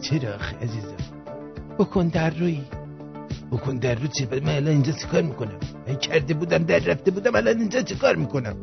چرا 0.00 0.34
آخه 0.34 0.56
عزیزم؟ 0.56 0.96
بکن 1.78 2.08
در 2.08 2.30
روی. 2.30 2.60
بکن 3.52 3.76
در 3.76 3.94
رو 3.94 4.06
چه 4.06 4.40
من 4.40 4.48
الان 4.48 4.68
اینجا 4.68 4.92
چه 4.92 5.06
کار 5.06 5.22
می‌کنم؟ 5.22 5.58
من 5.88 5.96
کرده 5.96 6.34
بودم 6.34 6.58
در 6.58 6.78
رفته 6.78 7.10
بودم 7.10 7.34
الان 7.34 7.58
اینجا 7.58 7.82
چه 7.82 7.94
کار 7.94 8.16
می‌کنم؟ 8.16 8.56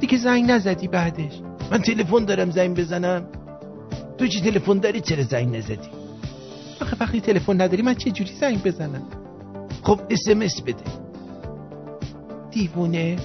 دیگه 0.00 0.18
زنگ 0.18 0.50
نزدی 0.50 0.88
بعدش. 0.88 1.32
من 1.70 1.78
تلفن 1.78 2.24
دارم 2.24 2.50
زنگ 2.50 2.78
بزنم. 2.78 3.26
تو 4.18 4.26
چی 4.26 4.40
تلفن 4.40 4.78
داری؟ 4.78 5.00
چرا 5.00 5.22
زنگ 5.22 5.56
نزدی؟ 5.56 5.88
آخه 6.80 6.96
وقتی 7.00 7.20
تلفن 7.20 7.60
نداری 7.60 7.82
من 7.82 7.94
چه 7.94 8.10
جوری 8.10 8.32
زنگ 8.40 8.62
بزنم؟ 8.62 9.06
خب 9.82 10.00
اسمس 10.10 10.60
بده. 10.62 10.84
دیوونه. 12.50 13.16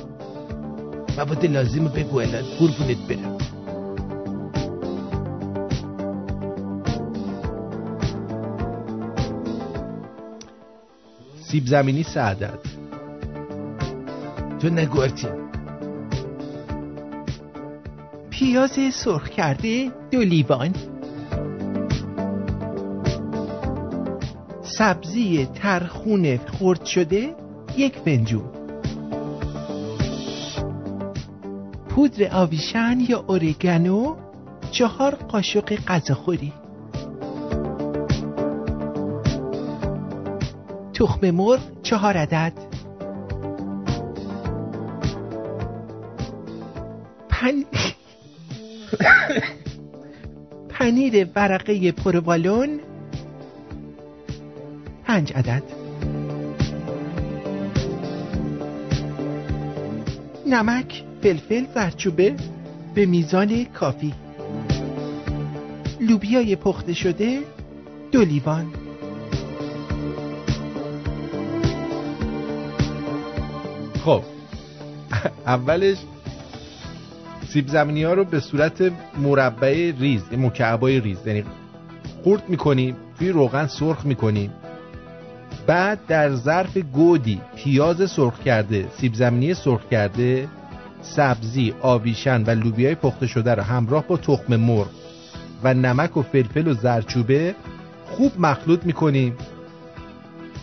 مواد 1.18 1.46
لازم 1.46 1.88
بگو 1.88 2.18
الان 2.18 2.44
قربونت 2.60 2.98
برم. 2.98 3.41
سیب 11.52 11.66
زمینی 11.66 12.04
سعدت 12.04 12.60
تو 14.60 14.70
نگوارتی 14.70 15.28
پیاز 18.30 18.80
سرخ 18.94 19.30
کرده 19.30 19.92
دو 20.12 20.20
لیوان. 20.20 20.76
سبزی 24.62 25.46
ترخون 25.46 26.38
خرد 26.38 26.86
شده 26.86 27.36
یک 27.78 27.98
فنجون. 27.98 28.50
پودر 31.90 32.36
آویشن 32.36 32.98
یا 33.10 33.26
اورگانو 33.28 34.16
چهار 34.72 35.16
قاشق 35.16 35.76
غذاخوری. 35.88 36.54
تخم 41.02 41.32
مرغ 41.32 41.60
چهار 41.84 42.18
عدد. 42.18 42.54
پن... 47.30 47.54
پنیر 50.70 51.28
ورقه 51.36 51.92
پروالون 51.92 52.80
پنج 55.06 55.34
عدد. 55.34 55.64
نمک 60.48 61.04
فلفل 61.24 61.66
زرچوبه 61.76 62.36
به 62.96 63.06
میزان 63.06 63.66
کافی. 63.66 64.14
لوبیای 66.02 66.56
پخته 66.56 66.94
شده 66.94 67.40
دو 68.12 68.22
لیوان. 68.22 68.81
خب 74.06 74.24
اولش 75.48 75.98
سیب 77.48 77.68
زمینی 77.68 78.04
ها 78.04 78.14
رو 78.14 78.26
به 78.26 78.40
صورت 78.40 78.92
مربع 79.18 79.92
ریز 80.00 80.24
مکعبای 80.32 81.00
ریز 81.00 81.28
یعنی 81.28 81.44
خورد 82.24 82.50
می‌کنیم 82.50 82.96
توی 83.20 83.30
روغن 83.30 83.68
سرخ 83.68 84.06
می‌کنیم 84.06 84.54
بعد 85.68 86.00
در 86.08 86.36
ظرف 86.36 86.78
گودی 86.78 87.42
پیاز 87.56 88.12
سرخ 88.12 88.40
کرده 88.40 88.88
سیب 88.98 89.14
زمینی 89.14 89.54
سرخ 89.54 89.86
کرده 89.92 90.48
سبزی 91.02 91.74
آویشن 91.82 92.44
و 92.44 92.50
لوبیای 92.50 92.96
پخته 92.96 93.28
شده 93.28 93.56
رو 93.56 93.64
همراه 93.64 94.08
با 94.08 94.18
تخم 94.18 94.56
مرغ 94.56 94.90
و 95.64 95.74
نمک 95.74 96.18
و 96.18 96.22
فلفل 96.22 96.68
و 96.68 96.74
زرچوبه 96.74 97.56
خوب 98.06 98.32
مخلوط 98.40 98.86
می‌کنیم 98.86 99.36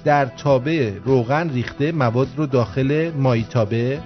در 0.05 0.24
تابه 0.24 1.01
روغن 1.05 1.51
ریخته 1.51 1.92
مواد 1.92 2.28
رو 2.36 2.46
داخل 2.46 3.11
ماهیتابه 3.16 4.01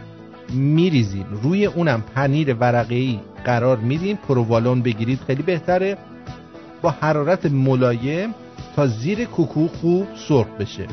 میریزیم. 0.53 1.26
روی 1.43 1.66
اونم 1.66 2.03
پنیر 2.14 2.55
ورقه‌ای 2.55 3.20
قرار 3.45 3.76
میدیم. 3.76 4.16
پرووالون 4.16 4.82
بگیرید 4.82 5.20
خیلی 5.26 5.43
بهتره. 5.43 5.99
با 6.82 6.90
حرارت 6.90 7.47
ملایم 7.47 8.34
تا 8.76 8.86
زیر 8.86 9.24
کوکو 9.24 9.68
خوب 9.68 10.07
سرخ 10.28 10.47
بشه 10.47 10.86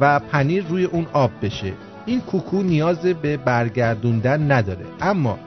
و 0.00 0.20
پنیر 0.20 0.64
روی 0.68 0.84
اون 0.84 1.06
آب 1.12 1.30
بشه. 1.42 1.72
این 2.06 2.20
کوکو 2.20 2.62
نیاز 2.62 2.98
به 2.98 3.36
برگردوندن 3.36 4.52
نداره. 4.52 4.86
اما 5.00 5.38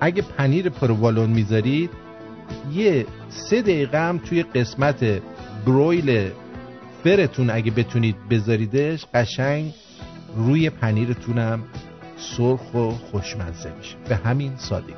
اگه 0.00 0.22
پنیر 0.22 0.68
پرووالون 0.68 1.30
می‌ذارید 1.30 1.90
یه 2.72 3.06
سه 3.28 3.62
دقیقه 3.62 3.98
هم 4.08 4.18
توی 4.18 4.42
قسمت 4.42 5.04
برویل 5.66 6.30
فرتون 7.04 7.50
اگه 7.50 7.70
بتونید 7.70 8.16
بذاریدش 8.30 9.06
قشنگ 9.14 9.72
روی 10.36 10.70
پنیرتونم 10.70 11.62
سرخ 12.16 12.74
و 12.74 12.90
خوشمزه 12.90 13.72
میشه. 13.78 13.96
به 14.08 14.16
همین 14.16 14.56
سادگی. 14.56 14.94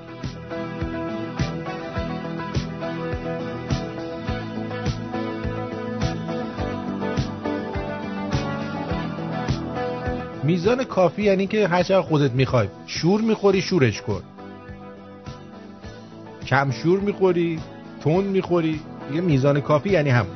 میزان 10.42 10.84
کافی 10.84 11.22
یعنی 11.22 11.46
که 11.46 11.68
هر 11.68 12.00
خودت 12.00 12.32
می‌خوای. 12.32 12.68
شور 12.86 13.20
می‌خوری 13.20 13.62
شورش 13.62 14.02
کن. 14.02 14.22
کم 16.46 16.70
شور 16.70 17.00
می‌خوری 17.00 17.60
تون 18.02 18.24
می‌خوری. 18.24 18.80
یه 19.14 19.20
میزان 19.20 19.60
کافی 19.60 19.90
یعنی 19.90 20.10
هم 20.10 20.26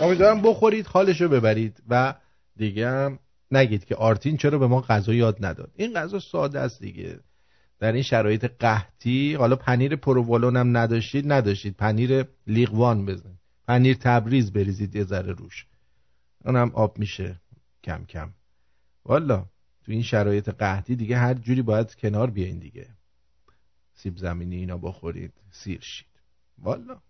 امیدوارم 0.00 0.42
بخورید 0.42 0.86
حالشو 0.86 1.28
ببرید 1.28 1.82
و 1.88 2.14
دیگه 2.56 2.88
هم 2.88 3.18
نگید 3.50 3.84
که 3.84 3.94
آرتین 3.94 4.36
چرا 4.36 4.58
به 4.58 4.66
ما 4.66 4.80
غذا 4.80 5.14
یاد 5.14 5.46
نداد. 5.46 5.70
این 5.76 5.94
غذا 5.94 6.18
ساده 6.18 6.60
است 6.60 6.80
دیگه. 6.80 7.20
در 7.78 7.92
این 7.92 8.02
شرایط 8.02 8.44
قحطی 8.44 9.34
حالا 9.34 9.56
پنیر 9.56 9.96
پروولون 9.96 10.56
هم 10.56 10.76
نداشتید 10.76 11.32
نداشتید. 11.32 11.76
پنیر 11.76 12.24
لیغوان 12.46 13.06
بزن 13.06 13.38
پنیر 13.66 13.96
تبریز 14.00 14.52
بریزید 14.52 14.96
یه 14.96 15.04
ذره 15.04 15.32
روش. 15.32 15.66
اونم 16.44 16.70
آب 16.74 16.98
میشه 16.98 17.40
کم 17.84 18.04
کم. 18.04 18.30
والا 19.04 19.46
تو 19.84 19.92
این 19.92 20.02
شرایط 20.02 20.48
قحطی 20.48 20.96
دیگه 20.96 21.18
هر 21.18 21.34
جوری 21.34 21.62
باید 21.62 21.94
کنار 21.94 22.30
بیاین 22.30 22.58
دیگه. 22.58 22.88
سیب 23.94 24.16
زمینی 24.16 24.56
اینا 24.56 24.78
بخورید 24.78 25.32
سیر 25.50 25.80
شید. 25.80 26.06
والا. 26.58 27.00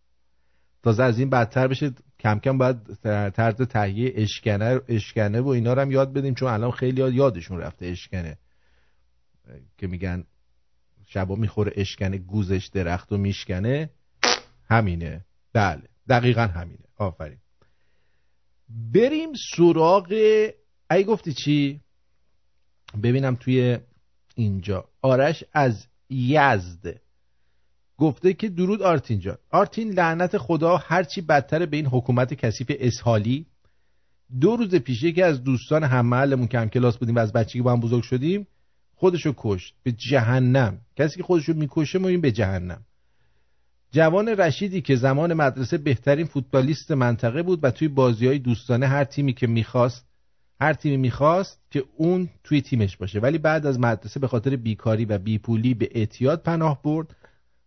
تازه 0.83 1.03
از 1.03 1.19
این 1.19 1.31
بدتر 1.31 1.69
بشه. 1.69 1.93
کم 2.21 2.39
کم 2.39 2.59
باید 2.59 2.77
طرز 3.31 3.63
تهیه 3.63 4.13
اشکنه 4.17 4.81
اشکنه 4.89 5.41
و 5.41 5.49
اینا 5.49 5.73
رو 5.73 5.81
هم 5.81 5.91
یاد 5.91 6.13
بدیم 6.13 6.35
چون 6.35 6.49
الان 6.49 6.71
خیلی 6.71 7.13
یادشون 7.13 7.59
رفته 7.59 7.87
اشکنه. 7.87 8.39
که 9.79 9.87
میگن 9.87 10.25
شبا 11.07 11.35
می‌خوره 11.35 11.73
اشکنه 11.77 12.19
گوزش 12.19 12.67
درخت 12.67 13.13
و 13.13 13.17
میشکنه. 13.17 13.91
همینه. 14.71 15.25
بله. 15.53 15.83
دقیقا 16.09 16.43
همینه. 16.43 16.85
آفرین. 16.97 17.39
بریم 18.69 19.29
سراغ 19.57 20.13
ای 20.91 21.05
گفتی 21.05 21.33
چی؟ 21.33 21.81
ببینم 23.03 23.35
توی 23.37 23.79
اینجا. 24.35 24.89
آرش 25.03 25.45
از 25.53 25.87
یزد. 26.11 27.01
گفته 27.99 28.33
که 28.33 28.49
درود 28.49 28.83
آرتین 28.83 29.21
جان. 29.21 29.37
آرتین 29.51 29.93
لعنت 29.93 30.39
خدا 30.39 30.77
هرچی 30.77 31.21
بدتر 31.21 31.67
به 31.67 31.77
این 31.77 31.87
حکومت 31.87 32.35
کثیف 32.35 32.67
اسحالی 32.71 33.47
دو 34.41 34.57
روز 34.57 34.75
پیش 34.75 35.03
یکی 35.03 35.23
از 35.23 35.45
دوستان 35.45 35.85
هم 35.85 36.07
محلمون 36.07 36.47
که 36.47 36.59
هم 36.59 36.69
کلاس 36.69 36.99
بودیم 36.99 37.17
و 37.17 37.19
از 37.19 37.33
بچگی 37.33 37.63
با 37.63 37.73
هم 37.73 37.81
بزرگ 37.81 38.03
شدیم 38.03 38.47
خودشو 38.95 39.35
کشت 39.37 39.75
به 39.83 39.93
جهنم. 39.93 40.79
کسی 40.97 41.17
که 41.17 41.23
خودشو 41.23 41.53
می‌کشه 41.53 41.99
ما 41.99 42.19
به 42.19 42.33
جهنم. 42.33 42.83
جوان 43.93 44.29
رشیدی 44.29 44.81
که 44.81 44.97
زمان 44.97 45.35
مدرسه 45.35 45.79
بهترین 45.79 46.27
فوتبالیست 46.27 46.91
منطقه 46.91 47.43
بود 47.43 47.61
و 47.63 47.71
توی 47.71 47.89
بازی 47.89 48.27
های 48.27 48.39
دوستانه 48.39 48.87
هر 48.87 49.05
تیمی 49.05 49.33
که 49.33 49.47
می‌خواست 49.47 50.07
هر 50.61 50.73
تیمی 50.73 50.97
می‌خواست 50.97 51.61
که 51.71 51.85
اون 51.97 52.29
توی 52.45 52.63
تیمش 52.63 52.97
باشه. 52.97 53.21
ولی 53.21 53.39
بعد 53.39 53.67
از 53.67 53.81
مدرسه 53.81 54.21
به 54.21 54.29
خاطر 54.29 54.57
بیکاری 54.57 55.05
و 55.05 55.19
بیپولی 55.19 55.75
به 55.75 55.89
اعتیاد 55.95 56.43
پناه 56.43 56.83
برد. 56.83 57.17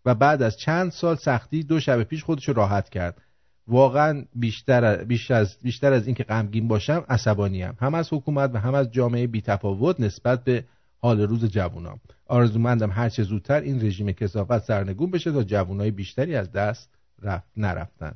و 0.06 0.16
بعد 0.16 0.41
از 0.41 0.58
چند 0.58 0.91
سال 0.91 1.16
سختی 1.16 1.64
دو 1.64 1.80
شب 1.80 2.04
پیش 2.04 2.24
خودش 2.24 2.49
راحت 2.49 2.89
کرد. 2.89 3.22
واقعا 3.68 4.26
بیشتر, 4.36 5.04
بیشتر 5.04 5.34
از 5.34 5.58
بیشتر 5.62 5.93
از 5.93 6.06
اینکه 6.06 6.24
غمگین 6.24 6.68
باشم 6.68 7.06
عصبانی 7.10 7.62
هم. 7.62 7.95
از 7.95 8.14
حکومت 8.14 8.52
و 8.54 8.58
هم 8.58 8.74
از 8.74 8.91
جامعه 8.91 9.28
بی 9.28 9.41
تفاوت 9.41 9.99
نسبت 9.99 10.43
به 10.43 10.66
حال 10.97 11.22
روز 11.22 11.45
جوونام. 11.45 11.99
آرزومندم 12.26 12.91
هر 12.91 13.10
چه 13.10 13.24
زودتر 13.24 13.62
این 13.62 13.86
رژیم 13.86 14.12
کسافت 14.12 14.60
سرنگون 14.60 15.12
بشه 15.12 15.32
تا 15.32 15.43
جوانای 15.43 15.91
بیشتری 15.91 16.36
از 16.36 16.52
دست 16.52 16.89
رفت 17.22 17.52
نرفتن. 17.58 18.16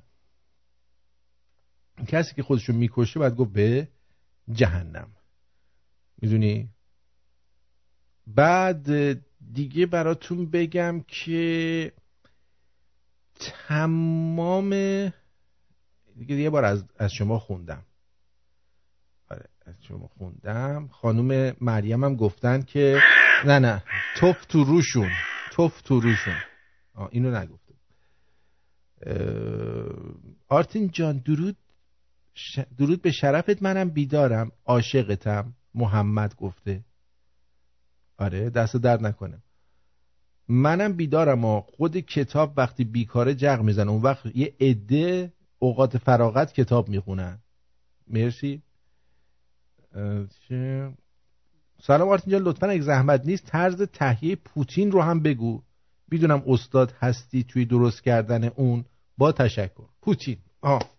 کسی 2.07 2.35
که 2.35 2.43
خودشو 2.43 2.73
می‌کشه 2.73 3.19
باید 3.19 3.35
گفت 3.35 3.51
به 3.51 3.87
جهنم. 4.51 5.07
می‌دونی؟ 6.21 6.69
بعد 8.27 8.87
دیگه 9.53 9.85
براتون 9.85 10.49
بگم 10.49 11.03
که 11.07 11.91
تمام 13.67 14.69
دیگه 16.17 16.35
یه 16.35 16.49
بار 16.49 16.65
از, 16.65 16.83
از 16.97 17.11
شما 17.11 17.39
خوندم. 17.39 17.83
آره 19.29 19.45
از 19.65 19.75
شما 19.87 20.07
خوندم. 20.07 20.87
خانم 20.87 21.55
مریم 21.61 22.03
هم 22.03 22.15
گفتن 22.15 22.61
که 22.61 22.99
نه 23.45 23.59
نه 23.59 23.83
توف 24.17 24.45
تو 24.45 24.63
روشون 24.63 25.09
توف 25.51 25.81
تو 25.81 25.99
روشون. 25.99 26.37
آه 26.93 27.09
اینو 27.11 27.31
نگفته 27.31 27.75
آرتین 30.47 30.89
جان 30.89 31.17
درود 31.17 31.57
درود 32.77 33.01
به 33.01 33.11
شرفت 33.11 33.63
منم 33.63 33.89
بیدارم 33.89 34.51
عاشقتم 34.65 35.53
محمد 35.73 36.35
گفته. 36.35 36.83
آره 38.17 38.49
دست 38.49 38.77
درد 38.77 39.05
نکنه. 39.05 39.43
منم 40.47 40.93
بیدارم 40.93 41.45
و 41.45 41.61
خود 41.61 41.97
کتاب 41.97 42.53
وقتی 42.57 42.83
بیکاره 42.83 43.35
جغ 43.35 43.61
می‌زنه 43.61 43.91
اون 43.91 44.01
وقت 44.01 44.25
یه 44.35 44.53
عده 44.59 45.33
اوقات 45.59 45.97
فراغت 45.97 46.53
کتاب 46.53 46.89
می‌خونن. 46.89 47.39
مرسی. 48.07 48.61
سلام 51.81 52.09
آرتین 52.09 52.31
جان 52.31 52.41
لطفا 52.41 52.67
اگه 52.67 52.81
زحمت 52.81 53.25
نیست 53.25 53.45
طرز 53.45 53.81
تهیه 53.81 54.35
پوتین 54.35 54.91
رو 54.91 55.01
هم 55.01 55.19
بگو. 55.19 55.61
می‌دونم 56.11 56.43
استاد 56.47 56.93
هستی 57.01 57.43
توی 57.43 57.65
درست 57.65 58.03
کردن 58.03 58.43
اون. 58.43 58.85
با 59.17 59.31
تشکر. 59.31 59.83
پوتین. 60.01 60.37
آه. 60.61 60.89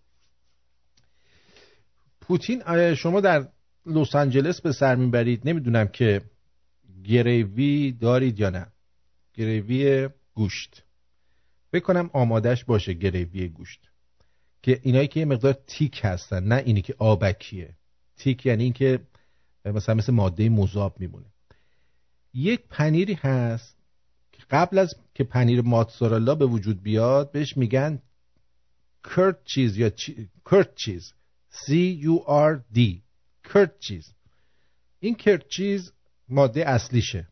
پوتین 2.21 2.95
شما 2.95 3.21
در 3.21 3.49
لس 3.87 4.15
آنجلس 4.15 4.61
به 4.61 4.73
سر 4.73 4.95
می‌برید. 4.95 5.49
نمی‌دونم 5.49 5.89
که 5.89 6.21
گریوی 7.07 7.93
دارید 7.93 8.41
یا 8.41 8.51
نه؟ 8.51 8.67
گریوی 9.35 10.09
گوشت. 10.35 10.85
بکنم 11.73 12.11
آمادش 12.13 12.65
باشه 12.65 12.93
گریوی 12.93 13.49
گوشت. 13.49 13.81
که 14.63 14.81
اینایی 14.83 15.09
که 15.09 15.21
یه 15.21 15.27
مقدار 15.27 15.53
تیک 15.67 16.01
هستن 16.05 16.45
نه 16.45 16.63
اینی 16.67 16.83
که 16.83 16.95
آبکیه. 16.99 17.75
تیک 18.17 18.47
یعنی 18.47 18.65
اینکه 18.65 19.01
مثلا 19.65 19.95
مثل 19.95 20.13
ماده 20.13 20.49
مذاب 20.49 21.01
میمونه. 21.01 21.27
یک 22.35 22.61
پنیری 22.71 23.15
هست 23.15 23.77
که 24.33 24.43
قبل 24.51 24.79
از 24.79 24.95
که 25.15 25.25
پنیر 25.25 25.61
ماتزارلا 25.61 26.35
به 26.35 26.47
وجود 26.47 26.83
بیاد 26.83 27.33
بهش 27.33 27.57
میگن 27.57 28.03
کرت 29.05 29.45
چیز 29.45 29.77
یا 29.77 29.91
چی... 29.91 30.29
چیز. 30.77 31.13
C 31.51 31.69
U 32.03 32.17
R 32.29 32.77
D. 32.77 32.79
کرت 33.45 33.79
چیز. 33.79 34.15
این 35.01 35.15
کرت 35.15 35.49
چیز 35.49 35.93
ماده 36.29 36.69
اصلیشه. 36.69 37.29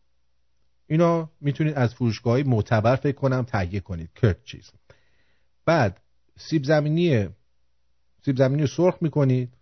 اینو 0.87 1.27
می‌تونید 1.41 1.75
از 1.75 1.95
فروشگاه 1.95 2.33
های 2.33 2.43
معتبر 2.43 2.97
فکر 2.97 3.17
کنم 3.17 3.43
تهیه 3.43 3.81
کنید. 3.81 4.11
کرت 4.15 4.45
چیز. 4.45 4.71
بعد 5.65 6.01
سیب 6.37 6.65
زمینی 6.65 7.29
سیب 8.25 8.37
زمینی 8.37 8.63
رو 8.63 8.69
سرخ 8.69 8.99
می‌کنید. 9.01 9.57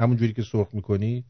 همون 0.00 0.16
جوری 0.16 0.32
که 0.32 0.42
سرخ 0.42 0.68
می‌کنید. 0.72 1.24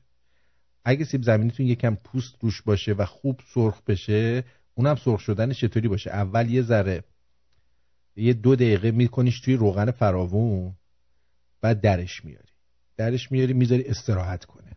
اگه 0.84 1.04
سیب 1.04 1.22
زمینیتون 1.22 1.66
یکم 1.66 1.94
پوست 1.94 2.34
روش 2.40 2.62
باشه 2.62 2.92
و 2.92 3.04
خوب 3.04 3.40
سرخ 3.54 3.82
بشه 3.82 4.44
اونم 4.74 4.96
سرخ 4.96 5.20
شدنش 5.20 5.60
چطوری 5.60 5.88
باشه؟ 5.88 6.10
اول 6.10 6.50
یه 6.50 6.62
ذره 6.62 7.04
یه 8.16 8.32
دو 8.32 8.56
دقیقه 8.56 8.90
میکنیش 8.90 9.40
توی 9.40 9.54
روغن 9.56 9.90
فراوون 9.90 10.74
بعد 11.60 11.80
درش 11.80 12.24
میاری. 12.24 12.52
درش 12.96 13.32
میاری 13.32 13.52
می‌ذاری 13.52 13.84
استراحت 13.84 14.44
کنه. 14.44 14.76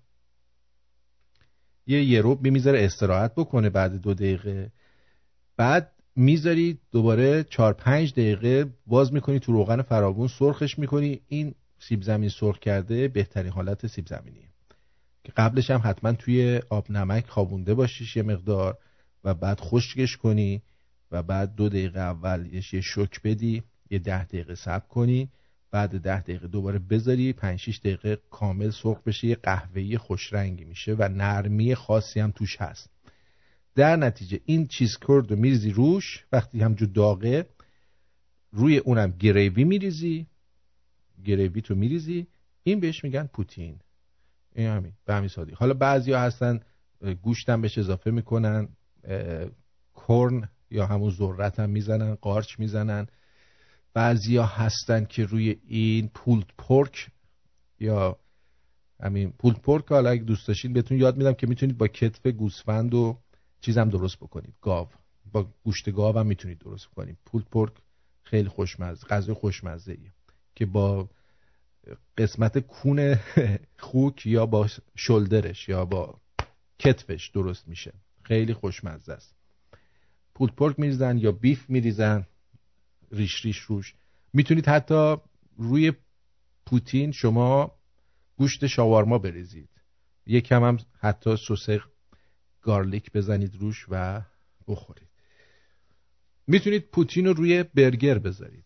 یه 1.88 2.04
یه 2.04 2.22
روب 2.22 2.48
می‌ذاره 2.48 2.86
استراحت 2.86 3.36
بکنه 3.36 3.70
بعد 3.70 4.02
دو 4.02 4.14
دقیقه. 4.14 4.72
بعد 5.58 5.92
می‌ذاری 6.16 6.80
دوباره 6.92 7.44
چار 7.44 7.74
پنج 7.74 8.12
دقیقه 8.12 8.66
باز 8.88 9.14
می‌کنی 9.14 9.40
تو 9.40 9.52
روغن 9.52 9.82
فراوون 9.82 10.28
سرخش 10.28 10.80
می‌کنی. 10.80 11.22
این 11.28 11.56
سیب 11.80 12.02
زمین 12.02 12.30
سرخ 12.30 12.60
کرده 12.60 13.08
بهترین 13.08 13.52
حالت 13.52 13.88
سیب 13.88 14.08
زمینیه. 14.08 14.48
که 15.24 15.32
قبلش 15.38 15.72
هم 15.72 15.82
حتما 15.84 16.12
توی 16.12 16.62
آب 16.70 16.92
نمک 16.92 17.28
خوابونده 17.28 17.74
باشیش 17.74 18.16
یه 18.16 18.24
مقدار 18.24 18.78
و 19.24 19.34
بعد 19.34 19.60
خشکش 19.60 20.18
کنی 20.18 20.62
و 21.12 21.24
بعد 21.24 21.56
دو 21.56 21.70
دقیقه 21.70 22.00
اول 22.00 22.50
یه 22.54 22.82
شک 22.82 23.22
بدی 23.24 23.64
یه 23.90 24.00
ده 24.00 24.24
دقیقه 24.24 24.56
صبر 24.56 24.88
کنی. 24.88 25.30
بعد 25.72 26.02
ده 26.02 26.22
دقیقه 26.22 26.48
دوباره 26.48 26.80
بذاری 26.80 27.34
5 27.34 27.60
6 27.60 27.80
دقیقه 27.80 28.18
کامل 28.30 28.70
سرخ 28.70 29.02
بشه 29.04 29.28
یه 29.28 29.36
قهوه‌ای 29.36 29.98
خوش 29.98 30.34
رنگی 30.34 30.64
میشه 30.64 30.96
و 31.00 31.08
نرمی 31.08 31.76
خاصی 31.76 32.20
هم 32.20 32.32
توش 32.32 32.62
هست. 32.62 32.90
در 33.76 33.96
نتیجه 33.96 34.40
این 34.46 34.68
چیز 34.68 34.98
کرد 35.08 35.32
میریزی 35.32 35.72
روش 35.72 36.26
وقتی 36.32 36.60
همجور 36.60 36.88
داغه 36.88 37.46
روی 38.52 38.78
اونم 38.78 39.12
گریوی 39.12 39.64
میریزی 39.64 40.28
گریوی 41.26 41.62
تو 41.62 41.76
میریزی 41.76 42.28
این 42.64 42.80
بهش 42.80 43.04
میگن 43.04 43.30
پوتین. 43.34 43.80
این 44.56 44.68
همین 44.68 44.94
به 45.06 45.14
همین 45.14 45.30
سادی 45.30 45.52
حالا 45.54 45.74
بعضی 45.74 46.12
ها 46.12 46.20
هستن 46.20 46.60
گوشتم 47.22 47.62
بهش 47.62 47.78
اضافه 47.78 48.12
می‌کنن 48.12 48.68
کرن 50.08 50.50
یا 50.72 50.86
همون 50.86 51.12
ذرت 51.12 51.60
هم 51.60 51.70
می‌زنن 51.70 52.16
قارچ 52.16 52.60
می‌زنن. 52.60 53.08
بعضیا 53.98 54.46
هستن 54.46 55.06
که 55.06 55.26
روی 55.26 55.56
این 55.68 56.08
پولت 56.08 56.48
پورک 56.58 57.08
یا 57.80 58.20
همین 59.04 59.32
پولت 59.32 59.62
پورک 59.62 59.86
حالا 59.90 60.10
اگه 60.10 60.24
دوست 60.24 60.48
داشتین 60.48 60.74
بهتون 60.74 60.98
یاد 60.98 61.18
میدم 61.18 61.34
که 61.34 61.48
می‌تونید 61.48 61.78
با 61.78 61.88
کتف 61.88 62.28
گوسفند 62.28 62.94
و 62.94 63.20
چیزم 63.62 63.90
درست 63.90 64.18
بکنید. 64.18 64.54
گاو. 64.62 64.88
با 65.32 65.48
گوشت 65.64 65.92
گاو 65.92 66.18
هم 66.18 66.28
می‌تونید 66.28 66.60
درست 66.60 66.88
بکنید. 66.88 67.18
پولت 67.26 67.46
پورک 67.46 67.74
خیلی 68.24 68.50
خوشمزه 68.50 69.08
غذای 69.08 69.36
خوشمزه 69.36 69.92
ایه 69.92 70.14
که 70.56 70.66
با 70.66 71.10
قسمت 72.18 72.60
کون 72.60 73.16
خوک 73.80 74.26
یا 74.26 74.46
با 74.46 74.68
شلدرش 74.96 75.70
یا 75.70 75.86
با 75.86 76.22
کتفش 76.80 77.32
درست 77.34 77.68
میشه. 77.68 77.94
خیلی 78.24 78.54
خوشمزه 78.54 79.14
است. 79.14 79.36
پولت 80.36 80.56
پورک 80.56 80.80
میریزن 80.80 81.18
یا 81.18 81.32
بیف 81.32 81.70
میریزن؟ 81.70 82.26
ریش 83.12 83.46
ریش 83.46 83.58
روش. 83.58 83.96
می‌تونید 84.34 84.68
حتی 84.68 85.16
روی 85.58 85.94
پوتین 86.66 87.12
شما 87.12 87.72
گوشت 88.38 88.68
شاوارما 88.68 89.18
بریزید. 89.18 89.70
یکم 90.26 90.64
هم 90.64 90.78
حتی 91.00 91.36
سس 91.38 91.80
گارلیک 92.62 93.12
بزنید 93.12 93.56
روش 93.56 93.86
و 93.90 94.22
بخورید. 94.68 95.08
می‌تونید 96.48 96.90
پوتین 96.92 97.26
رو 97.26 97.34
روی 97.34 97.64
برگر 97.64 98.20
بذارید. 98.20 98.66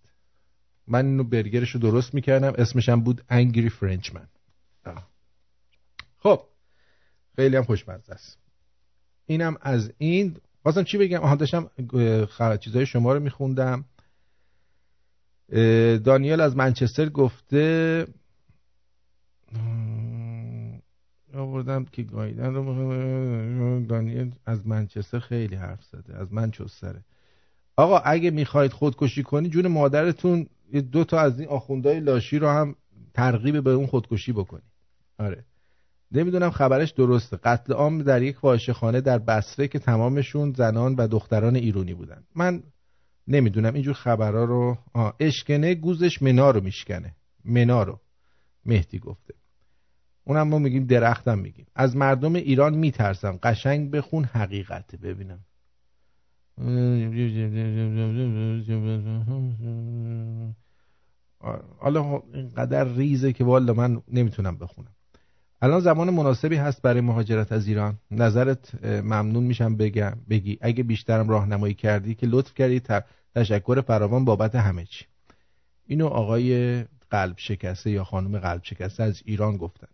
من 0.87 1.05
اینو 1.05 1.23
برگرش 1.23 1.69
رو 1.69 1.79
درست 1.79 2.13
می‌کردم. 2.13 2.53
اسمش 2.57 2.89
هم 2.89 3.01
بود 3.01 3.25
انگری 3.29 3.69
فرنچمن 3.69 4.27
خب 6.17 6.47
خیلی 7.35 7.55
هم 7.55 7.63
خوشمزه 7.63 8.13
است. 8.13 8.37
اینم 9.25 9.57
از 9.61 9.93
این. 9.97 10.37
بازم 10.63 10.83
چی 10.83 10.97
بگم؟ 10.97 11.19
آها 11.19 11.35
داشتم 11.35 11.69
چیزای 12.59 12.85
شما 12.85 13.13
رو 13.13 13.19
میخوندم. 13.19 13.85
دانیل 16.03 16.41
از 16.41 16.57
منچستر 16.57 17.09
گفته 17.09 18.07
آوردم 21.33 21.85
که 21.85 22.03
گایدن 22.03 22.53
رو 22.53 23.85
دانیل 23.85 24.31
از 24.45 24.67
منچستر 24.67 25.19
خیلی 25.19 25.55
حرف 25.55 25.83
زده 25.83 26.17
از 26.17 26.33
منچستره 26.33 27.01
آقا 27.75 27.97
اگه 27.97 28.31
می‌خواید 28.31 28.71
خودکشی 28.71 29.23
کنی 29.23 29.49
جون 29.49 29.67
مادرتون 29.67 30.47
دو 30.91 31.03
تا 31.03 31.19
از 31.19 31.39
این 31.39 31.49
آخوندهای 31.49 31.99
لاشی 31.99 32.39
رو 32.39 32.47
هم 32.47 32.75
ترغیب 33.13 33.63
به 33.63 33.69
اون 33.71 33.87
خودکشی 33.87 34.31
بکنی. 34.31 34.61
آره. 35.19 35.45
نمی‌دونم 36.11 36.49
خبرش 36.49 36.91
درسته. 36.91 37.37
قتل 37.37 37.73
عام 37.73 38.03
در 38.03 38.21
یک 38.21 38.37
خانه 38.73 39.01
در 39.01 39.19
بسره 39.19 39.67
که 39.67 39.79
تمامشون 39.79 40.53
زنان 40.53 40.95
و 40.95 41.07
دختران 41.07 41.55
ایرونی 41.55 41.93
بودن. 41.93 42.23
من 42.35 42.63
نمی‌دونم 43.31 43.73
اینجور 43.73 43.93
خبرها 43.93 44.43
رو 44.43 44.77
اشکنه 45.19 45.75
گوزش 45.75 46.21
منا 46.21 46.51
رو 46.51 46.61
میشکنه. 46.63 47.15
منا 47.45 47.83
رو. 47.83 47.99
مهدی 48.65 48.99
گفته. 48.99 49.33
اونم 50.23 50.47
ما 50.47 50.59
میگیم 50.59 50.85
درختم 50.85 51.39
میگیم. 51.39 51.65
از 51.75 51.95
مردم 51.95 52.35
ایران 52.35 52.73
میترسم. 52.73 53.39
قشنگ 53.43 53.91
بخون 53.91 54.23
حقیقته 54.23 54.97
ببینم. 54.97 55.39
حالا 61.79 62.21
اینقدر 62.33 62.83
ریزه 62.83 63.33
که 63.33 63.43
والا 63.43 63.73
من 63.73 64.01
نمی‌تونم 64.07 64.57
بخونم. 64.57 64.91
الان 65.61 65.79
زمان 65.79 66.09
مناسبی 66.09 66.55
هست 66.55 66.81
برای 66.81 67.01
مهاجرت 67.01 67.51
از 67.51 67.67
ایران. 67.67 67.97
نظرت 68.11 68.85
ممنون 68.85 69.43
میشم 69.43 69.77
بگم 69.77 70.13
بگی. 70.29 70.57
اگه 70.61 70.83
بیشترم 70.83 71.29
راهنمایی 71.29 71.73
کردی 71.73 72.15
که 72.15 72.27
لطف 72.27 72.53
کردی 72.53 72.79
تشکر 73.35 73.81
فراوان 73.81 74.25
بابت 74.25 74.55
همه 74.55 74.85
چی. 74.85 75.05
اینو 75.85 76.07
آقای 76.07 76.83
قلب 77.09 77.37
شکسته 77.37 77.91
یا 77.91 78.03
خانم 78.03 78.39
قلب 78.39 78.63
شکسته 78.63 79.03
از 79.03 79.21
ایران 79.25 79.57
گفتن. 79.57 79.87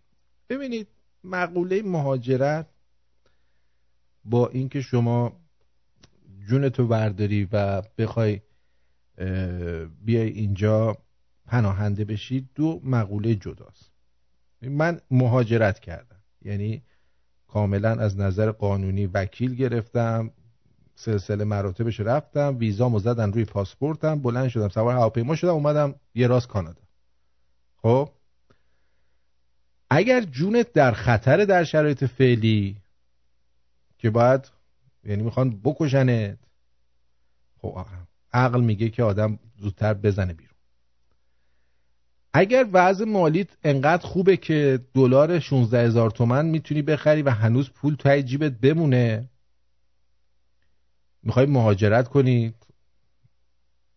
ببینید 0.49 0.87
مقوله 1.23 1.81
مهاجرت 1.81 2.67
با 4.25 4.47
اینکه 4.47 4.81
شما 4.81 5.39
جونتو 6.47 6.87
برداری 6.87 7.47
و 7.51 7.81
بخوای 7.97 8.41
بیای 10.01 10.29
اینجا 10.29 10.97
پناهنده 11.45 12.05
بشی 12.05 12.49
دو 12.55 12.81
مقوله 12.83 13.35
جداست. 13.35 13.91
من 14.61 15.01
مهاجرت 15.11 15.79
کردم. 15.79 16.21
یعنی 16.41 16.83
کاملا 17.47 17.89
از 17.89 18.17
نظر 18.17 18.51
قانونی 18.51 19.05
وکیل 19.05 19.55
گرفتم. 19.55 20.31
سلسله 20.99 21.43
مراتبش 21.43 21.99
رفتم 21.99 22.57
ویزامو 22.57 22.99
زدن 22.99 23.31
روی 23.31 23.45
پاسپورتم 23.45 24.19
بلند 24.19 24.47
شدم 24.47 24.67
سوار 24.67 24.95
هواپیما 24.95 25.35
شدم 25.35 25.53
اومدم 25.53 25.95
یه 26.15 26.27
راست 26.27 26.47
کانادا. 26.47 26.81
خب؟ 27.77 28.09
اگر 29.89 30.21
جونت 30.21 30.73
در 30.73 30.91
خطر 30.91 31.45
در 31.45 31.63
شرایط 31.63 32.03
فعلی 32.03 32.77
که 33.97 34.09
باید 34.09 34.51
یعنی 35.03 35.23
می‌خوان 35.23 35.61
بکشنت 35.63 36.37
خب 37.61 37.85
عقل 38.33 38.61
میگه 38.61 38.89
که 38.89 39.03
آدم 39.03 39.39
زودتر 39.57 39.93
بزنه 39.93 40.33
بیرون. 40.33 40.55
اگر 42.33 42.67
وضع 42.73 43.05
مالیت 43.05 43.47
انقدر 43.63 44.07
خوبه 44.07 44.37
که 44.37 44.79
دلار 44.93 45.39
16 45.39 45.85
هزار 45.85 46.11
تومن 46.11 46.45
می‌تونی 46.45 46.81
بخری 46.81 47.21
و 47.21 47.29
هنوز 47.29 47.69
پول 47.69 47.95
توی 47.95 48.23
جیبت 48.23 48.51
بمونه 48.51 49.29
می‌خوای 51.27 51.45
مهاجرت 51.45 52.07
کنید. 52.07 52.55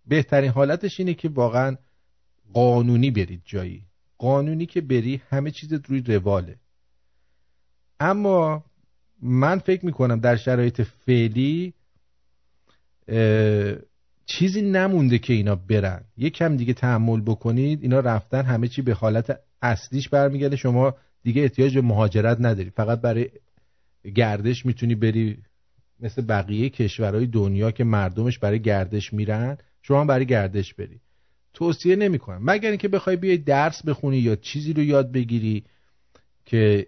بهترین 0.07 0.51
حالتش 0.51 1.01
اینه 1.01 1.15
که 1.15 1.29
واقعا 1.29 1.77
قانونی 2.53 3.11
برید 3.11 3.43
جایی. 3.45 3.83
قانونی 4.19 4.67
که 4.67 4.81
بری 4.81 5.23
همه 5.31 5.51
چیز 5.51 5.73
روی 5.73 6.01
رواله. 6.01 6.57
اما 8.01 8.65
من 9.23 9.59
فکر 9.59 9.87
می‌کنم 9.87 10.21
در 10.21 10.37
شرایط 10.37 10.81
فعلی 10.81 11.75
چیزی 14.27 14.63
نمونده 14.63 15.19
که 15.19 15.33
اینا 15.33 15.55
برن. 15.55 16.05
یک 16.17 16.35
کم 16.35 16.57
دیگه 16.57 16.73
تحمل 16.75 17.21
بکنید 17.21 17.83
اینا 17.83 18.01
رفتن 18.01 18.43
همه 18.43 18.69
چی 18.69 18.83
به 18.83 18.95
حالت 18.95 19.41
اصلیش 19.63 20.09
برمیگرده. 20.09 20.57
شما 20.57 20.95
دیگه 21.23 21.43
احتیاج 21.43 21.75
به 21.75 21.81
مهاجرت 21.81 22.37
نداری 22.41 22.71
فقط 22.71 23.01
برای 23.01 23.31
گردش 24.15 24.67
می‌تونی 24.67 24.95
بری 24.95 25.43
مثل 26.03 26.23
بقیه 26.23 26.69
کشورهای 26.69 27.27
دنیا 27.27 27.71
که 27.71 27.85
مردمش 27.85 28.39
برای 28.39 28.61
گردش 28.61 29.13
میرن 29.13 29.59
شما 29.83 30.05
برای 30.05 30.27
گردش 30.27 30.75
بری. 30.75 31.01
توصیه 31.53 31.97
نمی‌کنم. 31.97 32.41
مگر 32.45 32.69
اینکه 32.69 32.89
بخوای 32.89 33.17
بیای 33.17 33.37
درس 33.39 33.85
بخونی 33.85 34.19
یا 34.19 34.37
چیزی 34.37 34.73
رو 34.73 34.83
یاد 34.83 35.13
بگیری 35.13 35.65
که 36.45 36.87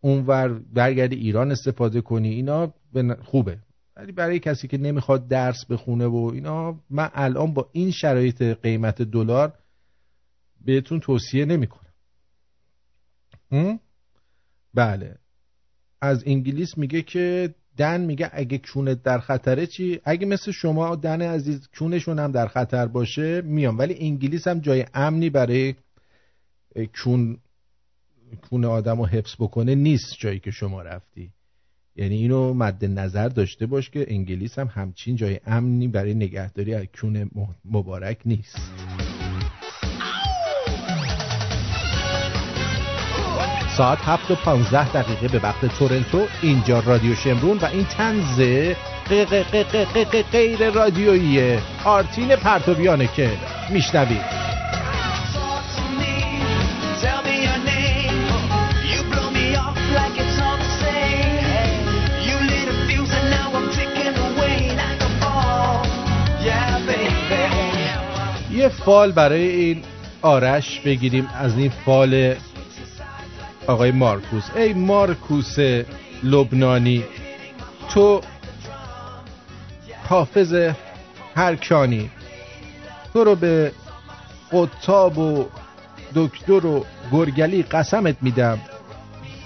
اونور 0.00 0.48
برگردی 0.72 1.16
ایران 1.16 1.50
استفاده 1.50 2.00
کنی 2.00 2.28
اینا 2.28 2.74
خوبه. 3.24 3.58
ولی 3.96 4.12
برای 4.12 4.38
کسی 4.38 4.68
که 4.68 4.78
نمی‌خواد 4.78 5.28
درس 5.28 5.66
بخونه 5.66 6.06
و 6.06 6.30
اینا 6.34 6.80
من 6.90 7.10
الان 7.14 7.54
با 7.54 7.70
این 7.72 7.90
شرایط 7.90 8.42
قیمت 8.42 9.02
دلار 9.02 9.58
بهتون 10.64 11.00
توصیه 11.00 11.44
نمی‌کنم. 11.44 11.84
بله. 14.74 15.18
از 16.00 16.22
انگلیس 16.26 16.78
میگه 16.78 17.02
که 17.02 17.54
دن 17.76 18.00
میگه 18.00 18.30
اگه 18.32 18.58
کونت 18.58 19.02
در 19.02 19.18
خطره 19.18 19.66
چی؟ 19.66 20.00
اگه 20.04 20.26
مثل 20.26 20.52
شما 20.52 20.96
دن 20.96 21.22
عزیز 21.22 21.68
کونشون 21.78 22.18
هم 22.18 22.32
در 22.32 22.46
خطر 22.46 22.86
باشه 22.86 23.40
میام. 23.40 23.78
ولی 23.78 23.96
انگلیس 23.98 24.48
هم 24.48 24.58
جای 24.58 24.84
امنی 24.94 25.30
برای 25.30 25.74
کون 27.02 27.38
کون 28.50 28.64
آدم 28.64 28.98
رو 28.98 29.06
حفظ 29.06 29.34
بکنه 29.38 29.74
نیست 29.74 30.14
جایی 30.18 30.38
که 30.40 30.50
شما 30.50 30.82
رفتی. 30.82 31.30
یعنی 31.96 32.16
اینو 32.16 32.54
مد 32.54 32.84
نظر 32.84 33.28
داشته 33.28 33.66
باش 33.66 33.90
که 33.90 34.04
انگلیس 34.08 34.58
هم 34.58 34.66
همچین 34.66 35.16
جای 35.16 35.40
امنی 35.46 35.88
برای 35.88 36.14
نگهداری 36.14 36.74
از 36.74 36.86
کون 37.00 37.30
مبارک 37.64 38.18
نیست. 38.24 38.58
ساعت 43.76 43.98
هفت 44.02 44.30
و 44.30 44.34
پانزده 44.34 44.92
دقیقه 44.92 45.28
به 45.28 45.38
وقت 45.38 45.66
تورنتو 45.78 46.26
اینجا 46.42 46.80
رادیو 46.80 47.14
شمرون 47.14 47.58
و 47.58 47.64
این 47.64 47.84
تنز 47.84 48.40
غیر 50.32 50.70
رادیویی 50.70 51.58
آرتین 51.84 52.36
پرتویانه 52.36 53.06
که 53.06 53.30
میشنوید. 53.70 54.44
یه 68.50 68.68
فال 68.68 69.12
برای 69.12 69.48
این 69.48 69.82
آرش 70.22 70.80
بگیریم 70.80 71.28
از 71.34 71.58
این 71.58 71.72
فال 71.84 72.34
آقای 73.66 73.90
مارکوس. 73.90 74.50
ای 74.56 74.72
مارکوس 74.72 75.56
لبنانی 76.22 77.04
تو 77.90 78.20
حافظ 80.08 80.72
هرکانی 81.36 82.10
تو 83.12 83.24
رو 83.24 83.34
به 83.34 83.72
قطاب 84.52 85.18
و 85.18 85.46
دکتر 86.14 86.66
و 86.66 86.84
گرگلی 87.12 87.62
قسمت 87.62 88.16
میدم 88.22 88.58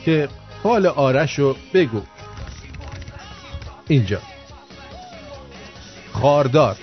که 0.04 0.28
فال 0.62 0.86
آرش 0.86 1.38
رو 1.38 1.56
بگو. 1.74 2.02
اینجا. 3.88 4.18
خاردار. 6.12 6.76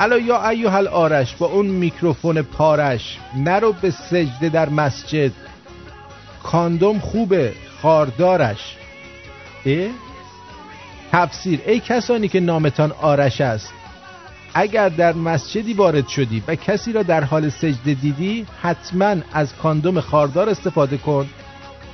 الا 0.00 0.18
یا 0.18 0.48
ایوهل 0.48 0.88
آرش 0.88 1.36
با 1.36 1.46
اون 1.46 1.66
میکروفون 1.66 2.42
پارش 2.42 3.18
نرو 3.36 3.72
به 3.72 3.90
سجده 3.90 4.48
در 4.48 4.68
مسجد. 4.68 5.32
کاندوم 6.44 6.98
خوبه 6.98 7.52
خاردارش. 7.82 8.76
اه؟ 9.66 9.88
تفسیر. 11.12 11.60
ای 11.66 11.80
کسانی 11.80 12.28
که 12.28 12.40
نامتان 12.40 12.92
آرش 12.92 13.40
است 13.40 13.72
اگر 14.54 14.88
در 14.88 15.12
مسجدی 15.12 15.74
وارد 15.74 16.08
شدی 16.08 16.42
و 16.48 16.54
کسی 16.54 16.92
را 16.92 17.02
در 17.02 17.24
حال 17.24 17.48
سجده 17.48 17.94
دیدی 17.94 18.46
حتما 18.62 19.16
از 19.32 19.56
کاندوم 19.56 20.00
خاردار 20.00 20.48
استفاده 20.48 20.96
کن 20.96 21.26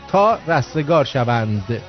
تا 0.09 0.39
رستگار 0.47 1.05
شوند. 1.05 1.82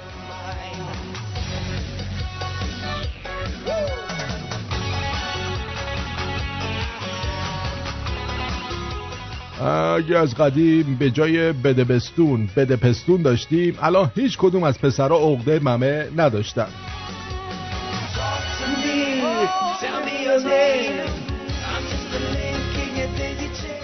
اگه 9.61 10.17
از 10.17 10.35
قدیم 10.35 10.95
به 10.99 11.11
جای 11.11 11.51
بدبستون 11.51 12.49
بدپستون 12.55 13.21
داشتیم. 13.21 13.77
الان 13.81 14.11
هیچ 14.15 14.37
کدوم 14.37 14.63
از 14.63 14.79
پسرها 14.79 15.17
عقده 15.17 15.59
ممه 15.59 16.07
نداشتن. 16.17 16.67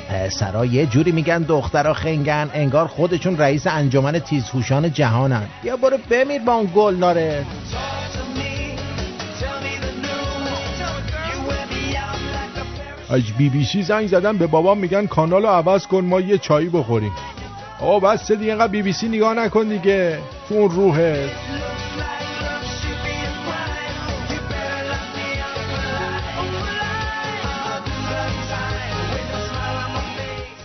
پسرا 0.10 0.66
یه 0.66 0.86
جوری 0.86 1.12
میگن 1.12 1.42
دخترها 1.42 1.94
خنگن 1.94 2.50
انگار 2.54 2.88
خودشون 2.88 3.38
رئیس 3.38 3.68
انجمن 3.68 4.20
تیزهوشان 4.20 4.94
جهانن. 4.94 5.48
یا 5.64 5.78
برو 5.78 5.98
بمیر 6.10 6.42
با 6.42 6.54
اون 6.54 6.72
گل 6.76 6.96
ناره 6.96 7.46
از 13.10 13.24
بی 13.38 13.50
بی 13.50 13.66
سی 13.66 13.84
زنگ 13.84 14.08
زدن 14.08 14.38
به 14.38 14.48
بابام 14.48 14.78
میگن 14.78 15.06
کانال 15.06 15.42
رو 15.42 15.48
عوض 15.48 15.88
کن 15.88 16.06
ما 16.06 16.22
یه 16.22 16.38
چایی 16.38 16.70
بخوریم. 16.70 17.12
او 17.80 18.00
بس 18.00 18.32
دیگه 18.32 18.52
اینقدر 18.52 18.72
بی 18.72 18.82
بی 18.82 18.94
سی 18.94 19.08
نگاه 19.08 19.34
نکن 19.34 19.64
دیگه. 19.64 20.20
تو 20.50 20.56
اون 20.56 20.72
روحت 20.72 21.30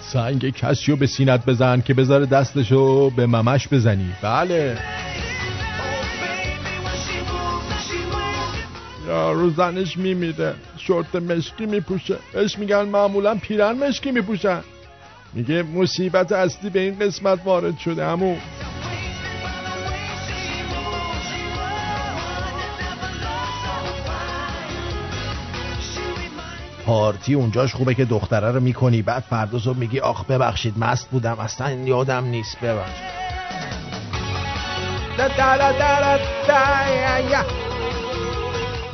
سنگ 0.01 0.51
کسیو 0.51 0.97
به 0.97 1.07
سینت 1.07 1.47
بزن 1.47 1.81
که 1.81 1.95
بذاره 1.95 2.27
دستشو 2.27 3.11
به 3.11 3.27
ممش 3.27 3.69
بزنی. 3.69 4.13
بله. 4.23 4.79
رو 9.13 9.51
زنش 9.51 9.97
میمیره. 9.97 10.55
شورت 10.77 11.15
مشکی 11.15 11.67
میپوشه. 11.67 12.17
اش 12.35 12.59
میگن 12.59 12.83
معمولا 12.83 13.35
پیرن 13.35 13.73
مشکی 13.73 14.11
میپوشن. 14.11 14.61
میگه 15.33 15.63
مصیبت 15.63 16.33
اصلی 16.33 16.71
به 16.71 16.81
این 16.81 16.99
قسمت 16.99 17.39
وارد 17.45 17.79
شده 17.79 18.07
همون 18.07 18.37
پارتی 26.87 27.35
اونجاش 27.35 27.75
خوبه 27.75 27.95
که 27.95 28.05
دختره 28.05 28.51
رو 28.51 28.61
می‌کنی 28.61 29.03
بعد 29.03 29.23
فردا 29.31 29.59
صبح 29.59 29.79
میگی 29.79 30.01
آخ 30.01 30.25
ببخشید 30.25 30.79
مست 30.79 31.11
بودم 31.11 31.39
اصلا 31.39 31.71
یادم 31.71 32.25
نیست 32.25 32.61
ببخشید. 32.61 33.23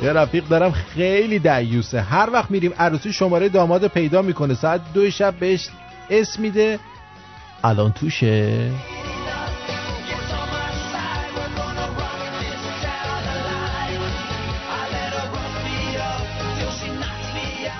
یه 0.01 0.13
رفیق 0.13 0.47
دارم 0.47 0.71
خیلی 0.71 1.39
دیوسه 1.39 2.01
هر 2.01 2.29
وقت 2.33 2.51
میریم 2.51 2.73
عروسی 2.79 3.13
شماره 3.13 3.49
داماد 3.49 3.87
پیدا 3.87 4.21
می‌کنه. 4.21 4.53
ساعت 4.53 4.81
دو 4.93 5.11
شب 5.11 5.33
بهش 5.39 5.69
اسم 6.09 6.41
میده. 6.41 6.79
الان 7.63 7.91
توشه. 7.91 8.71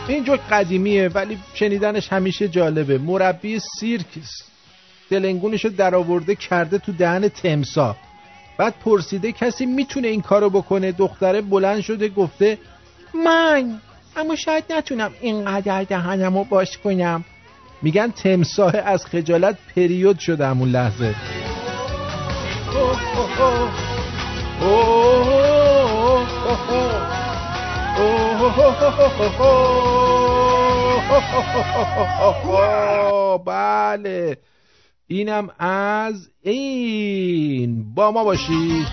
این 0.07 0.23
جوک 0.23 0.39
قدیمیه 0.51 1.07
ولی 1.07 1.37
شنیدنش 1.53 2.13
همیشه 2.13 2.47
جالبه. 2.47 2.97
مربی 2.97 3.59
سیرک 3.59 4.05
دلنگونش 5.09 5.65
رو 5.65 5.71
در 5.71 5.95
آورده 5.95 6.35
کرده 6.35 6.77
تو 6.77 6.91
دهن 6.91 7.27
تمسا. 7.27 7.95
بعد 8.60 8.73
پرسیده 8.86 9.31
کسی 9.31 9.65
می‌تونه 9.65 10.07
این 10.07 10.22
کارو 10.22 10.49
بکنه؟ 10.49 10.91
دختره 10.91 11.41
بلند 11.41 11.81
شده 11.81 12.10
گفته 12.10 12.57
من 13.26 13.80
اما 14.18 14.36
شاید 14.36 14.64
نتونم 14.69 15.11
اینقدر 15.22 15.84
دهنم 15.84 16.38
رو 16.38 16.44
باش 16.44 16.77
کنم. 16.77 17.26
میگن 17.81 18.11
تمساه 18.11 18.76
از 18.76 19.06
خجالت 19.06 19.57
پریود 19.76 20.19
شده 20.19 20.48
همون 20.48 20.69
لحظه. 20.69 21.15
بله. 33.45 34.38
اینم 35.11 35.49
از 35.60 36.30
این. 36.41 37.94
با 37.95 38.11
ما 38.11 38.23
باشید. 38.23 38.88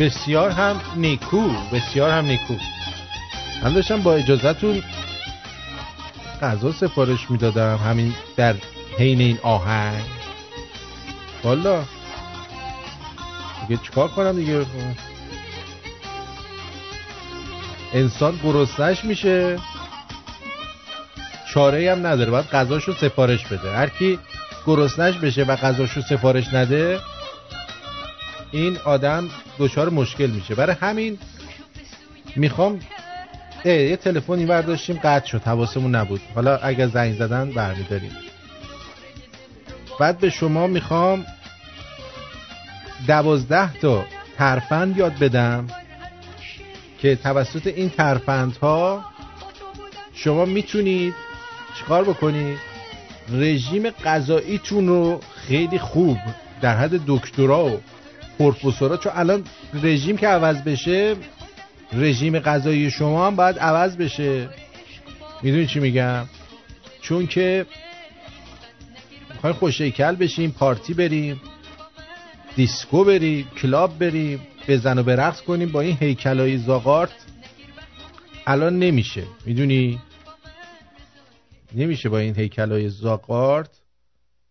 بسیار 0.00 0.50
هم 0.50 0.80
نیکو 0.96 1.48
بسیار 1.72 2.10
هم 2.10 2.24
نیکو. 2.24 2.54
من 3.62 3.72
داشتم 3.72 4.02
با 4.02 4.14
اجازهتون 4.14 4.82
غذا 6.42 6.72
سفارش 6.72 7.30
می‌دادم 7.30 7.76
همین 7.76 8.14
در 8.36 8.54
حین 8.98 9.20
این 9.20 9.38
آهنگ. 9.42 10.02
والا. 11.44 11.84
دیگه 13.68 13.82
چیکار 13.82 14.08
کنم 14.08 14.36
دیگه؟ 14.36 14.66
انسان 17.94 18.40
گرسنش 18.44 19.04
میشه. 19.04 19.58
چاره 21.54 21.92
هم 21.92 22.06
نداره 22.06 22.30
باید 22.30 22.50
غذاشو 22.50 22.92
سفارش 22.92 23.46
بده. 23.46 23.72
هر 23.72 23.88
کی 23.88 24.18
گرسنش 24.66 25.14
بشه 25.14 25.44
و 25.44 25.56
غذاشو 25.56 26.00
سفارش 26.00 26.54
نده 26.54 27.00
این 28.52 28.76
آدم 28.84 29.30
دچار 29.58 29.88
مشکل 29.90 30.26
میشه. 30.26 30.54
برای 30.54 30.76
همین 30.80 31.18
می‌خوام 32.36 32.80
یه 33.64 33.96
تلفنی 33.96 34.46
برداشتیم 34.46 35.00
قطع 35.04 35.26
شد. 35.26 35.42
حواسمون 35.42 35.94
نبود. 35.94 36.20
حالا 36.34 36.56
اگر 36.56 36.86
زنگ 36.86 37.14
زدن 37.14 37.50
برمیداریم. 37.50 38.16
بعد 40.00 40.18
به 40.18 40.30
شما 40.30 40.66
می‌خوام 40.66 41.26
دوازده 43.06 43.72
تا 43.72 44.04
ترفند 44.38 44.96
یاد 44.96 45.18
بدم 45.18 45.66
که 46.98 47.16
توسط 47.16 47.66
این 47.66 47.90
ترفندها 47.90 49.04
شما 50.14 50.44
می‌تونید 50.44 51.14
چیکار 51.78 52.04
بکنید؟ 52.04 52.58
رژیم 53.32 53.90
غذاییتون 53.90 54.88
رو 54.88 55.20
خیلی 55.34 55.78
خوب 55.78 56.18
در 56.60 56.76
حد 56.76 57.00
دکترا 57.06 57.64
و 57.64 57.80
پروفسورا 58.40 58.96
چون 58.96 59.12
الان 59.14 59.44
رژیم 59.82 60.16
که 60.16 60.28
عوض 60.28 60.56
بشه 60.56 61.16
رژیم 61.92 62.38
غذایی 62.38 62.90
شما 62.90 63.26
هم 63.26 63.36
باید 63.36 63.58
عوض 63.58 63.96
بشه. 63.96 64.48
می‌دونی 65.42 65.66
چی 65.66 65.80
میگم؟ 65.80 66.24
چون 67.00 67.26
که 67.26 67.66
می‌خوایم 69.34 69.56
خوشیکل 69.56 70.16
بشیم 70.16 70.50
پارتی 70.50 70.94
بریم 70.94 71.40
دیسکو 72.56 73.04
بریم 73.04 73.46
club 73.62 73.98
بریم 73.98 74.40
بزن 74.68 74.98
و 74.98 75.02
برقص 75.02 75.40
کنیم 75.40 75.68
با 75.68 75.80
این 75.80 75.96
هیکلای 76.00 76.58
زاغارت. 76.58 77.26
الان 78.46 78.78
نمیشه. 78.78 79.22
می‌دونی؟ 79.46 80.00
نمیشه 81.74 82.08
با 82.08 82.18
این 82.18 82.36
هیکلای 82.36 82.88
زاغارت. 82.88 83.80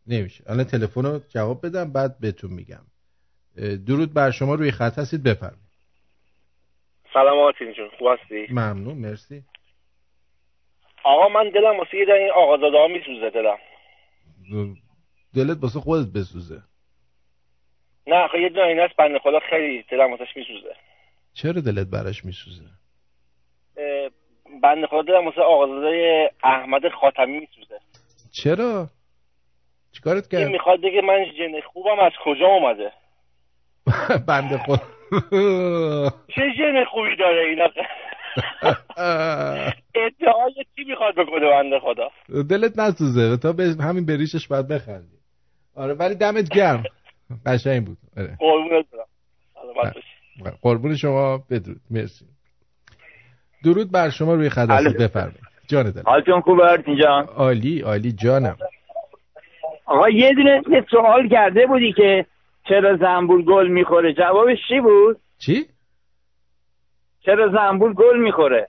نمیشه. 0.07 0.43
الان 0.47 0.63
تلفن 0.63 1.03
رو 1.03 1.21
جواب 1.29 1.65
بدم 1.65 1.91
بعد 1.91 2.19
بهتون 2.19 2.53
میگم. 2.53 2.88
درود 3.87 4.13
بر 4.13 4.31
شما 4.31 4.55
روی 4.55 4.71
خط 4.71 4.99
هستید 4.99 5.23
بفرمایید. 5.23 5.69
سلام 7.13 7.37
آرتین 7.37 7.73
جون 7.73 7.89
خوب 7.97 8.07
هستی؟ 8.07 8.47
ممنون 8.53 8.97
مرسی. 8.97 9.43
آقا 11.03 11.29
من 11.29 11.49
دلم 11.49 11.79
واسه 11.79 11.97
یه 11.97 12.13
این 12.13 12.31
آقازاده 12.35 12.77
ها 12.77 12.87
میسوزه 12.87 13.29
دلم. 13.29 13.57
دلت 15.35 15.57
واسه 15.63 15.79
خودت 15.79 16.07
بسوزه. 16.15 16.61
نه 18.07 18.27
خب 18.27 18.35
یه 18.35 18.49
دونه 18.49 18.67
این 18.67 18.79
است 18.79 18.95
بنده 18.95 19.19
خدا 19.19 19.39
خیلی 19.49 19.83
دلم 19.91 20.11
واسش 20.11 20.35
میسوزه. 20.35 20.75
چرا 21.33 21.61
دلت 21.61 21.87
براش 21.87 22.25
میسوزه؟ 22.25 22.65
بنده 24.63 24.87
خدا 24.87 25.01
دلم 25.01 25.25
واسه 25.25 25.41
آقازاده 25.41 26.31
احمد 26.43 26.81
خاتمی 27.01 27.39
میسوزه. 27.39 27.79
چرا؟ 28.43 28.87
چیکارت 29.91 30.27
کرد؟ 30.27 30.47
می‌خواد 30.47 30.79
بگه 30.79 31.01
من 31.01 31.25
جن 31.37 31.61
خوبم 31.61 31.99
از 31.99 32.11
کجا 32.25 32.45
اومده؟ 32.45 32.91
بنده 34.27 34.57
خدا. 34.57 34.81
چه 36.35 36.41
جن 36.57 36.83
خوبی 36.91 37.15
داره 37.19 37.45
اینا؟ 37.49 37.67
ادعای 39.95 40.53
چی 40.75 40.83
می‌خواد 40.87 41.13
بکنه 41.13 41.49
بنده 41.49 41.79
خدا؟ 41.79 42.09
دلت 42.43 42.79
نسوزه. 42.79 43.37
تا 43.37 43.53
به 43.53 43.75
همین 43.81 44.05
بریشش 44.05 44.47
باید 44.47 44.67
بخندی. 44.67 45.17
آره 45.75 45.93
ولی 45.93 46.15
دمت 46.15 46.49
گرم. 46.49 46.83
قشنگ 47.45 47.85
بود. 47.85 47.97
آره. 48.17 48.37
قربونت 48.39 48.85
برم. 48.91 50.53
قربون 50.61 50.95
شما. 50.95 51.37
بدرود. 51.51 51.81
مرسی. 51.91 52.25
درود 53.63 53.91
بر 53.91 54.09
شما. 54.09 54.33
روی 54.33 54.47
هستید 54.47 54.97
بفرمایید. 54.97 55.39
جان 55.67 55.91
دل 55.91 56.01
حالتون 56.05 56.41
خوبه 56.41 56.83
جان 57.01 57.25
عالی 57.25 57.81
عالی. 57.81 58.11
جانم. 58.11 58.57
آقا 59.85 60.09
یه 60.09 60.33
دونه 60.33 60.61
سوال 60.91 61.29
کرده 61.29 61.65
بودی 61.65 61.93
که 61.93 62.25
چرا 62.69 62.97
زنبور 62.97 63.41
گل 63.41 63.67
می‌خوره؟ 63.67 64.13
جوابش 64.13 64.57
چی 64.67 64.79
بود؟ 64.79 65.17
چی؟ 65.39 65.65
چرا 67.25 67.49
زنبور 67.49 67.93
گل 67.93 68.19
می‌خوره؟ 68.19 68.67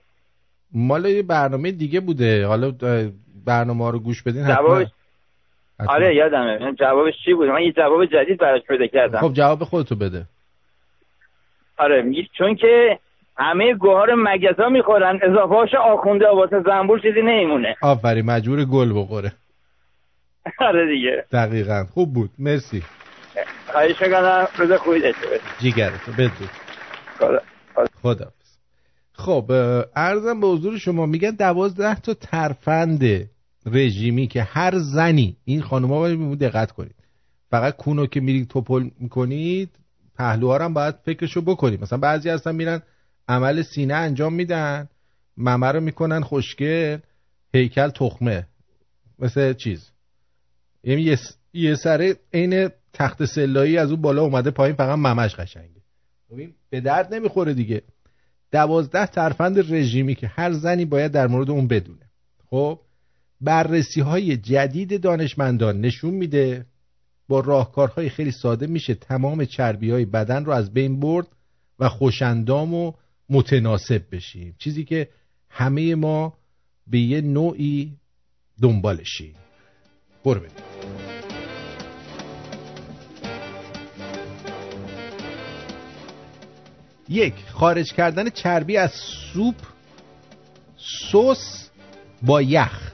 مال 0.73 1.05
یه 1.05 1.23
برنامه 1.23 1.71
دیگه 1.71 1.99
بوده. 1.99 2.45
حالا 2.45 2.73
برنامه 3.45 3.83
ها 3.83 3.89
رو 3.89 3.99
گوش 3.99 4.23
بدین 4.23 4.47
جوابش 4.47 4.87
آره 5.87 6.15
یادمه. 6.15 6.73
جوابش 6.79 7.13
چی 7.25 7.33
بود؟ 7.33 7.47
من 7.47 7.61
یه 7.61 7.71
جواب 7.71 8.05
جدید 8.05 8.37
براش 8.37 8.61
پیدا 8.61 8.87
کردم. 8.87 9.19
خب 9.19 9.33
جواب 9.33 9.63
خودتو 9.63 9.95
بده. 9.95 10.25
آره 11.77 12.13
چون 12.37 12.55
که 12.55 12.99
همه 13.37 13.73
گوهار 13.73 14.15
مگزا 14.15 14.69
می‌خورن 14.69 15.19
اضافه 15.23 15.55
هاش 15.55 15.75
آخونده 15.75 16.27
واسه 16.29 16.61
زنبور 16.65 16.99
چیزی 16.99 17.21
نمیمونه. 17.21 17.75
آفرین 17.81 18.25
مجبور 18.25 18.65
گل 18.65 18.93
بخوره. 18.95 19.31
آره 20.67 20.87
دیگه. 20.87 21.25
دقیقا. 21.31 21.83
خوب 21.93 22.13
بود. 22.13 22.29
مرسی. 22.39 22.83
خواهش 23.71 24.01
می‌کنم 24.01 24.47
روز 24.57 24.71
خوبی 24.71 24.99
داشته 24.99 25.39
جیگرتو 25.59 26.11
بدرود 26.11 26.49
خدا. 28.01 28.31
خب 29.13 29.51
ارزم 29.95 30.39
به 30.39 30.47
حضور 30.47 30.77
شما 30.77 31.05
میگن 31.05 31.31
دوازده 31.31 31.95
تا 31.95 32.13
ترفند 32.13 33.29
رژیمی 33.65 34.27
که 34.27 34.43
هر 34.43 34.79
زنی 34.79 35.37
این 35.45 35.61
خانوما 35.61 35.99
باید 35.99 36.39
دقت 36.39 36.71
کنید. 36.71 36.95
فقط 37.49 37.75
کونو 37.75 38.05
که 38.05 38.19
میرید 38.19 38.47
توپل 38.47 38.89
می‌کنید 38.99 39.69
پهلوها 40.15 40.57
هم 40.57 40.73
باید 40.73 40.95
فکرشو 41.05 41.41
بکنید 41.41 41.81
مثلا 41.81 41.99
بعضی 41.99 42.29
هستن 42.29 42.55
میرن 42.55 42.81
عمل 43.27 43.61
سینه 43.61 43.93
انجام 43.93 44.33
میدن 44.33 44.89
ممه 45.37 45.67
رو 45.67 45.81
می‌کنن 45.81 46.21
خوشگل 46.21 46.97
هیکل 47.53 47.89
تخمه 47.89 48.47
مثل 49.19 49.53
چیز. 49.53 49.91
یعنی 50.83 51.01
یه, 51.01 51.17
یه 51.53 51.75
سره 51.75 52.15
عین 52.33 52.69
تخت 52.93 53.25
سلایی 53.25 53.77
از 53.77 53.91
اون 53.91 54.01
بالا 54.01 54.21
اومده 54.21 54.51
پایین 54.51 54.75
فقط 54.75 54.97
ممش 54.97 55.35
قشنگه. 55.35 55.81
خب 56.29 56.39
به 56.69 56.81
درد 56.81 57.13
نمی‌خوره 57.13 57.53
دیگه. 57.53 57.81
دوازده 58.51 59.05
ترفند 59.05 59.73
رژیمی 59.73 60.15
که 60.15 60.27
هر 60.27 60.51
زنی 60.51 60.85
باید 60.85 61.11
در 61.11 61.27
مورد 61.27 61.49
اون 61.49 61.67
بدونه. 61.67 62.09
خب 62.49 62.79
بررسی 63.41 64.01
های 64.01 64.37
جدید 64.37 65.01
دانشمندان 65.01 65.81
نشون 65.81 66.13
میده 66.13 66.65
با 67.27 67.39
راهکارهای 67.39 68.09
خیلی 68.09 68.31
ساده 68.31 68.67
میشه 68.67 68.93
تمام 68.93 69.45
چربی 69.45 69.91
های 69.91 70.05
بدن 70.05 70.45
رو 70.45 70.51
از 70.51 70.73
بین 70.73 70.99
برد 70.99 71.27
و 71.79 71.89
خوشندام 71.89 72.73
و 72.73 72.93
متناسب 73.29 74.01
بشیم. 74.11 74.55
چیزی 74.57 74.85
که 74.85 75.07
همه 75.49 75.95
ما 75.95 76.37
به 76.87 76.99
یه 76.99 77.21
نوعی 77.21 77.97
دنبالشیم. 78.61 79.35
برو 80.25 80.39
بریم 80.39 81.10
یک 87.11 87.33
خارج 87.53 87.93
کردن 87.93 88.29
چربی 88.29 88.77
از 88.77 88.91
سوپ 89.33 89.55
سس 91.11 91.69
با 92.21 92.41
یخ. 92.41 92.91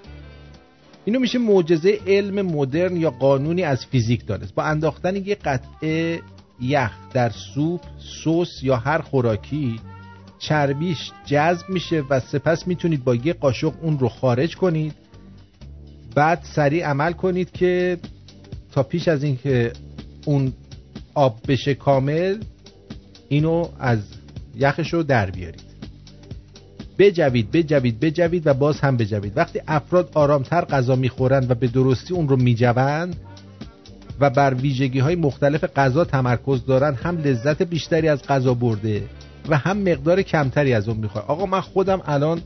اینو 1.05 1.19
میشه 1.19 1.39
معجزه 1.39 1.99
علم 2.07 2.45
مدرن 2.45 2.97
یا 2.97 3.11
قانونی 3.11 3.63
از 3.63 3.85
فیزیک 3.85 4.25
دانست. 4.25 4.55
با 4.55 4.63
انداختن 4.63 5.15
یه 5.15 5.35
قطعه 5.35 6.21
یخ 6.61 6.91
در 7.13 7.29
سوپ 7.29 7.81
سس 8.23 8.63
یا 8.63 8.75
هر 8.75 9.01
خوراکی 9.01 9.79
چربیش 10.39 11.11
جذب 11.25 11.69
میشه 11.69 12.03
و 12.09 12.19
سپس 12.19 12.67
می‌تونید 12.67 13.03
با 13.03 13.15
یه 13.15 13.33
قاشق 13.33 13.73
اون 13.81 13.99
رو 13.99 14.09
خارج 14.09 14.55
کنید. 14.55 14.93
بعد 16.15 16.43
سریع 16.43 16.85
عمل 16.87 17.11
کنید 17.11 17.51
که 17.51 17.97
تا 18.71 18.83
پیش 18.83 19.07
از 19.07 19.23
اینکه 19.23 19.73
اون 20.25 20.53
آب 21.13 21.39
بشه 21.47 21.73
کامل 21.73 22.37
اینو 23.29 23.69
از 23.79 23.99
یخش 24.55 24.93
رو 24.93 25.03
در 25.03 25.31
بیارید. 25.31 25.67
بجوید 26.99 27.51
بجوید 27.51 27.99
بجوید 27.99 28.47
و 28.47 28.53
باز 28.53 28.79
هم 28.79 28.97
بجوید. 28.97 29.37
وقتی 29.37 29.61
افراد 29.67 30.09
آرامتر 30.13 30.65
غذا 30.65 30.95
می‌خورند 30.95 31.51
و 31.51 31.55
به 31.55 31.67
درستی 31.67 32.13
اون 32.13 32.29
رو 32.29 32.35
میجوند 32.35 33.15
و 34.19 34.29
بر 34.29 34.53
ویژگی 34.53 34.99
های 34.99 35.15
مختلف 35.15 35.63
غذا 35.63 36.05
تمرکز 36.05 36.65
دارن 36.65 36.93
هم 36.93 37.17
لذت 37.17 37.61
بیشتری 37.61 38.07
از 38.07 38.23
غذا 38.23 38.53
برده 38.53 39.03
و 39.49 39.57
هم 39.57 39.77
مقدار 39.77 40.21
کمتری 40.21 40.73
از 40.73 40.89
اون 40.89 40.97
می‌خواد 40.97 41.25
آقا 41.27 41.45
من 41.45 41.61
خودم 41.61 42.01
الان 42.05 42.41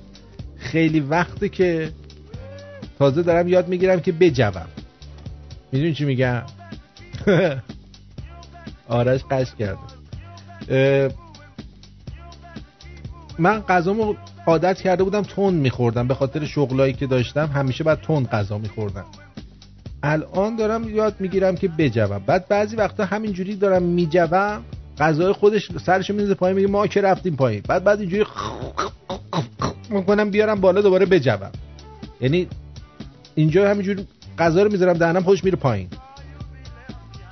خیلی 0.58 1.00
وقته 1.00 1.50
که 1.50 1.92
تازه 3.00 3.22
دارم 3.22 3.48
یاد 3.48 3.68
می‌گیرم 3.68 4.00
که 4.00 4.12
بجوم. 4.12 4.66
می‌دونی 5.72 5.94
چی 5.94 6.06
میگم؟ 6.06 6.42
آرش 8.88 9.22
قش 9.32 9.56
کرده. 9.60 10.01
من 13.40 13.60
غذامو 13.60 14.16
عادت 14.48 14.82
کرده 14.82 15.04
بودم 15.04 15.22
تند 15.22 15.54
میخوردم. 15.54 16.08
به 16.08 16.14
خاطر 16.14 16.46
شغلایی 16.46 16.94
که 16.94 17.08
داشتم 17.08 17.48
همیشه 17.48 17.84
بعد 17.84 18.02
تند 18.02 18.28
غذا 18.28 18.58
میخوردم. 18.58 19.06
الان 20.04 20.56
دارم 20.56 20.90
یاد 20.90 21.16
می‌گیرم 21.20 21.56
که 21.56 21.68
بجوم. 21.68 22.22
بعد 22.26 22.48
بعضی 22.48 22.76
وقتا 22.76 23.06
همینجوری 23.06 23.56
دارم 23.56 23.84
میجوم 23.84 24.62
غذای 25.00 25.34
خودش 25.34 25.72
سرش 25.78 26.12
میزه 26.12 26.34
پایین 26.34 26.56
میگه 26.56 26.68
ما 26.68 26.88
که 26.88 27.02
رفتیم 27.02 27.36
پایین. 27.36 27.64
بعد 27.68 27.84
بعد 27.84 28.00
اینجوری 28.00 28.26
می‌کنم 29.90 30.30
بیارم 30.30 30.62
بالا 30.62 30.82
دوباره 30.82 31.06
بجوم. 31.06 31.52
یعنی 32.22 32.48
اینجا 33.36 33.70
همینجوری 33.70 34.08
غذا 34.40 34.64
رو 34.64 34.72
می‌ذارم 34.72 34.94
دهنم 34.94 35.24
خودش 35.24 35.44
میره 35.44 35.58
پایین. 35.58 35.88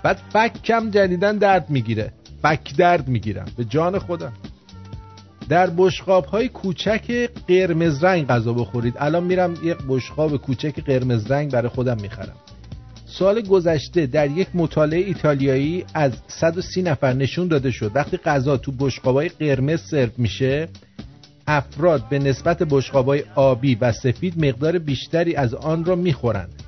بعد 0.04 0.22
فکم 0.34 0.90
جدیدن 0.90 1.38
درد 1.38 1.70
می‌گیره. 1.70 2.14
فک 2.44 2.76
درد 2.78 3.08
می‌گیرم. 3.08 3.46
به 3.58 3.66
جان 3.66 4.00
خودم. 4.00 4.34
در 5.50 5.70
بشقاب 5.78 6.26
های 6.26 6.50
کوچک 6.50 7.30
قرمز 7.48 8.04
رنگ 8.04 8.28
غذا 8.28 8.54
بخورید. 8.54 8.94
الان 8.98 9.24
میرم 9.24 9.54
یک 9.64 9.78
بشقاب 9.90 10.38
کوچک 10.38 10.84
قرمز 10.86 11.32
رنگ 11.32 11.52
برای 11.52 11.70
خودم 11.70 11.98
می‌خرم. 12.02 12.36
سال 13.06 13.42
گذشته 13.42 14.06
در 14.06 14.32
یک 14.32 14.48
مطالعه 14.54 15.00
ایتالیایی 15.00 15.86
از 15.94 16.12
130 16.28 16.82
نفر 16.82 17.14
نشون 17.14 17.48
داده 17.48 17.72
شد. 17.72 17.92
وقتی 17.96 18.18
غذا 18.18 18.58
تو 18.58 18.72
بشقابای 18.80 19.30
قرمز 19.30 19.82
سرو 19.82 20.10
میشه 20.18 20.70
افراد 21.48 22.10
به 22.10 22.20
نسبت 22.20 22.64
بشقابای 22.64 23.24
آبی 23.36 23.76
و 23.76 23.92
سفید 23.92 24.46
مقدار 24.46 24.80
بیشتری 24.80 25.36
از 25.36 25.54
آن 25.54 25.86
را 25.86 25.96
می‌خورند. 25.96 26.64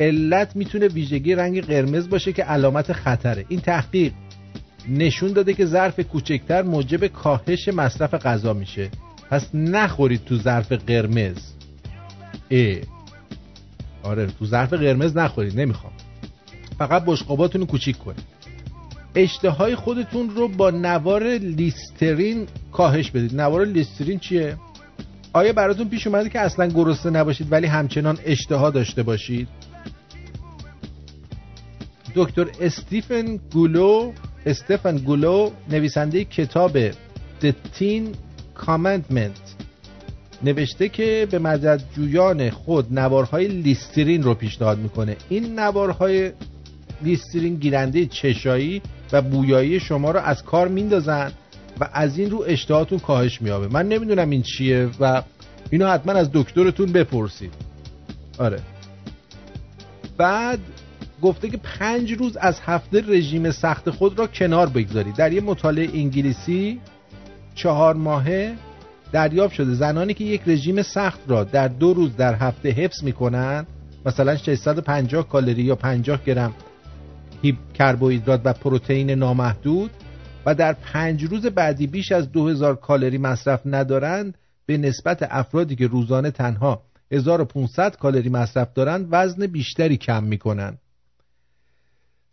علت 0.00 0.56
می‌تونه 0.56 0.88
ویژگی 0.88 1.34
رنگ 1.34 1.62
قرمز 1.62 2.08
باشه 2.08 2.32
که 2.32 2.42
علامت 2.42 2.92
خطره. 2.92 3.44
این 3.48 3.60
تحقیق 3.60 4.12
نشون 4.88 5.32
داده 5.32 5.54
که 5.54 5.66
ظرف 5.66 6.00
کوچکتر 6.00 6.62
موجب 6.62 7.06
کاهش 7.06 7.68
مصرف 7.68 8.14
غذا 8.14 8.52
میشه. 8.52 8.88
پس 9.30 9.54
نخورید 9.54 10.24
تو 10.24 10.36
ظرف 10.36 10.72
قرمز. 10.72 11.36
ای. 12.48 12.80
آره 14.02 14.26
تو 14.26 14.46
ظرف 14.46 14.72
قرمز 14.72 15.16
نخورید 15.16 15.60
نمی‌خوام. 15.60 15.92
فقط 16.78 17.04
بشقاباتون 17.06 17.60
رو 17.60 17.66
کوچیک 17.66 17.98
کنید. 17.98 18.24
اشتهای 19.14 19.74
خودتون 19.74 20.30
رو 20.30 20.48
با 20.48 20.70
نوار 20.70 21.24
لیسترین 21.28 22.46
کاهش 22.72 23.10
بدید. 23.10 23.40
نوار 23.40 23.64
لیسترین 23.64 24.18
چیه؟ 24.18 24.56
آیا 25.32 25.52
براتون 25.52 25.88
پیش 25.88 26.06
اومده 26.06 26.28
که 26.28 26.40
اصلا 26.40 26.66
گرسنه 26.66 27.18
نباشید 27.18 27.52
ولی 27.52 27.66
همچنان 27.66 28.18
اشتها 28.24 28.70
داشته 28.70 29.02
باشید؟ 29.02 29.48
دکتر 32.14 32.46
استیفن 32.60 33.36
گولو 33.52 34.12
استفن 34.46 34.96
گولو 34.96 35.50
نویسنده 35.70 36.24
کتاب 36.24 36.90
The 37.42 37.52
Teen 37.78 38.02
Commandment. 38.66 39.40
نوشته 40.42 40.88
که 40.88 41.28
به 41.30 41.38
مددجویان 41.38 42.50
خود 42.50 42.98
نوارهای 42.98 43.48
لیسترین 43.48 44.22
رو 44.22 44.34
پیشنهاد 44.34 44.78
می‌کنه. 44.78 45.16
این 45.28 45.58
نوارهای 45.58 46.32
لیسترین 47.02 47.54
گیرنده 47.54 48.06
چشایی 48.06 48.82
و 49.12 49.22
بویایی 49.22 49.80
شما 49.80 50.10
رو 50.10 50.20
از 50.20 50.42
کار 50.42 50.68
میندازن 50.68 51.32
و 51.80 51.88
از 51.92 52.18
این 52.18 52.30
رو 52.30 52.44
اشتهاتون 52.46 52.98
کاهش 52.98 53.42
میابه 53.42 53.68
من 53.68 53.88
نمی‌دونم 53.88 54.30
این 54.30 54.42
چیه 54.42 54.88
و 55.00 55.22
اینو 55.70 55.86
حتما 55.88 56.12
از 56.12 56.30
دکترتون 56.32 56.92
بپرسید. 56.92 57.52
آره. 58.38 58.60
بعد 60.16 60.58
گفته 61.24 61.50
که 61.50 61.56
پنج 61.56 62.12
روز 62.12 62.36
از 62.36 62.60
هفته 62.60 63.04
رژیم 63.08 63.50
سخت 63.50 63.90
خود 63.90 64.18
را 64.18 64.26
کنار 64.26 64.68
بگذارید 64.68 65.16
در 65.16 65.32
یه 65.32 65.40
مطالعه 65.40 65.88
انگلیسی 65.94 66.80
چهار 67.54 67.94
ماهه 67.94 68.54
دریافت 69.12 69.54
شده. 69.54 69.74
زنانی 69.74 70.14
که 70.14 70.24
یک 70.24 70.42
رژیم 70.46 70.82
سخت 70.82 71.20
را 71.26 71.44
در 71.44 71.68
دو 71.68 71.94
روز 71.94 72.16
در 72.16 72.34
هفته 72.34 72.70
حفظ 72.70 73.04
می‌کنن 73.04 73.66
مثلا 74.06 74.36
650 74.36 75.28
کالری 75.28 75.62
یا 75.62 75.76
50 75.76 76.24
گرم 76.24 76.52
کربوهیدرات 77.74 78.40
و 78.44 78.52
پروتئین 78.52 79.10
نامحدود 79.10 79.90
و 80.46 80.54
در 80.54 80.72
پنج 80.72 81.24
روز 81.24 81.46
بعدی 81.46 81.86
بیش 81.86 82.12
از 82.12 82.32
2000 82.32 82.76
کالری 82.76 83.18
مصرف 83.18 83.60
ندارند 83.64 84.38
به 84.66 84.78
نسبت 84.78 85.26
افرادی 85.30 85.76
که 85.76 85.86
روزانه 85.86 86.30
تنها 86.30 86.82
1500 87.12 87.96
کالری 87.96 88.28
مصرف 88.28 88.72
دارند 88.74 89.08
وزن 89.10 89.46
بیشتری 89.46 89.96
کم 89.96 90.24
می‌کنند. 90.24 90.78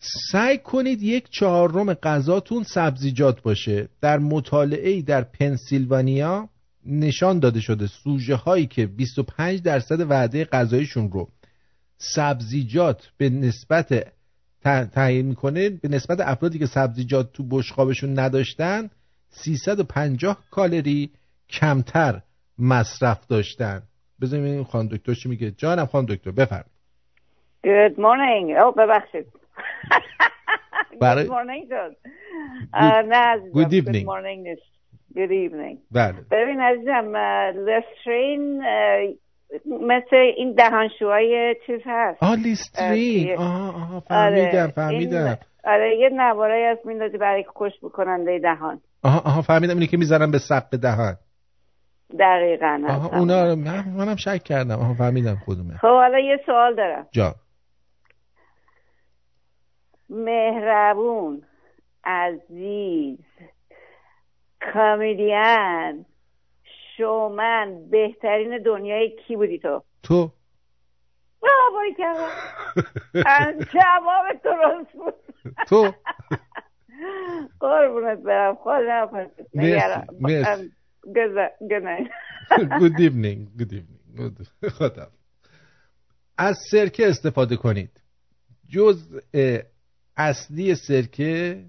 سعی 0.04 0.58
کنید 0.58 1.04
یک 1.04 1.30
چهارم 1.30 1.94
غذاتون 1.94 2.64
سبزیجات 2.64 3.42
باشه 3.42 3.90
در 4.02 4.20
مطالعه 4.20 5.02
در 5.02 5.22
پنسیلوانیا 5.22 6.50
نشان 6.86 7.40
داده 7.40 7.60
شده 7.60 7.88
سوژه 7.88 8.36
هایی 8.36 8.66
که 8.66 8.86
25 8.86 9.62
درصد 9.62 10.12
وعده 10.12 10.46
غذایشون 10.46 11.12
رو 11.12 11.28
سبزیجات 11.98 13.12
به 13.18 13.30
نسبت 13.30 14.08
تعیین 14.94 15.26
می‌کنه 15.26 15.70
به 15.70 15.88
نسبت 15.90 16.20
افرادی 16.20 16.60
که 16.60 16.66
سبزیجات 16.66 17.34
تو 17.34 17.44
بشقابشون 17.50 18.20
نداشتن 18.20 18.90
350 19.30 20.44
کالری 20.52 21.12
کمتر 21.50 22.22
مصرف 22.60 23.28
داشتن 23.28 23.82
بذاریم 24.22 24.46
این 24.46 24.64
خانم 24.64 24.88
دکتر 24.88 25.14
چی 25.14 25.30
میگه 25.30 25.52
جانم 25.52 25.86
خانم 25.86 26.06
دکتر 26.06 26.32
بفرمایید 26.32 26.72
Good 27.64 27.98
morning. 27.98 28.58
Oh, 28.58 28.72
ببخشید. 28.78 29.41
برای... 31.02 31.26
Good 31.26 31.30
morning 31.30 31.70
Good, 32.74 33.06
نه 33.10 33.36
good 33.54 33.74
evening. 33.74 34.04
Good 34.04 34.06
morning 34.06 34.40
نیست. 34.44 34.72
Good 35.14 35.32
evening. 35.32 35.78
بله 35.92 36.16
ببین 36.32 36.62
عزیزم 36.62 37.18
لسترین 37.68 38.62
مثل 39.66 40.16
این 40.38 40.54
دهانشوهای 40.54 41.56
چیز 41.68 41.80
هست 41.86 42.24
آه 42.24 42.36
لیسترین 42.36 43.38
آه 43.38 43.94
آه 43.96 44.04
فهمیدم 44.08 44.68
فهمیدم 44.68 45.38
آره 45.64 45.98
یه 45.98 46.10
نوارایی 46.14 46.66
هست 46.66 46.86
میندازی 46.86 47.18
برای 47.18 47.44
خوش 47.44 47.72
بکننده 47.84 48.40
دهان 48.40 48.82
آها 49.04 49.20
آها 49.20 49.42
فهمیدم 49.42 49.74
اینه 49.74 49.88
که 49.88 49.98
می‌ذارم 49.98 50.32
به 50.32 50.38
سقف 50.38 50.74
دهان 50.74 51.16
دقیقا 52.20 52.82
آها 52.90 53.20
اونا 53.20 53.56
منم 53.98 54.16
شک 54.16 54.44
کردم 54.44 54.76
آها 54.80 54.94
فهمیدم 54.94 55.38
کدومه 55.48 55.78
خب 55.78 55.88
حالا 55.88 56.20
یه 56.20 56.40
سوال 56.46 56.76
دارم 56.76 57.08
جا 57.12 57.36
مهربون 60.12 61.44
عزیز 62.04 63.20
کامیدین. 64.74 66.06
شومن 66.98 67.90
بهترین 67.90 68.64
دنیای 68.64 69.16
کی 69.28 69.36
بودی 69.36 69.60
تو؟ 69.60 69.84
تو. 70.04 70.32
باری 71.74 71.96
کردم 71.98 72.30
جواب 73.74 74.42
درست 74.44 74.92
بود. 74.94 75.14
تو. 75.68 75.92
قربونت 77.60 78.18
برم. 78.20 78.56
خود 78.56 78.86
مرسی 79.54 80.72
Good 82.82 83.00
evening 83.00 83.62
Good 83.62 83.74
evening. 83.74 84.48
خدا 84.78 85.08
از 86.38 86.56
سرکه 86.72 87.08
استفاده 87.08 87.56
کنید. 87.58 88.02
جز 88.70 89.22
اصلی 90.18 90.76
سرکه 90.76 91.66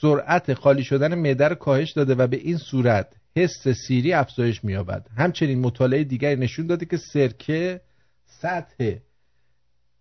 سرعت 0.00 0.54
خالی 0.54 0.84
شدن 0.84 1.14
معده 1.14 1.48
رو 1.48 1.54
کاهش 1.54 1.92
داده 1.92 2.14
و 2.14 2.26
به 2.26 2.36
این 2.36 2.58
صورت 2.58 3.12
حس 3.36 3.68
سیری 3.68 4.12
افزایش 4.12 4.64
می‌یابد. 4.64 5.06
همچنین 5.16 5.60
مطالعه 5.60 6.04
دیگری 6.04 6.36
نشون 6.36 6.66
داده 6.66 6.86
که 6.86 6.96
سرکه 6.96 7.80
سطح 8.26 8.94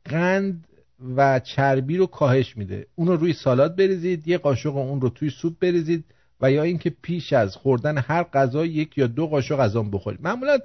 قند 0.06 0.68
و 1.16 1.40
چربی 1.40 1.98
رو 1.98 2.06
کاهش 2.06 2.58
میده. 2.58 2.88
اون 2.96 3.08
رو 3.08 3.16
روی 3.16 3.34
سالاد 3.34 3.76
بریزید 3.78 4.28
یه 4.28 4.38
قاشق 4.38 4.76
اون 4.76 5.02
رو 5.02 5.10
توی 5.10 5.30
سوپ 5.30 5.54
بریزید 5.60 6.06
و 6.42 6.52
یا 6.52 6.64
اینکه 6.64 6.90
پیش 7.02 7.34
از 7.34 7.56
خوردن 7.56 7.98
هر 7.98 8.24
غذا 8.24 8.66
یک 8.66 8.98
یا 8.98 9.08
دو 9.08 9.28
قاشق 9.28 9.60
از 9.60 9.76
آن 9.76 9.92
بخورید. 9.92 10.22
معمولا 10.22 10.58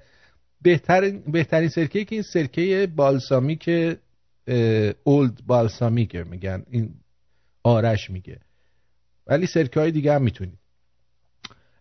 بهترین 0.62 1.22
بهترین 1.32 1.68
سرکه 1.68 2.04
که 2.04 2.14
این 2.14 2.22
سرکه 2.22 2.88
بالسامیک 2.96 3.70
اولد 5.04 5.46
بالسامیک 5.46 6.16
میگن 6.16 6.62
این 6.70 6.94
آرش 7.62 8.10
میگه. 8.10 8.40
ولی 9.26 9.46
سرکه 9.46 9.80
های 9.80 9.90
دیگه 9.90 10.14
هم 10.14 10.22
می‌تونید. 10.22 10.58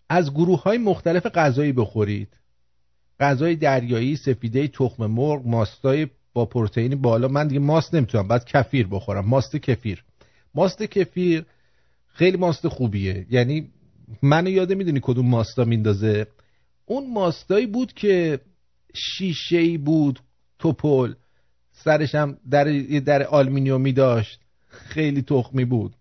از 0.09 0.31
گروه 0.33 0.63
های 0.63 0.77
مختلف 0.77 1.25
غذایی 1.25 1.71
بخورید. 1.71 2.27
غذای 3.19 3.55
دریایی 3.55 4.15
سفیده 4.15 4.67
تخم 4.67 5.05
مرغ 5.05 5.47
ماستای 5.47 6.07
با 6.33 6.45
پروتئین 6.45 7.01
بالا. 7.01 7.27
من 7.27 7.47
دیگه 7.47 7.59
ماست 7.59 7.95
نمی‌تونم 7.95 8.27
بعد 8.27 8.45
کفیر 8.45 8.87
بخورم. 8.87 9.25
ماست 9.25 9.55
کفیر. 9.55 10.03
ماست 10.55 10.83
کفیر 10.83 11.45
خیلی 12.07 12.37
ماست 12.37 12.67
خوبیه. 12.67 13.25
یعنی 13.29 13.69
منو 14.21 14.49
یاده 14.49 14.75
می‌دونی 14.75 14.99
کدوم 15.03 15.25
ماستا 15.29 15.63
میندازه؟ 15.63 16.27
اون 16.85 17.13
ماستایی 17.13 17.65
بود 17.65 17.93
که 17.93 18.39
شیشه 18.93 19.57
ای 19.57 19.77
بود 19.77 20.19
توپل. 20.59 21.13
سرش 21.83 22.15
هم 22.15 22.37
در 22.49 22.63
در 22.99 23.23
آلمینیومی 23.23 23.93
داشت. 23.93 24.39
خیلی 24.67 25.21
تخمی 25.21 25.65
بود. 25.65 25.93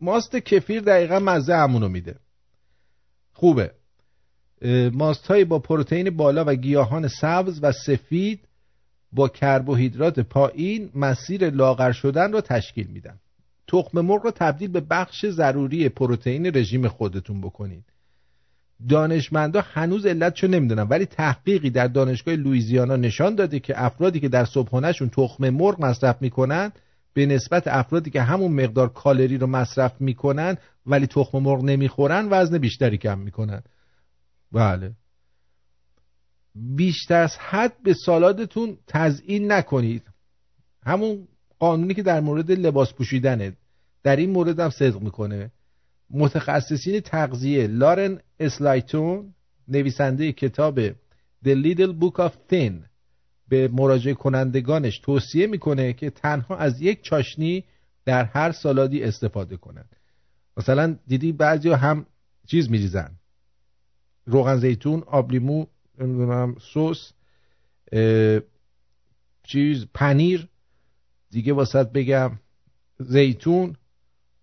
ماست 0.00 0.36
کفیر 0.36 0.80
دقیقا 0.80 1.18
مزه 1.18 1.54
همونو 1.54 1.88
میده. 1.88 2.16
خوبه. 3.32 3.70
ماست 4.92 5.26
های 5.26 5.44
با 5.44 5.58
پروتئین 5.58 6.10
بالا 6.10 6.44
و 6.46 6.54
گیاهان 6.54 7.08
سبز 7.08 7.58
و 7.62 7.72
سفید 7.72 8.40
با 9.12 9.28
کربوهیدرات 9.28 10.20
پایین 10.20 10.90
مسیر 10.94 11.50
لاغر 11.50 11.92
شدن 11.92 12.32
را 12.32 12.40
تشکیل 12.40 12.86
میدن. 12.86 13.18
تخم 13.68 14.00
مرغ 14.00 14.24
را 14.24 14.30
تبدیل 14.30 14.70
به 14.70 14.80
بخش 14.80 15.26
ضروری 15.26 15.88
پروتئین 15.88 16.46
رژیم 16.46 16.88
خودتون 16.88 17.40
بکنید. 17.40 17.84
دانشمندا 18.88 19.60
هنوز 19.60 20.06
علتشو 20.06 20.46
نمی‌دونن 20.46 20.82
ولی 20.82 21.06
تحقیقی 21.06 21.70
در 21.70 21.86
دانشگاه 21.86 22.36
لویزیانا 22.36 22.96
نشان 22.96 23.34
داده 23.34 23.60
که 23.60 23.84
افرادی 23.84 24.20
که 24.20 24.28
در 24.28 24.44
صبحانهشون 24.44 25.08
تخم 25.08 25.50
مرغ 25.50 25.84
مصرف 25.84 26.22
می‌کنن 26.22 26.72
به 27.14 27.26
نسبت 27.26 27.68
افرادی 27.68 28.10
که 28.10 28.22
همون 28.22 28.52
مقدار 28.52 28.88
کالری 28.88 29.38
رو 29.38 29.46
مصرف 29.46 30.00
می‌کنن 30.00 30.56
ولی 30.86 31.06
تخم 31.06 31.38
مرغ 31.38 31.64
نمی‌خورن 31.64 32.28
وزن 32.30 32.58
بیشتری 32.58 32.98
کم 32.98 33.18
می‌کنن. 33.18 33.62
بله. 34.52 34.92
بیشتر 36.54 37.22
از 37.22 37.36
حد 37.38 37.82
به 37.82 37.94
سالادتون 37.94 38.78
تزیین 38.86 39.52
نکنید. 39.52 40.02
همون 40.86 41.28
قانونی 41.58 41.94
که 41.94 42.02
در 42.02 42.20
مورد 42.20 42.50
لباس 42.50 42.92
پوشیدنه. 42.92 43.56
در 44.02 44.16
این 44.16 44.30
مورد 44.30 44.60
هم 44.60 44.70
صدق 44.70 45.00
می‌کنه. 45.00 45.50
متخصصین 46.10 47.00
تغذیه 47.00 47.66
لارن 47.66 48.20
اسلایتون 48.40 49.34
نویسنده 49.68 50.32
کتاب 50.32 50.90
The 51.44 51.54
Little 51.64 51.94
Book 52.02 52.18
of 52.18 52.32
Thin 52.52 52.72
به 53.48 53.68
مراجعه 53.68 54.14
کنندگانش 54.14 54.98
توصیه 54.98 55.46
می‌کنه 55.46 55.92
که 55.92 56.10
تنها 56.10 56.56
از 56.56 56.80
یک 56.80 57.02
چاشنی 57.02 57.64
در 58.04 58.24
هر 58.24 58.52
سالادی 58.52 59.02
استفاده 59.02 59.56
کنند 59.56 59.96
مثلا 60.56 60.98
دیدی 61.06 61.32
بعضی 61.32 61.70
هم 61.70 62.06
چیز 62.46 62.70
میریزن. 62.70 63.10
روغن 64.26 64.56
زیتون 64.56 65.02
آب 65.06 65.32
لیمو 65.32 65.66
نمی‌دونم 65.98 66.56
سس 66.74 67.12
چیز 69.42 69.86
پنیر. 69.94 70.48
دیگه 71.30 71.52
واسط 71.52 71.92
بگم 71.92 72.38
زیتون. 72.98 73.76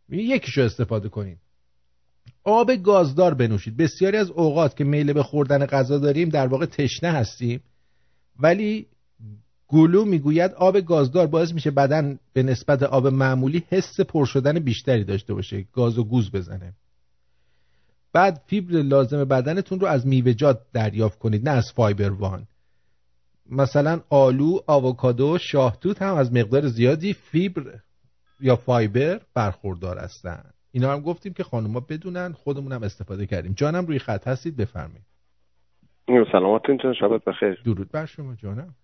یکیشو 0.10 0.62
استفاده 0.62 1.10
کنیم. 1.10 1.42
آب 2.48 2.76
گازدار 2.76 3.34
بنوشید. 3.34 3.78
بسیاری 3.78 4.18
از 4.18 4.30
اوقات 4.30 4.78
که 4.78 4.84
میل 4.84 5.14
به 5.14 5.24
خوردن 5.24 5.66
غذا 5.66 5.98
داریم 5.98 6.30
در 6.30 6.48
واقع 6.48 6.66
تشنه 6.66 7.12
هستیم. 7.12 7.62
ولی 8.40 8.88
گلو 9.68 10.06
می‌گوید 10.06 10.52
آب 10.52 10.80
گازدار 10.80 11.28
باعث 11.28 11.54
میشه 11.54 11.72
بدن 11.72 12.20
به 12.34 12.44
نسبت 12.44 12.84
آب 12.84 13.08
معمولی 13.08 13.64
حس 13.70 14.00
پر 14.02 14.26
شدن 14.26 14.60
بیشتری 14.60 15.04
داشته 15.04 15.34
باشه. 15.34 15.66
گاز 15.74 15.98
و 15.98 16.04
گوز 16.04 16.32
بزنه. 16.32 16.74
بعد 18.14 18.42
فیبر 18.46 18.74
لازم 18.74 19.26
بدنتون 19.26 19.80
رو 19.80 19.88
از 19.88 20.08
میوه‌جات 20.08 20.62
دریافت 20.74 21.20
کنید 21.20 21.50
نه 21.50 21.56
از 21.56 21.72
فایبر 21.76 22.10
وان. 22.10 22.48
مثلا 23.50 24.02
آلو، 24.10 24.60
آووکادو، 24.68 25.38
شاهتوت 25.38 26.02
هم 26.02 26.16
از 26.16 26.34
مقدار 26.34 26.68
زیادی 26.68 27.14
فیبر 27.14 27.80
یا 28.40 28.56
فایبر 28.56 29.22
برخوردار 29.34 30.00
هستند. 30.00 30.54
اینا 30.78 30.94
هم 30.94 31.02
گفتیم 31.02 31.34
که 31.34 31.44
خانوما 31.44 31.80
بدونن 31.80 32.32
خودمون 32.32 32.72
هم 32.72 32.84
استفاده 32.84 33.26
کردیم. 33.26 33.54
جانم 33.58 33.86
روی 33.86 34.00
خط 34.00 34.28
هستید 34.28 34.58
بفرمایید. 34.58 35.06
سلامتون 36.32 36.94
شبت 36.94 37.24
بخیر. 37.24 37.62
درود 37.66 37.92
بر 37.92 38.06
شما 38.06 38.36
جانم. 38.36 38.76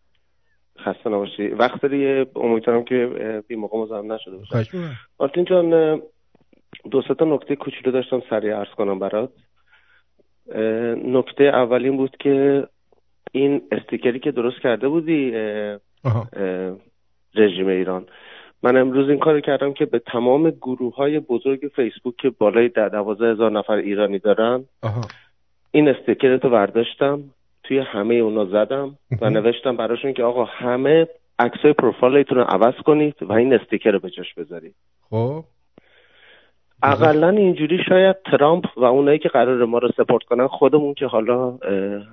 خسته 0.80 1.10
نباشی. 1.10 1.48
وقت 1.48 1.82
داری 1.82 2.26
امیدوارم 2.36 2.84
که 2.84 3.44
بی 3.48 3.56
موقع 3.56 3.78
مزاحم 3.78 4.12
نشده 4.12 4.38
باشه. 4.38 4.72
آرتین 5.18 5.46
جان 5.46 6.02
دو 6.92 7.02
تا 7.02 7.26
نکته 7.26 7.56
کوچولو 7.56 7.92
داشتم 7.92 8.22
سریع 8.30 8.56
عرض 8.56 8.70
کنم 8.78 9.00
برات. 9.00 9.32
نکته 11.06 11.44
اولین 11.44 11.98
بود 11.98 12.18
که 12.20 12.68
این 13.32 13.62
استیکری 13.72 14.20
که 14.20 14.32
درست 14.32 14.62
کرده 14.64 14.88
بودی 14.88 15.32
رژیم 17.36 17.68
ایران. 17.68 18.06
من 18.64 18.78
امروز 18.78 19.10
این 19.10 19.20
کار 19.20 19.40
کردم 19.40 19.74
که 19.74 19.86
به 19.86 20.00
تمام 20.00 20.50
گروه 20.50 20.96
های 20.96 21.20
بزرگ 21.20 21.60
فیسبوک 21.76 22.16
که 22.18 22.30
بالای 22.30 22.70
ده 22.70 22.90
دوازه 22.90 23.26
هزار 23.26 23.52
نفر 23.52 23.74
ایرانی 23.74 24.20
دارن 24.20 24.66
این 25.72 25.88
استیکر 25.88 26.28
رو 26.28 26.50
برداشتم 26.50 27.24
توی 27.64 27.80
همه 27.80 28.16
اونا 28.16 28.46
زدم 28.46 28.98
و 29.22 29.30
نوشتم 29.30 29.78
براشون 29.78 30.14
که 30.14 30.24
آقا 30.24 30.44
همه 30.46 31.08
عکسای 31.40 31.74
پروفایلتون 31.74 32.38
رو 32.38 32.44
عوض 32.44 32.74
کنید 32.86 33.16
و 33.22 33.34
این 33.34 33.54
استیکر 33.54 33.92
رو 33.92 34.00
به 34.00 34.10
جاش 34.10 34.34
بذارید. 34.34 34.76
خب. 35.10 35.44
اقلا 36.84 37.30
اینجوری 37.30 37.78
شاید 37.90 38.16
ترامپ 38.32 38.66
و 38.78 38.84
اونایی 38.84 39.20
که 39.20 39.30
قرار 39.30 39.66
ما 39.66 39.78
رو 39.78 39.90
سپورت 39.98 40.24
کنن 40.24 40.48
خودمون 40.48 40.94
که 40.94 41.06
حالا 41.06 41.58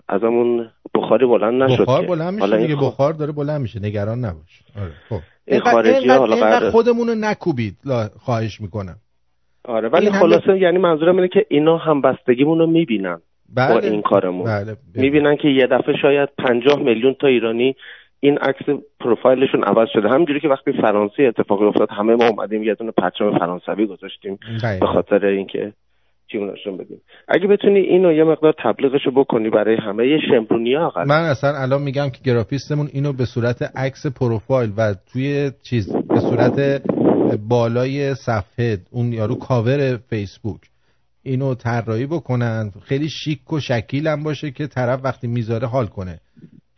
ازمون 0.09 0.71
بخاری 0.95 1.27
بلند 1.27 1.63
نشد 1.63 1.83
بخار 1.83 2.07
بلند 2.07 2.35
میشه 2.35 2.57
دیگه 2.57 2.77
بخار 2.77 3.13
داره 3.13 3.33
بلند 3.33 3.61
میشه 3.61 3.81
نگران 3.83 4.19
نباش. 4.19 4.63
آره 4.83 4.93
خب. 5.09 5.21
این 5.47 5.61
خارجی 5.61 6.09
حالا 6.09 6.37
قرار 6.37 6.71
خودمون 6.71 7.09
رو 7.09 7.15
نکوبید 7.15 7.77
خواهش 8.19 8.61
می‌کنم. 8.61 8.97
آره 9.65 9.89
ولی 9.89 10.11
خلاصه 10.11 10.59
یعنی 10.59 10.79
منظورم 10.79 11.17
اینه 11.17 11.29
که 11.29 11.47
اینا 11.49 11.77
هم 11.77 12.01
بستگیمون 12.01 12.59
رو 12.59 12.67
می‌بینن 12.67 13.21
بله. 13.55 13.75
با 13.75 13.81
این 13.81 14.03
کارمون. 14.03 14.45
بله. 14.45 14.77
می‌بینن 14.95 15.37
که 15.37 15.49
یه 15.49 15.67
دفعه 15.67 15.97
شاید 16.03 16.29
پنجاه 16.39 16.79
میلیون 16.79 17.15
تا 17.21 17.27
ایرانی 17.27 17.77
این 18.21 18.39
عکس 18.39 18.83
پروفایلشون 19.01 19.65
عوض 19.65 19.89
شده. 19.93 20.09
همینجوری 20.09 20.41
که 20.41 20.49
وقتی 20.49 20.73
فرانسه 20.73 21.23
اتفاقی 21.23 21.65
افتاد 21.65 21.89
همه 21.91 22.15
ما 22.15 22.29
اومدیم 22.29 22.63
یه 22.63 22.75
دونه 22.75 22.91
پرچم 22.91 23.39
فرانسوی 23.39 23.87
گذاشتیم 23.87 24.39
به 24.81 24.87
خاطر 24.87 25.27
اینکه 25.27 25.73
چیمون 26.33 26.51
نشون 26.51 26.77
بدیم. 26.77 27.01
اگه 27.29 27.47
بتونی 27.47 27.79
اینو 27.79 28.13
یه 28.13 28.25
مقدار 28.25 28.55
تبلیغشو 28.59 29.11
بکنی 29.11 29.51
برای 29.51 29.77
همه 29.77 30.09
یه 30.09 30.19
شمرونی 30.29 30.77
اقل 30.77 31.05
من 31.05 31.25
اصلا 31.25 31.63
الان 31.63 31.83
میگم 31.83 32.11
که 32.11 32.19
گرافیستمون 32.25 32.89
اینو 32.93 33.13
به 33.13 33.25
صورت 33.25 33.63
عکس 33.77 34.07
پروفایل 34.07 34.71
و 34.77 34.95
توی 35.13 35.51
چیز 35.63 35.97
به 35.97 36.21
صورت 36.21 36.83
بالای 37.49 38.15
صفحه 38.15 38.79
اون 38.91 39.13
یارو 39.13 39.35
کاور 39.35 39.97
فیسبوک 39.97 40.61
اینو 41.23 41.55
طراحی 41.55 42.07
بکنن. 42.07 42.71
خیلی 42.83 43.09
شیک 43.09 43.53
و 43.53 43.61
شکیل 43.61 44.07
هم 44.07 44.23
باشه 44.23 44.51
که 44.51 44.67
طرف 44.67 45.01
وقتی 45.05 45.27
می‌ذاره 45.27 45.67
حال 45.67 45.87
کنه. 45.87 46.21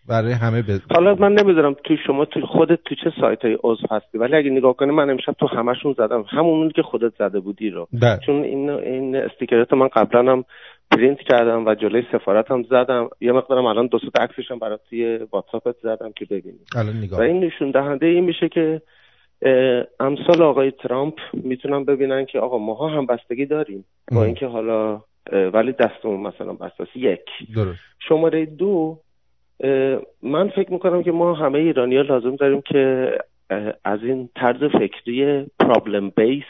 برای 0.09 0.33
همه 0.33 0.63
بز... 0.63 0.81
حالا 0.95 1.15
من 1.15 1.33
نمی‌دونم 1.33 1.77
تو 1.85 1.97
شما 2.07 2.25
تو 2.25 2.47
خودت 2.47 2.79
تو 2.85 2.95
چه 2.95 3.13
سایت 3.21 3.45
های 3.45 3.59
عضو 3.65 3.87
هستی 3.91 4.19
ولی 4.19 4.37
اگه 4.37 4.51
نگاه 4.51 4.77
کنی 4.77 4.91
من 4.91 5.11
امشب 5.11 5.33
تو 5.33 5.47
همشون 5.47 5.95
زدم. 5.99 6.25
همون 6.29 6.71
که 6.71 6.83
خودت 6.83 7.13
زده 7.19 7.41
بودی 7.41 7.71
رو. 7.71 7.89
بله. 7.93 8.19
چون 8.27 8.45
این 8.45 8.71
این 8.71 9.17
استیکرات 9.17 9.73
من 9.73 9.89
قبلا 9.89 10.33
هم 10.33 10.45
پرینت 10.91 11.19
کردم 11.19 11.67
و 11.67 11.75
جلوی 11.75 12.03
سفارت 12.13 12.51
هم 12.51 12.63
زدم. 12.63 13.09
یه 13.21 13.33
مقدارم 13.33 13.65
الان 13.65 13.87
دو 13.87 13.99
تا 13.99 14.23
عکسش 14.23 14.51
هم 14.51 14.59
برات 14.59 14.81
توی 14.91 15.19
واتساپت 15.33 15.77
زدم 15.83 16.13
که 16.17 16.25
ببینی 16.25 16.59
الان 16.77 16.97
نگاه 16.97 17.21
و 17.21 17.23
این 17.23 17.45
نشون 17.45 17.71
دهنده 17.71 18.07
این 18.07 18.25
میشه 18.25 18.49
که 18.49 18.83
امثال 20.01 20.43
آقای 20.43 20.71
ترامپ 20.71 21.15
می‌تونن 21.33 21.85
ببینن 21.85 22.25
که 22.25 22.39
آقا 22.39 22.59
ماها 22.59 22.89
هم 22.89 23.07
بستگی 23.07 23.47
داریم. 23.47 23.85
با 24.13 24.25
اینکه 24.25 24.47
حالا 24.47 25.01
ولی 25.33 25.73
دستمون 25.73 26.21
مثلا 26.21 26.53
بسته 26.53 26.99
یک. 26.99 27.21
درست. 27.55 27.79
شماره 28.09 28.47
دو 28.47 28.99
من 30.23 30.49
فکر 30.49 30.73
می‌کنم 30.73 31.03
که 31.03 31.13
ما 31.13 31.35
همه 31.35 31.59
ایرانی 31.59 31.97
ها 31.97 32.03
لازم 32.03 32.37
داریم 32.37 32.61
که 32.61 33.13
از 33.85 33.99
این 34.03 34.29
طرز 34.37 34.65
فکری 34.65 35.47
پرابلم 35.61 36.11
بیست 36.11 36.47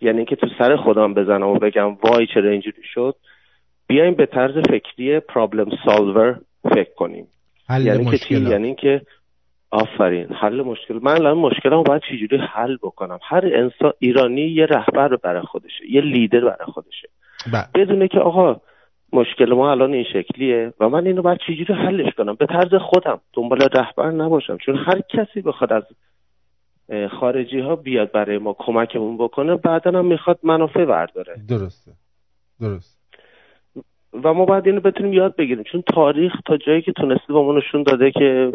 یعنی 0.00 0.24
که 0.24 0.36
تو 0.36 0.46
سر 0.58 0.76
خودم 0.76 1.14
بزنم 1.14 1.48
و 1.48 1.58
بگم 1.58 1.94
وای 1.94 2.26
چرا 2.34 2.50
اینجوری 2.50 2.82
شد 2.94 3.16
بیایم 3.86 4.14
به 4.14 4.26
طرز 4.26 4.54
فکری 4.70 5.20
پرابلم 5.20 5.68
سالور 5.84 6.40
فکر 6.74 6.94
کنیم. 6.96 7.26
یعنی 7.70 8.04
که 8.04 8.18
چی؟ 8.18 8.34
یعنی 8.34 8.74
که 8.74 9.00
آفرین 9.70 10.26
حل 10.26 10.62
مشکل. 10.62 10.98
من 11.02 11.12
الان 11.12 11.38
مشکلمو 11.38 11.82
باید 11.82 12.02
چجوری 12.10 12.36
حل 12.36 12.76
بکنم؟ 12.76 13.18
هر 13.22 13.44
انسان 13.54 13.92
ایرانی 13.98 14.40
یه 14.40 14.66
رهبر 14.66 15.16
برای 15.16 15.42
خودشه 15.42 15.90
یه 15.90 16.00
لیدر 16.00 16.40
برای 16.40 16.66
خودشه. 16.72 17.08
بدونه 17.74 18.08
که 18.08 18.18
آقا 18.18 18.60
مشکل 19.20 19.54
ما 19.54 19.70
الان 19.70 19.92
این 19.92 20.04
شکلیه 20.12 20.72
و 20.80 20.88
من 20.88 21.06
اینو 21.06 21.22
باید 21.22 21.38
چجوری 21.46 21.74
حلش 21.74 22.14
کنم؟ 22.14 22.34
به 22.34 22.46
طرز 22.46 22.74
خودم. 22.74 23.20
دنبال 23.32 23.60
رهبر 23.60 24.10
نباشم. 24.10 24.56
چون 24.56 24.76
هر 24.76 25.00
کسی 25.00 25.40
بخواد 25.40 25.72
از 25.72 25.82
خارجی 27.20 27.60
ها 27.60 27.76
بیاد 27.76 28.12
برای 28.12 28.38
ما 28.38 28.56
کمکمون 28.58 29.16
بکنه 29.16 29.56
بعدا 29.56 29.98
هم 29.98 30.06
می‌خواد 30.06 30.38
منافع 30.42 30.84
برداره. 30.84 31.36
درسته. 31.48 31.92
درست. 32.60 32.96
و 34.24 34.34
ما 34.34 34.44
باید 34.44 34.66
اینو 34.66 34.80
بتونیم 34.80 35.12
یاد 35.12 35.36
بگیریم. 35.36 35.64
چون 35.72 35.82
تاریخ 35.94 36.32
تا 36.46 36.56
جایی 36.56 36.82
که 36.82 36.92
تونسته 36.92 37.32
با 37.32 37.42
ما 37.42 37.58
نشون 37.58 37.82
داده 37.82 38.10
که 38.10 38.52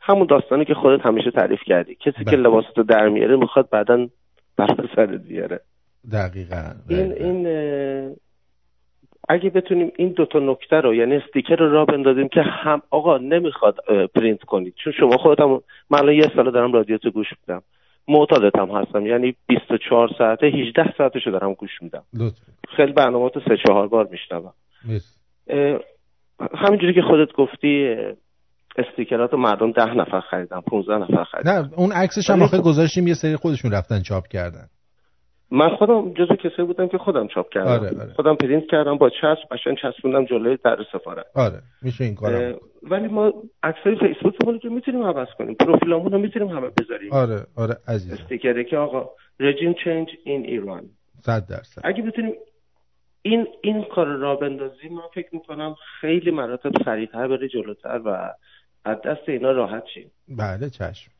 همون 0.00 0.26
داستانی 0.26 0.64
که 0.64 0.74
خودت 0.74 1.06
همیشه 1.06 1.30
تعریف 1.30 1.60
کردی. 1.66 1.94
کسی 1.94 2.24
که 2.24 2.36
لباساتو 2.36 2.82
در 2.82 3.08
میاره 3.08 3.36
می‌خواد 3.36 3.70
بعدا 3.70 4.08
بر 4.56 4.88
سر 4.96 5.06
دیاره 5.06 5.60
دقیقا, 6.12 6.62
این 6.88 7.12
این 7.12 7.46
اگه 9.28 9.50
بتونیم 9.50 9.92
این 9.96 10.08
دوتا 10.08 10.38
نکته 10.38 10.76
رو 10.76 10.94
یعنی 10.94 11.16
استیکر 11.16 11.56
رو 11.56 11.72
را 11.72 11.84
بندازیم 11.84 12.28
که 12.28 12.40
هم 12.42 12.82
آقا 12.90 13.18
نمی‌خواد 13.18 13.76
پرینت 14.14 14.42
کنید. 14.42 14.74
چون 14.84 14.92
شما 15.00 15.16
خودتم 15.16 15.60
من 15.90 15.98
الان 15.98 16.14
یه 16.14 16.30
سال 16.36 16.50
دارم 16.50 16.72
رادیو 16.72 16.98
تو 16.98 17.10
گوش 17.10 17.26
میدم. 17.42 17.62
معتادت 18.08 18.56
هم 18.56 18.70
هستم. 18.70 19.06
یعنی 19.06 19.34
24 19.46 20.10
ساعته 20.18 20.46
18 20.46 20.94
ساعتشو 20.98 21.30
دارم 21.30 21.54
گوش 21.54 21.82
میدم. 21.82 22.02
خیلی 22.76 22.92
برنامه 22.92 23.30
تو 23.30 23.40
سه 23.40 23.56
چهار 23.66 23.88
بار 23.88 24.08
میشنوم. 24.10 24.52
همینجوری 26.54 26.94
که 26.94 27.02
خودت 27.02 27.32
گفتی 27.32 27.96
استیکرات 28.76 29.34
مردم 29.34 29.72
ده 29.72 29.94
نفر 29.94 30.20
خریدن 30.20 30.60
15 30.60 30.98
نفر 30.98 31.24
خریدن. 31.24 31.52
نه 31.52 31.70
اون 31.76 31.92
عکسش 31.92 32.30
هم 32.30 32.42
آخه 32.42 32.58
گذاشتیم 32.58 33.06
یه 33.06 33.14
سری 33.14 33.36
خودشون 33.36 33.72
رفتن 33.72 34.02
چاپ 34.02 34.26
کردن. 34.26 34.66
من 35.50 35.68
خودم 35.76 36.12
جزو 36.14 36.36
کسایی 36.36 36.68
بودم 36.68 36.88
که 36.88 36.98
خودم 36.98 37.26
چاپ 37.26 37.48
کردم. 37.48 37.70
آره، 37.70 38.00
آره. 38.00 38.12
خودم 38.12 38.34
پرینت 38.34 38.64
کردم 38.70 38.98
با 38.98 39.10
چسب 39.10 39.48
قشنگ 39.50 39.76
چسبوندم 39.82 40.24
جلوی 40.24 40.58
در 40.64 40.78
سفارت. 40.92 41.26
آره 41.34 41.62
میشه 41.82 42.04
این 42.04 42.14
کارم 42.14 42.58
ولی 42.82 43.08
ما 43.08 43.32
عکسای 43.62 43.96
فیسبوکمون 43.96 44.60
رو 44.60 44.70
می‌تونیم 44.70 45.02
عوض 45.02 45.28
کنیم 45.38 45.54
پروفیلمون 45.54 46.12
رو 46.12 46.18
می‌تونیم 46.18 46.48
همه 46.48 46.70
بذاریم. 46.70 47.12
آره 47.12 47.46
آره 47.56 47.76
عزیز 47.88 48.12
استیکره 48.12 48.64
که 48.64 48.76
آقا 48.76 49.10
رژیم 49.40 49.74
چنج 49.84 50.08
این 50.24 50.44
ایران. 50.44 50.82
100 51.20 51.46
درصد. 51.46 51.82
اگه 51.84 52.02
بتونیم 52.02 52.32
این 53.22 53.46
این 53.62 53.84
کار 53.94 54.06
را 54.06 54.36
بندازیم 54.36 54.92
من 54.94 55.02
فکر 55.14 55.28
می‌کنم 55.32 55.74
خیلی 56.00 56.30
مراتب 56.30 56.72
سریعتر 56.84 57.28
بره 57.28 57.48
جلوتر 57.48 58.00
و 58.04 58.34
از 58.84 58.96
دست 59.04 59.28
اینا 59.28 59.52
راحت 59.52 59.84
شیم. 59.94 60.10
بله 60.28 60.70
چشم. 60.70 61.10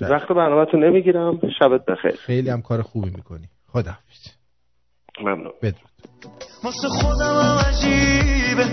وقت 0.00 0.28
برنامه 0.28 0.64
تو 0.70 0.76
نمی‌گیرم. 0.76 1.40
شبت 1.58 1.84
بخیر. 1.84 2.16
خیلی 2.26 2.50
هم 2.50 2.62
کار 2.62 2.82
خوبی 2.82 3.10
می‌کنی. 3.10 3.48
خدا 3.72 3.90
حافظ 3.90 4.28
ممنون. 5.20 5.52
بدرود. 5.62 5.94
واسه 6.64 6.88
خودم 6.88 7.40
هم 7.40 7.58
عجیبه. 7.68 8.64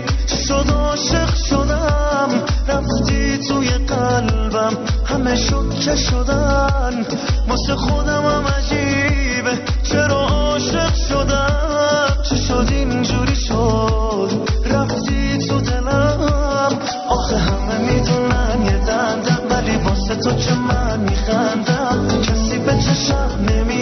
شد 0.48 0.70
عاشق 0.70 1.34
شدم. 1.34 2.28
رفتی 2.68 3.38
توی 3.48 3.68
قلبم. 3.68 4.76
همه 5.06 5.36
شکه 5.36 5.96
شدن. 5.96 7.04
واسه 7.48 7.74
خودم 7.76 8.22
هم 8.22 8.44
عجیبه. 8.46 9.64
چرا 9.82 10.26
عاشق 10.26 10.94
شدم؟ 10.94 12.22
چه 12.30 12.36
شد 12.36 12.66
اینجوری 12.70 13.36
شد؟ 13.36 14.30
رفتی 14.70 15.38
تو 15.48 15.60
دلم. 15.60 16.78
آخه 17.08 17.36
همه 17.36 17.78
می‌دونن 17.78 18.66
یه 18.66 18.78
دندم. 18.86 19.42
ولی 19.50 19.76
واسه 19.76 20.14
تو 20.14 20.30
که 20.30 20.54
من 20.54 20.91
کسی 23.02 23.64
به 23.64 23.81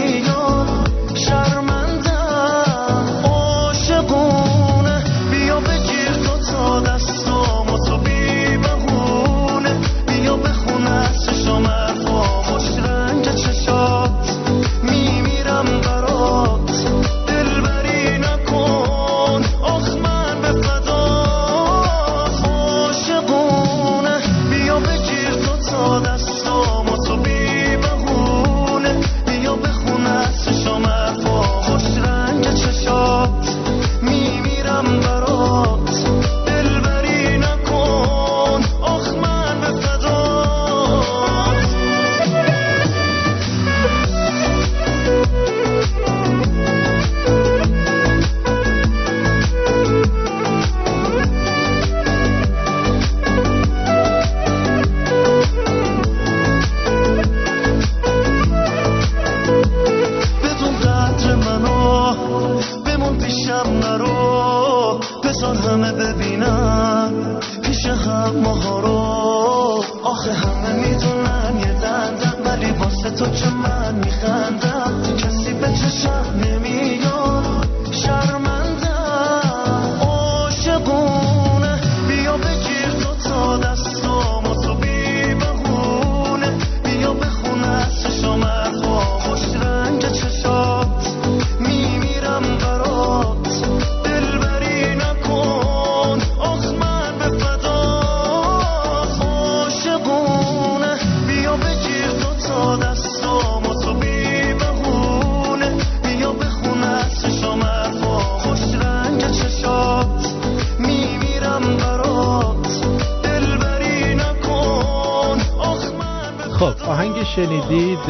شنیدید 117.40 118.08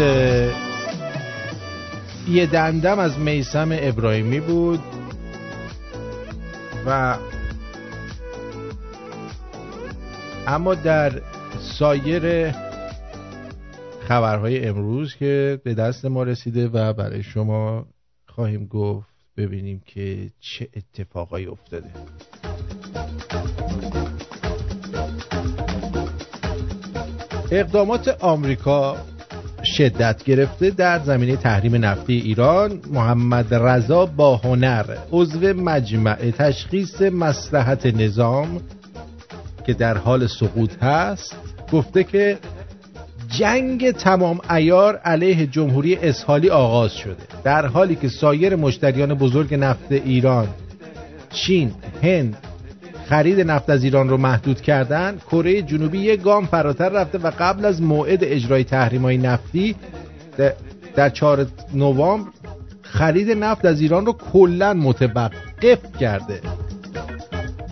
یه 2.29 2.47
دندم 2.47 2.99
از 2.99 3.19
میسم 3.19 3.69
ابراهیمی 3.73 4.41
بود 4.41 4.81
و 6.87 7.19
اما 10.47 10.75
در 10.75 11.23
سایر 11.61 12.55
خبرهای 14.01 14.69
امروز 14.69 15.15
که 15.15 15.61
به 15.65 15.75
دست 15.75 16.05
ما 16.05 16.23
رسیده 16.23 16.69
و 16.69 16.93
برای 16.93 17.23
شما 17.23 17.87
خواهیم 18.29 18.67
گفت 18.67 19.09
ببینیم 19.37 19.83
که 19.87 20.31
چه 20.41 20.69
اتفاقایی 20.77 21.47
افتاده. 21.47 21.91
اقدامات 27.51 28.09
آمریکا 28.09 28.97
شدت 29.77 30.25
گرفته 30.25 30.71
در 30.71 30.99
زمینه 30.99 31.37
تحریم 31.37 31.85
نفتی 31.85 32.15
ایران 32.15 32.81
محمد 32.93 33.55
رضا 33.55 34.07
با 34.07 34.37
هنر 34.37 34.85
عضو 35.13 35.55
مجمع 35.55 36.31
تشخیص 36.31 37.03
مسلحت 37.03 37.87
نظام 37.87 38.61
که 39.67 39.73
در 39.73 39.99
حال 39.99 40.27
سقوط 40.27 40.83
هست 40.83 41.37
گفته 41.73 42.05
که 42.05 42.39
جنگ 43.29 43.91
تمام 43.91 44.41
ایار 44.51 44.97
علیه 44.97 45.47
جمهوری 45.47 45.97
اسحالی 45.97 46.51
آغاز 46.51 46.93
شده. 46.93 47.17
در 47.45 47.67
حالی 47.67 47.97
که 47.97 48.09
سایر 48.09 48.57
مشتریان 48.57 49.15
بزرگ 49.15 49.55
نفت 49.55 49.93
ایران 49.93 50.49
چین، 51.33 51.73
هند 52.03 52.37
خرید 53.11 53.41
نفت 53.41 53.71
از 53.71 53.85
ایران 53.85 54.09
رو 54.09 54.17
محدود 54.17 54.61
کردن 54.61 55.19
کره 55.31 55.63
جنوبی 55.63 55.99
یک 55.99 56.23
گام 56.23 56.47
فراتر 56.47 56.89
رفته 56.89 57.19
و 57.19 57.33
قبل 57.39 57.65
از 57.65 57.83
موعد 57.83 58.19
اجرای 58.23 58.65
تحریم‌های 58.65 59.19
نفتی 59.19 59.77
در- 60.37 60.53
در 60.97 61.09
4 61.09 61.47
نوامبر 61.75 62.31
خرید 62.83 63.31
نفت 63.31 63.65
از 63.65 63.81
ایران 63.81 64.07
رو 64.07 64.13
کلا 64.13 64.75
متوقف 64.75 65.97
کرده. 66.01 66.41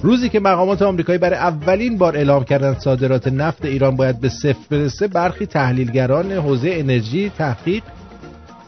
روزی 0.02 0.28
که 0.28 0.40
مقامات 0.40 0.82
آمریکایی 0.82 1.18
برای 1.18 1.38
اولین 1.38 1.98
بار 1.98 2.16
اعلام 2.16 2.44
کردند 2.44 2.78
صادرات 2.78 3.28
نفت 3.28 3.64
ایران 3.64 3.96
باید 3.96 4.20
به 4.20 4.28
صفر 4.28 4.58
برسه 4.70 5.08
برخی 5.08 5.46
تحلیلگران 5.46 6.32
حوزه 6.32 6.70
انرژی 6.72 7.30
تحقیق 7.38 7.82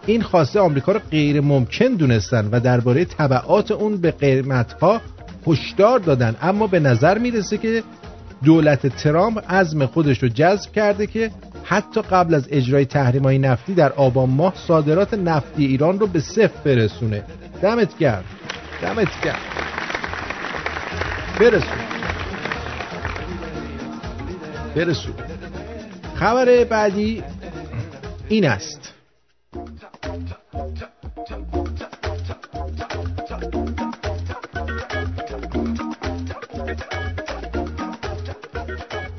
این 0.07 0.23
خواسته 0.23 0.61
آمریکا 0.61 0.93
را 0.93 1.01
غیر 1.11 1.41
ممکن 1.41 1.87
دونستن 1.87 2.49
و 2.53 2.61
درباره 2.61 3.05
تبعات 3.05 3.71
اون 3.71 3.97
به 3.97 4.11
قیمتها 4.11 5.01
هشدار 5.47 5.99
دادن. 5.99 6.37
اما 6.43 6.67
به 6.67 6.81
نظر 6.81 7.19
می‌رسه 7.19 7.59
که 7.59 7.83
دولت 8.45 8.87
ترامپ 8.87 9.53
عزم 9.53 9.87
خودش 9.87 10.23
رو 10.23 10.29
جذب 10.29 10.73
کرده 10.73 11.07
که 11.07 11.31
حتی 11.65 12.03
قبل 12.03 12.35
از 12.35 12.49
اجرای 12.51 12.85
تحریم 12.85 13.23
های 13.23 13.39
نفتی 13.39 13.75
در 13.75 13.93
آبان 13.93 14.31
ماه 14.31 14.55
صادرات 14.57 15.15
نفتی 15.15 15.67
ایران 15.67 15.99
رو 15.99 16.07
به 16.07 16.21
صفر 16.21 16.61
برسونه. 16.65 17.25
دمت 17.62 17.99
گرم. 17.99 18.25
دمت 18.83 19.09
گرم. 19.25 19.39
برسون. 21.41 21.79
برسون. 24.75 25.15
خبر 26.15 26.65
بعدی 26.65 27.23
این 28.29 28.49
است. 28.49 29.00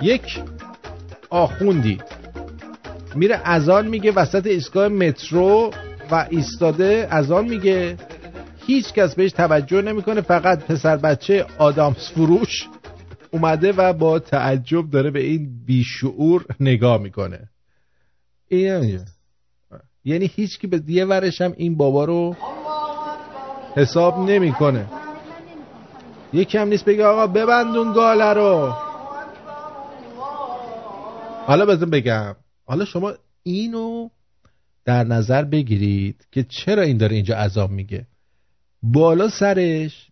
یک 0.01 0.41
آخوندی. 1.29 1.97
میره 3.15 3.41
ازان 3.43 3.87
میگه 3.87 4.11
وسط 4.11 4.47
ایستگاه 4.47 4.87
مترو 4.87 5.71
و 6.11 6.27
ایستاده 6.29 7.07
ازان 7.11 7.45
میگه. 7.45 7.97
هیچ 8.65 8.93
کس 8.93 9.15
بهش 9.15 9.31
توجه 9.31 9.81
نمی‌کنه 9.81 10.21
فقط 10.21 10.59
پسر 10.59 10.97
بچه 10.97 11.45
آدامس 11.57 12.11
فروش 12.11 12.67
اومده 13.31 13.71
و 13.71 13.93
با 13.93 14.19
تعجب 14.19 14.89
داره 14.89 15.11
به 15.11 15.19
این 15.19 15.49
بیشعور 15.65 16.45
نگاه 16.59 16.97
می‌کنه. 16.97 17.49
این 18.47 18.99
یعنی 20.05 20.31
هیچ 20.35 20.59
کی 20.59 20.67
به 20.67 20.81
یه 20.87 21.05
ورش 21.05 21.41
هم 21.41 21.53
این 21.57 21.77
بابا 21.77 22.05
رو 22.05 22.35
حساب 23.75 24.29
نمی‌کنه. 24.29 24.85
یکی 26.33 26.57
هم 26.57 26.67
نیست 26.67 26.85
بگه 26.85 27.05
آقا 27.05 27.27
ببندون 27.27 27.93
گاله 27.93 28.33
رو. 28.33 28.73
حالا 31.45 31.65
بزن 31.65 31.89
بگم. 31.89 32.35
حالا 32.65 32.85
شما 32.85 33.13
اینو 33.43 34.09
در 34.85 35.03
نظر 35.03 35.43
بگیرید 35.43 36.27
که 36.31 36.43
چرا 36.43 36.83
این 36.83 36.97
داره 36.97 37.15
اینجا 37.15 37.35
عذاب 37.35 37.71
میگه. 37.71 38.05
بالا 38.83 39.29
سرش 39.29 40.07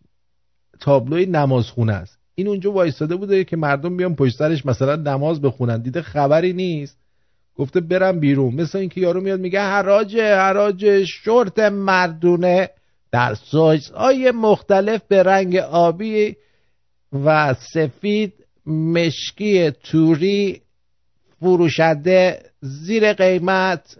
تابلوی 0.79 1.25
نمازخونه 1.25 1.93
است. 1.93 2.17
این 2.35 2.47
اونجا 2.47 2.71
وایستاده 2.71 3.15
بوده 3.15 3.43
که 3.43 3.57
مردم 3.57 3.97
بیان 3.97 4.15
پشت 4.15 4.37
سرش 4.37 4.65
مثلا 4.65 4.95
نماز 4.95 5.41
بخونن. 5.41 5.81
دیده 5.81 6.01
خبری 6.01 6.53
نیست. 6.53 6.97
گفته 7.55 7.79
برم 7.79 8.19
بیرون. 8.19 8.55
مثل 8.55 8.77
اینکه 8.77 9.01
یارو 9.01 9.21
میاد 9.21 9.39
میگه 9.39 9.61
حراج 9.61 10.17
حراج 10.17 11.05
شورت 11.05 11.59
مردونه. 11.59 12.69
در 13.11 13.35
های 13.95 14.31
مختلف 14.31 15.01
به 15.07 15.23
رنگ 15.23 15.55
آبی 15.55 16.35
و 17.25 17.55
سفید 17.73 18.33
مشکی 18.65 19.71
توری 19.71 20.61
فروشنده 21.39 22.39
زیر 22.61 23.13
قیمت 23.13 23.97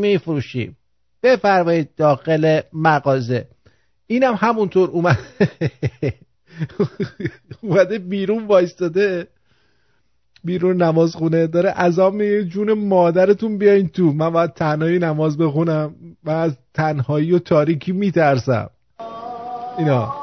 میفروشیم. 0.00 0.76
بفرمایید 1.22 1.88
داخل 1.96 2.60
مغازه. 2.72 3.46
اینم 4.06 4.34
همونطور 4.34 4.90
اومد 4.90 5.18
اومده 7.62 7.98
بیرون 7.98 8.46
وایستاده. 8.46 9.26
بیرون 10.44 10.82
نماز 10.82 11.16
خونه 11.16 11.46
داره 11.46 11.70
عذاب 11.70 12.14
میگه 12.14 12.44
جون 12.44 12.72
مادرتون 12.72 13.58
بیاین 13.58 13.88
تو. 13.88 14.12
من 14.12 14.30
باید 14.30 14.52
تنهایی 14.52 14.98
نماز 14.98 15.38
بخونم 15.38 15.94
و 16.24 16.30
از 16.30 16.56
تنهایی 16.74 17.32
و 17.32 17.38
تاریکی 17.38 17.92
میترسم. 17.92 18.70
اینا. 19.78 20.14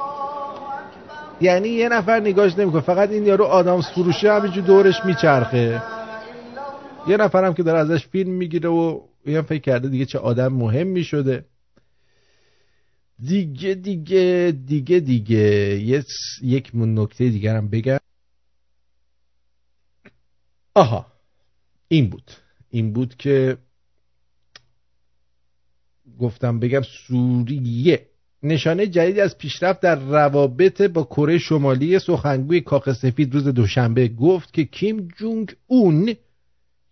یعنی 1.42 1.70
یه 1.70 1.90
نفر 1.90 2.20
نگاش 2.20 2.58
نمی‌کنه. 2.58 2.82
فقط 2.82 3.10
این 3.10 3.26
یارو 3.26 3.46
آدامس 3.46 3.92
فروشه 3.92 4.34
همینجور 4.34 4.64
دورش 4.64 5.06
میچرخه. 5.06 5.82
یه 7.10 7.18
نفرم 7.18 7.54
که 7.54 7.64
داره 7.64 7.80
ازش 7.80 8.08
فیلم 8.08 8.32
می‌گیره 8.32 8.70
و 8.70 9.02
یه 9.26 9.42
فکر 9.42 9.62
کرده 9.62 9.90
دیگه 9.90 10.06
چه 10.06 10.20
آدم 10.20 10.54
مهم 10.54 11.04
شده 11.04 11.46
دیگه 13.24 13.74
دیگه 13.74 14.54
دیگه 14.66 15.00
دیگه. 15.00 15.80
یک 16.42 16.72
نکته 16.74 17.30
دیگرم 17.30 17.70
بگم. 17.70 17.98
آها. 20.76 21.06
این 21.88 22.10
بود. 22.10 22.32
این 22.70 22.94
بود 22.94 23.16
که 23.16 23.58
گفتم 26.20 26.60
بگم 26.60 26.82
سوریه. 26.82 28.06
نشانه 28.44 28.88
جدید 28.88 29.20
از 29.20 29.38
پیشرفت 29.38 29.80
در 29.80 29.96
روابط 29.96 30.82
با 30.82 31.04
کره 31.04 31.38
شمالی 31.38 32.00
سخنگوی 32.00 32.62
کاخ 32.62 32.94
سفید 32.94 33.34
روز 33.34 33.48
دوشنبه 33.48 34.08
گفت 34.08 34.54
که 34.54 34.66
کیم 34.66 35.08
جونگ 35.18 35.56
اون 35.68 36.16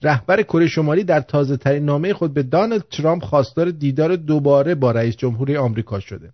رهبر 0.01 0.43
کره 0.43 0.67
شمالی 0.67 1.03
در 1.03 1.21
تازه 1.21 1.57
ترین 1.57 1.85
نامه 1.85 2.13
خود 2.13 2.33
به 2.33 2.43
دانالد 2.43 2.85
ترامپ 2.91 3.23
خواستار 3.23 3.71
دیدار 3.71 4.15
دوباره 4.15 4.75
با 4.75 4.91
رئیس 4.91 5.15
جمهوری 5.15 5.57
آمریکا 5.57 5.99
شده. 5.99 6.33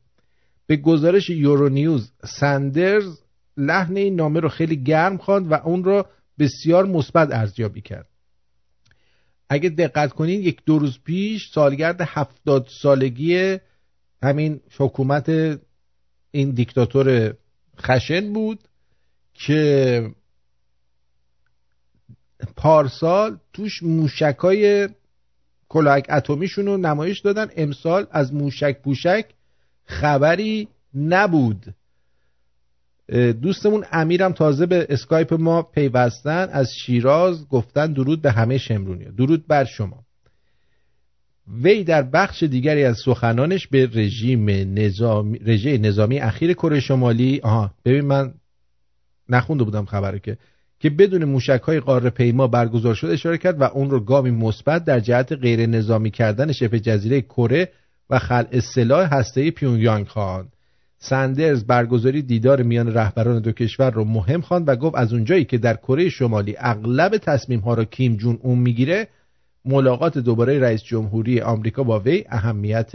به 0.68 0.76
گزارش 0.76 1.30
یورونیوز 1.30 2.12
سندرز 2.26 3.20
لحن 3.58 3.98
این 3.98 4.16
نامه 4.16 4.40
رو 4.40 4.50
خیلی 4.50 4.84
گرم 4.84 5.18
خواند 5.18 5.52
و 5.52 5.54
اون 5.54 5.84
رو 5.84 6.06
بسیار 6.40 6.86
مثبت 6.86 7.32
ارزیابی 7.32 7.82
کرد. 7.82 8.08
اگه 9.50 9.70
دقت 9.70 10.14
کنین 10.14 10.42
یک 10.42 10.62
دو 10.66 10.80
روز 10.80 11.00
پیش 11.04 11.52
سالگرد 11.54 12.02
هفتاد 12.02 12.68
سالگی 12.82 13.58
همین 14.24 14.60
حکومت 14.78 15.30
این 16.32 16.50
دیکتاتور 16.50 17.34
خشن 17.82 18.34
بود 18.34 18.60
که 19.34 20.10
پارسال 22.56 23.38
توش 23.54 23.84
موشک 23.84 24.36
های 24.40 24.90
کلاهک 25.70 26.06
اتمیشون 26.10 26.66
رو 26.66 26.78
نمایش 26.78 27.20
دادن. 27.20 27.48
امسال 27.56 28.08
از 28.12 28.34
موشک 28.34 28.82
پوشک 28.82 29.26
خبری 29.86 30.68
نبود. 30.96 31.66
دوستمون 33.42 33.86
امیرم 33.92 34.32
تازه 34.32 34.66
به 34.66 34.88
اسکایپ 34.90 35.34
ما 35.34 35.62
پیوستن. 35.62 36.50
از 36.52 36.74
شیراز 36.74 37.48
گفتن 37.50 37.94
درود 37.94 38.22
به 38.22 38.32
همه 38.32 38.58
شمرونی 38.58 39.06
درود 39.06 39.48
بر 39.48 39.66
شما. 39.66 40.04
وی 41.48 41.84
در 41.84 42.02
بخش 42.02 42.44
دیگری 42.44 42.84
از 42.84 42.98
سخنانش 42.98 43.68
به 43.68 43.90
رژیم 43.94 44.50
نظامی 44.80 45.40
رژه 45.40 45.78
نظامی 45.78 46.20
اخیر 46.20 46.54
کره 46.54 46.80
شمالی 46.80 47.40
آها 47.44 47.74
ببین 47.86 48.06
من 48.06 48.34
نخونده 49.30 49.64
بودم 49.64 49.86
خبره 49.86 50.20
که 50.20 50.38
که 50.84 50.90
بدون 50.90 51.26
موشک 51.26 51.62
های 51.64 51.80
قاره 51.80 52.10
پیما 52.10 52.48
برگزار 52.48 52.96
شده 52.96 53.14
اشاره 53.14 53.38
کرد 53.38 53.62
و 53.62 53.64
اون 53.64 53.90
رو 53.90 54.00
گامی 54.00 54.32
مثبت 54.32 54.86
در 54.86 55.00
جهت 55.00 55.32
غیر 55.32 55.66
نظامی 55.66 56.12
کردن 56.12 56.52
شبه 56.52 56.80
جزیره 56.80 57.22
کره 57.22 57.70
و 58.10 58.20
خلع 58.20 58.60
سلاح 58.60 59.14
هسته 59.14 59.52
پیونگیانگ 59.52 60.08
خواهند. 60.08 60.54
سندرز 60.98 61.64
برگزاری 61.64 62.22
دیدار 62.22 62.64
میان 62.64 62.94
رهبران 62.94 63.42
دو 63.42 63.52
کشور 63.52 63.92
رو 63.92 64.04
مهم 64.04 64.42
خواند 64.42 64.70
و 64.70 64.76
گفت 64.76 64.96
از 64.96 65.14
اونجایی 65.14 65.46
که 65.46 65.58
در 65.58 65.76
کره 65.76 66.10
شمالی 66.10 66.56
اغلب 66.58 67.18
تصمیم 67.18 67.60
ها 67.60 67.74
را 67.74 67.86
کیم 67.86 68.16
جون 68.16 68.40
اون 68.42 68.60
می‌گیره 68.60 69.08
ملاقات 69.66 70.18
دوباره 70.18 70.60
رئیس 70.60 70.84
جمهوری 70.84 71.42
آمریکا 71.42 71.84
با 71.84 72.00
وی 72.00 72.26
اهمیت 72.30 72.92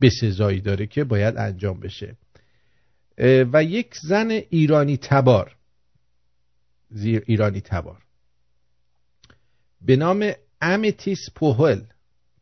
بسزایی 0.00 0.60
داره 0.60 0.86
که 0.86 1.04
باید 1.04 1.36
انجام 1.36 1.80
بشه. 1.80 2.16
و 3.52 3.64
یک 3.64 3.94
زن 4.02 4.30
ایرانی 4.30 4.96
تبار 4.96 5.57
زیر 6.90 7.22
ایرانی 7.26 7.60
تبار. 7.60 8.02
به 9.80 9.96
نام 9.96 10.32
امتیس 10.60 11.18
پوهل 11.34 11.82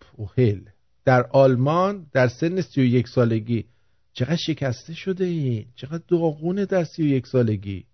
پوهل 0.00 0.60
در 1.04 1.26
آلمان 1.26 2.06
در 2.12 2.28
سن 2.28 2.60
31 2.60 3.08
سالگی. 3.08 3.64
چقدر 4.12 4.36
شکسته 4.36 4.94
شده 4.94 5.24
این؟ 5.24 5.66
چقدر 5.76 6.02
داغونه 6.08 6.66
در 6.66 6.84
31 6.84 7.26
سالگی. 7.26 7.86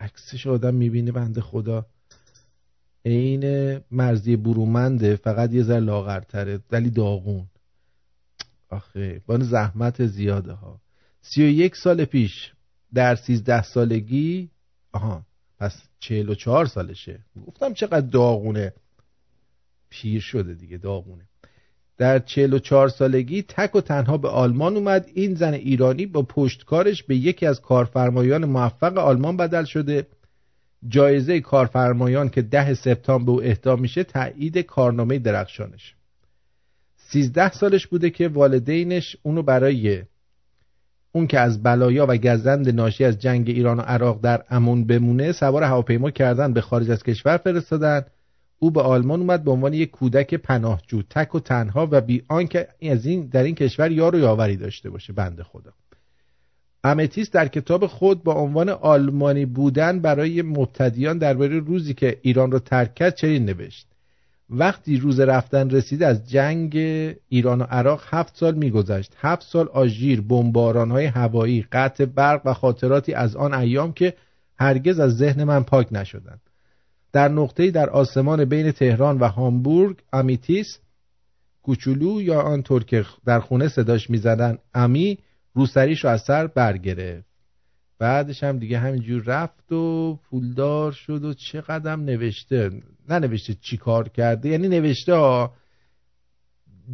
عکسش 0.00 0.46
آدم 0.46 0.74
می‌بینه 0.74 1.12
بنده 1.12 1.40
خدا. 1.40 1.86
عین 3.04 3.80
مرزی 3.90 4.36
برومنده 4.36 5.16
فقط 5.16 5.52
یه 5.52 5.62
ذره 5.62 5.80
لاغرتره 5.80 6.60
ولی 6.70 6.90
داغون. 6.90 7.46
آخه 8.68 9.22
بان 9.26 9.42
زحمت 9.42 10.06
زیاده 10.06 10.52
ها. 10.52 10.80
سی 11.20 11.42
و 11.42 11.48
یک 11.48 11.76
سال 11.76 12.04
پیش 12.04 12.52
در 12.94 13.14
سیزده 13.14 13.62
سالگی 13.62 14.50
آها 14.96 15.22
پس 15.58 15.82
چهل 16.00 16.28
و 16.28 16.34
چهار 16.34 16.66
سالشه. 16.66 17.18
گفتم 17.46 17.74
چقدر 17.74 18.06
داغونه. 18.06 18.72
پیر 19.90 20.20
شده 20.20 20.54
دیگه 20.54 20.76
داغونه. 20.76 21.28
در 21.98 22.18
چهل 22.18 22.52
و 22.52 22.58
چهار 22.58 22.88
سالگی 22.88 23.42
تک 23.42 23.74
و 23.76 23.80
تنها 23.80 24.16
به 24.16 24.28
آلمان 24.28 24.76
اومد. 24.76 25.10
این 25.14 25.34
زن 25.34 25.54
ایرانی 25.54 26.06
با 26.06 26.22
پشتکارش 26.22 27.02
به 27.02 27.16
یکی 27.16 27.46
از 27.46 27.60
کارفرمایان 27.60 28.44
موفق 28.44 28.98
آلمان 28.98 29.36
بدل 29.36 29.64
شده. 29.64 30.06
جایزه 30.88 31.40
کارفرمایان 31.40 32.28
که 32.28 32.42
ده 32.42 32.74
سپتامبر 32.74 33.24
به 33.24 33.32
او 33.32 33.42
اهدا 33.42 33.76
میشه 33.76 34.04
تایید 34.04 34.58
کارنامه 34.58 35.18
درخشانش. 35.18 35.94
سیزده 36.96 37.52
سالش 37.52 37.86
بوده 37.86 38.10
که 38.10 38.28
والدینش 38.28 39.16
اونو 39.22 39.42
برای 39.42 40.02
اون 41.16 41.26
که 41.26 41.40
از 41.40 41.62
بلایا 41.62 42.06
و 42.08 42.16
گزند 42.16 42.68
ناشی 42.68 43.04
از 43.04 43.18
جنگ 43.18 43.48
ایران 43.48 43.78
و 43.78 43.80
عراق 43.80 44.20
در 44.20 44.42
امون 44.50 44.86
بمونه 44.86 45.32
سوار 45.32 45.62
هواپیما 45.62 46.10
کردن 46.10 46.52
به 46.52 46.60
خارج 46.60 46.90
از 46.90 47.02
کشور 47.02 47.36
فرستادن. 47.36 48.04
او 48.58 48.70
به 48.70 48.80
آلمان 48.80 49.20
اومد 49.20 49.44
به 49.44 49.50
عنوان 49.50 49.74
یک 49.74 49.90
کودک 49.90 50.34
پناهجو 50.34 51.02
تک 51.10 51.34
و 51.34 51.40
تنها 51.40 51.88
و 51.90 52.00
بی 52.00 52.22
آنکه 52.28 52.68
از 52.90 53.06
این 53.06 53.26
در 53.26 53.42
این 53.42 53.54
کشور 53.54 53.90
یار 53.90 54.14
و 54.14 54.18
یاوری 54.18 54.56
داشته 54.56 54.90
باشه 54.90 55.12
بنده 55.12 55.42
خدا. 55.42 55.72
امتیس 56.84 57.30
در 57.30 57.48
کتاب 57.48 57.86
خود 57.86 58.22
با 58.22 58.34
عنوان 58.34 58.68
آلمانی 58.68 59.46
بودن 59.46 60.00
برای 60.00 60.42
مبتدیان 60.42 61.18
درباره 61.18 61.58
روزی 61.58 61.94
که 61.94 62.18
ایران 62.22 62.50
را 62.50 62.58
ترک 62.58 62.94
کرد 62.94 63.14
چنین 63.14 63.44
نوشت. 63.44 63.86
وقتی 64.50 64.96
روز 64.96 65.20
رفتن 65.20 65.70
رسید 65.70 66.02
از 66.02 66.30
جنگ 66.30 66.76
ایران 67.28 67.60
و 67.60 67.64
عراق 67.64 68.02
هفت 68.06 68.36
سال 68.36 68.54
میگذشت. 68.54 69.12
هفت 69.18 69.42
سال 69.42 69.68
آژیر 69.68 70.20
بمباران 70.20 70.90
های 70.90 71.06
هوایی 71.06 71.66
قطع 71.72 72.04
برق 72.04 72.42
و 72.44 72.54
خاطراتی 72.54 73.14
از 73.14 73.36
آن 73.36 73.54
ایام 73.54 73.92
که 73.92 74.14
هرگز 74.58 74.98
از 74.98 75.16
ذهن 75.16 75.44
من 75.44 75.62
پاک 75.62 75.88
نشدند. 75.92 76.40
در 77.12 77.28
نقطه‌ای 77.28 77.70
در 77.70 77.90
آسمان 77.90 78.44
بین 78.44 78.72
تهران 78.72 79.18
و 79.18 79.28
هامبورگ 79.28 79.96
امیتیس 80.12 80.78
کوچولو 81.62 82.22
یا 82.22 82.40
آنطور 82.40 82.84
که 82.84 83.04
در 83.26 83.40
خونه 83.40 83.68
صداش 83.68 84.10
می‌زدن 84.10 84.58
امی 84.74 85.18
روسریش 85.54 86.04
رو 86.04 86.10
از 86.10 86.22
سر 86.22 86.46
برگرفت. 86.46 87.26
بعدش 87.98 88.42
هم 88.42 88.58
دیگه 88.58 88.78
همینجور 88.78 89.22
رفت 89.22 89.72
و 89.72 90.18
پولدار 90.30 90.92
شد 90.92 91.24
و 91.24 91.34
چه 91.34 91.60
قدم 91.60 92.00
نوشته؟ 92.00 92.70
ننوشته 93.08 93.54
چی 93.54 93.76
کار 93.76 94.08
کرده 94.08 94.48
یعنی 94.48 94.68
نوشته 94.68 95.14
ها 95.14 95.54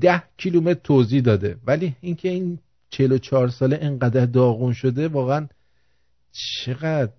ده 0.00 0.22
کیلومتر 0.36 0.80
توضیح 0.80 1.22
داده. 1.22 1.56
ولی 1.66 1.96
اینکه 2.00 2.28
این 2.28 2.58
چهل 2.90 3.12
و 3.12 3.18
چهار 3.18 3.48
ساله 3.48 3.78
انقدر 3.82 4.26
داغون 4.26 4.72
شده 4.72 5.08
واقعا 5.08 5.48
چقدر 6.32 7.12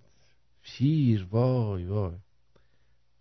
پیر 0.62 1.28
وای 1.32 1.86
وای. 1.86 2.16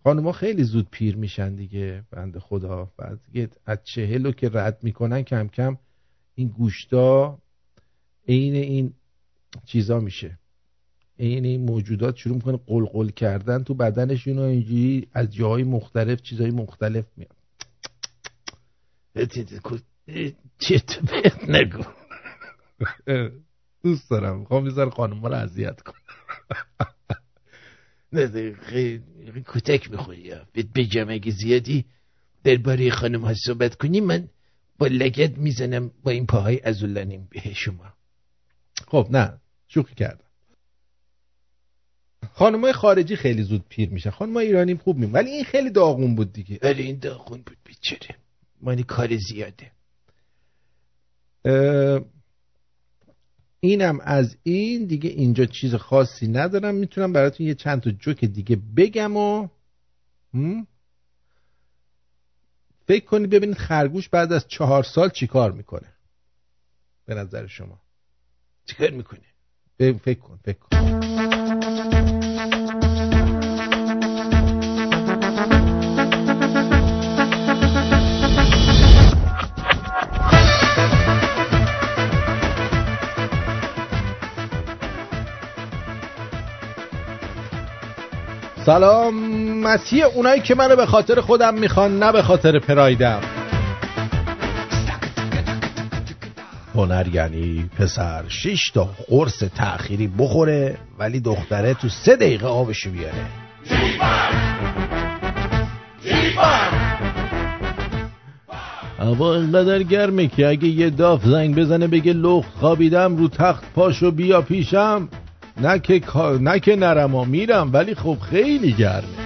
خانوما 0.04 0.32
خیلی 0.32 0.64
زود 0.64 0.88
پیر 0.90 1.16
میشن 1.16 1.54
دیگه 1.54 2.02
بند 2.10 2.38
خدا. 2.38 2.92
بعد 2.98 3.20
از 3.66 3.78
چهلو 3.84 4.32
که 4.32 4.50
رد 4.52 4.78
می‌کنن 4.82 5.22
کم 5.22 5.48
کم 5.48 5.78
این 6.34 6.48
گوشتا 6.48 7.38
عین 8.28 8.54
این 8.54 8.92
چیزا 9.66 10.00
میشه. 10.00 10.38
عین 11.22 11.44
این 11.44 11.64
موجودات 11.64 12.16
شروع 12.16 12.34
می‌کنه 12.34 12.58
قلقل 12.66 13.08
کردن 13.08 13.64
تو 13.64 13.74
بدنشون 13.74 14.38
و 14.38 14.42
اینجوری 14.42 15.08
از 15.12 15.34
جاهای 15.34 15.62
مختلف 15.62 16.22
چیزهای 16.22 16.50
مختلف 16.50 17.04
میاد. 17.16 17.36
چیت 20.58 20.98
بهت 20.98 21.48
نگو؟ 21.48 21.84
دوست 23.84 24.10
دارم. 24.10 24.38
می‌خوام 24.38 24.64
بیزار 24.64 24.90
خانم 24.90 25.26
رو 25.26 25.34
اذیت 25.34 25.80
کن. 25.80 25.92
نه 28.12 28.54
خیلی 28.54 29.02
کتک 29.46 29.90
می‌خوری. 29.90 30.34
بهت 30.52 30.66
بگم 30.74 31.08
اگه 31.08 31.30
زیادی 31.30 31.84
درباره 32.44 32.90
خانم 32.90 33.20
ها 33.24 33.34
صحبت 33.46 33.74
کنی 33.74 34.00
من 34.00 34.28
با 34.78 34.86
لگت 34.86 35.38
می‌زنم 35.38 35.90
با 36.02 36.10
این 36.10 36.26
پاهای 36.26 36.60
ازولانیم 36.60 37.28
به 37.30 37.54
شما. 37.54 37.92
خب 38.88 39.08
نه. 39.10 39.40
شوخی 39.68 39.94
کردم. 39.94 40.31
خانمای 42.34 42.72
خارجی 42.72 43.16
خیلی 43.16 43.42
زود 43.42 43.64
پیر 43.68 43.90
میشن. 43.90 44.10
خانمای 44.10 44.46
ایرانی 44.46 44.74
خوب 44.74 44.96
میمون 44.96 45.12
ولی 45.14 45.30
این 45.30 45.44
خیلی 45.44 45.70
داغون 45.70 46.14
بود 46.14 46.32
دیگه. 46.32 46.58
آره 46.62 46.82
این 46.82 46.98
داغون 46.98 47.42
بود 47.46 47.56
بیچاره. 47.64 48.16
مانی 48.60 48.82
کار 48.82 49.16
زیاده. 49.16 49.70
اینم 53.60 54.00
از 54.00 54.36
این. 54.42 54.86
دیگه 54.86 55.10
اینجا 55.10 55.46
چیز 55.46 55.74
خاصی 55.74 56.28
ندارم. 56.28 56.74
می‌تونم 56.74 57.12
براتون 57.12 57.46
یه 57.46 57.54
چند 57.54 57.80
تا 57.80 57.90
جوک 57.90 58.24
دیگه 58.24 58.56
بگم 58.76 59.16
و 59.16 59.48
فکر 62.86 63.04
کنید 63.04 63.30
ببینید 63.30 63.56
خرگوش 63.56 64.08
بعد 64.08 64.32
از 64.32 64.48
چهار 64.48 64.82
سال 64.82 65.10
چیکار 65.10 65.52
می‌کنه؟ 65.52 65.92
به 67.06 67.14
نظر 67.14 67.46
شما. 67.46 67.80
چیکار 68.66 68.90
می‌کنه؟ 68.90 69.20
فکر 69.78 70.20
کن 70.20 70.38
فکر 70.44 70.58
کن. 70.58 71.11
سلام. 88.66 89.14
مسیح 89.60 90.04
اونایی 90.04 90.40
که 90.40 90.54
منو 90.54 90.76
به 90.76 90.86
خاطر 90.86 91.20
خودم 91.20 91.54
می‌خوان 91.54 91.98
نه 91.98 92.12
به 92.12 92.22
خاطر 92.22 92.58
پرایدم. 92.58 93.20
هنر 96.74 97.06
یعنی 97.12 97.70
پسر. 97.78 98.24
شش 98.28 98.70
تا 98.74 98.88
قرص 99.08 99.42
تأخیری 99.56 100.10
بخوره 100.18 100.78
ولی 100.98 101.20
دختره 101.20 101.74
تو 101.74 101.88
سه 101.88 102.16
دقیقه 102.16 102.46
آبشو 102.46 102.90
بیاره. 102.90 103.26
هوا 108.98 109.34
انقدر 109.34 109.82
گرمه 109.82 110.26
که 110.26 110.48
اگه 110.48 110.68
یه 110.68 110.90
داف 110.90 111.24
زنگ 111.24 111.56
بزنه 111.56 111.86
بگه 111.86 112.12
لخت 112.12 112.50
خوابیدم 112.60 113.16
رو 113.16 113.28
تخت 113.28 113.64
پاشو 113.74 114.10
بیا 114.10 114.42
پیشم. 114.42 115.08
نه 115.60 115.78
که, 115.78 116.02
نه 116.40 116.60
که 116.60 116.76
نرم 116.76 117.28
میرم 117.28 117.72
ولی 117.72 117.94
خب 117.94 118.18
خیلی 118.30 118.72
گرمه. 118.72 119.22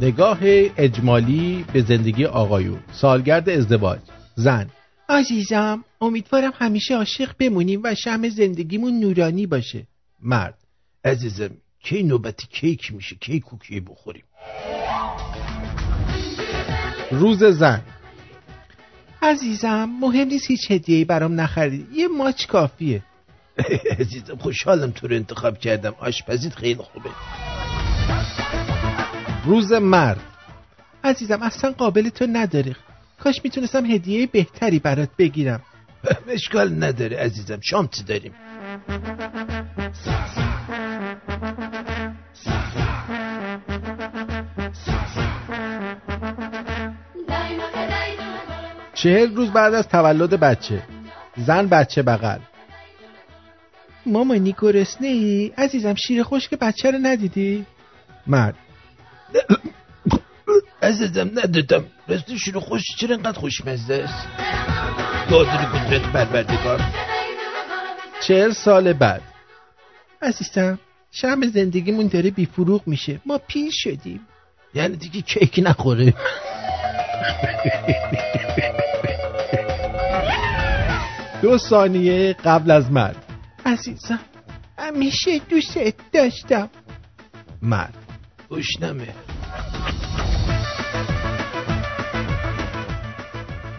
نگاه 0.00 0.38
اجمالی 0.76 1.64
به 1.72 1.82
زندگی 1.82 2.24
آقایون. 2.24 2.78
سالگرد 2.92 3.48
ازدواج. 3.48 3.98
زن. 4.34 4.66
عزیزم 5.08 5.84
امیدوارم 6.00 6.52
همیشه 6.54 6.94
عاشق 6.94 7.30
بمونیم 7.38 7.80
و 7.84 7.94
شم 7.94 8.28
زندگیمون 8.28 9.00
نورانی 9.00 9.46
باشه. 9.46 9.86
مرد. 10.22 10.67
عزیزم 11.08 11.50
کی 11.82 12.02
نوبتی 12.02 12.46
کیک 12.46 12.92
میشه؟ 12.92 13.16
کی 13.16 13.40
کوکی 13.40 13.80
بخوریم؟ 13.80 14.24
روز 17.10 17.44
زن. 17.44 17.82
عزیزم 19.22 19.88
مهم 20.00 20.28
نیست 20.28 20.50
هیچ 20.50 20.70
هدیه‌ای 20.70 21.04
برام 21.04 21.40
نخرید. 21.40 21.86
یه 21.92 22.08
ماچ 22.08 22.46
کافیه. 22.46 23.02
عزیزم 24.00 24.36
خوشحالم 24.36 24.90
تو 24.90 25.08
رو 25.08 25.16
انتخاب 25.16 25.58
کردم. 25.58 25.94
آشپزیت 25.98 26.54
خیلی 26.54 26.74
خوبه. 26.74 27.10
روز 29.44 29.72
مرد. 29.72 30.20
عزیزم 31.04 31.42
اصلا 31.42 31.72
قابل 31.72 32.08
تو 32.08 32.26
نداره. 32.26 32.76
کاش 33.20 33.40
می‌تونستم 33.44 33.86
هدیه 33.86 34.26
بهتری 34.26 34.78
برات 34.78 35.10
بگیرم. 35.18 35.62
اشکال 36.28 36.84
نداره 36.84 37.16
عزیزم. 37.16 37.60
شامت 37.60 38.04
داریم. 38.06 38.32
چهل 48.94 49.36
روز 49.36 49.50
بعد 49.50 49.74
از 49.74 49.88
تولد 49.88 50.30
بچه. 50.30 50.82
زن 51.36 51.66
بچه 51.68 52.02
بغل. 52.02 52.38
مامانی 54.06 54.54
گرسنه 54.58 55.06
ای؟ 55.06 55.52
عزیزم 55.58 55.94
شیر 55.94 56.22
خشک 56.22 56.54
بچه 56.54 56.90
رو 56.90 56.98
ندیدی؟ 57.02 57.66
مرد. 58.26 58.54
عزیزم 60.82 61.30
ندیدم. 61.34 61.84
راستی 62.08 62.38
شیر 62.38 62.58
خشک 62.58 62.96
چرا 62.98 63.16
انقدر 63.16 63.38
خوشمزه 63.38 63.94
است؟ 63.94 64.28
دادر 65.30 65.56
قدرت 65.56 66.12
بروردگار 66.12 66.80
چهل 68.20 68.52
سال 68.52 68.92
بعد. 68.92 69.22
عزیزم. 70.22 70.78
شم 71.10 71.40
زندگیمون 71.54 72.06
داره 72.06 72.30
بیفروغ 72.30 72.82
میشه. 72.86 73.20
ما 73.26 73.38
پیر 73.38 73.70
شدیم. 73.72 74.20
یعنی 74.74 74.96
دیگه 74.96 75.20
کیک 75.20 75.60
نخوره. 75.62 76.14
دو 81.42 81.58
ثانیه 81.58 82.32
قبل 82.44 82.70
از 82.70 82.90
مرگ. 82.90 83.16
عزیزم 83.66 84.20
همیشه 84.78 85.38
دوست 85.38 85.78
داشتم. 86.12 86.70
مرد 87.62 87.94
گشنمه 88.50 89.08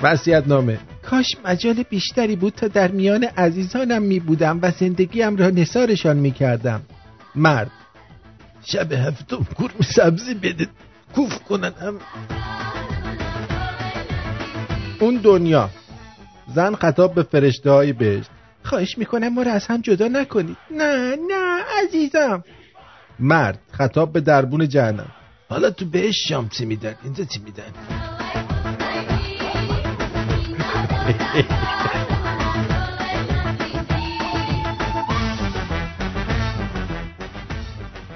وسیعت 0.01 0.47
نامه 0.47 0.79
کاش 1.03 1.35
مجال 1.45 1.83
بیشتری 1.83 2.35
بود 2.35 2.53
تا 2.53 2.67
در 2.67 2.91
میان 2.91 3.23
عزیزانم 3.23 4.01
می 4.01 4.19
بودم 4.19 4.59
و 4.61 4.71
زندگیم 4.71 5.37
را 5.37 5.49
نثارشان 5.49 6.17
می 6.17 6.31
کردم 6.31 6.81
مرد. 7.35 7.71
شب 8.65 8.91
هفتم 8.91 9.47
کرم 9.57 9.81
سبزی 9.95 10.33
بده. 10.33 10.67
کوف 11.15 11.39
کنن 11.39 11.73
هم. 11.81 11.99
اون 14.99 15.15
دنیا. 15.15 15.69
زن 16.55 16.75
خطاب 16.75 17.13
به 17.15 17.23
فرشته 17.23 17.71
های 17.71 17.93
بهشت. 17.93 18.29
خواهش 18.63 18.97
می‌کنم 18.97 19.33
ما 19.33 19.41
را 19.41 19.51
از 19.51 19.67
هم 19.67 19.81
جدا 19.81 20.07
نکنید 20.07 20.57
نه 20.71 21.15
نه 21.15 21.63
عزیزم. 21.83 22.43
مرد 23.19 23.59
خطاب 23.71 24.13
به 24.13 24.21
دربون 24.21 24.67
جهنم. 24.67 25.11
حالا 25.49 25.69
تو 25.69 25.85
بهش 25.85 26.27
شام 26.27 26.49
چی 26.49 26.65
میدن؟ 26.65 26.95
اینجا 27.03 27.23
چی 27.23 27.39
میدن؟ 27.39 27.63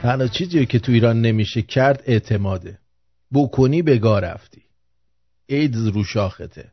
تنها 0.04 0.28
چیزی 0.28 0.66
که 0.66 0.80
تو 0.80 0.92
ایران 0.92 1.22
نمیشه 1.22 1.62
کرد 1.62 2.04
اعتماده. 2.06 2.80
بکنی 3.34 3.82
بگاه 3.82 4.20
رفتی. 4.20 4.62
ایدز 5.46 5.88
رو 5.88 6.04
شاخته. 6.04 6.72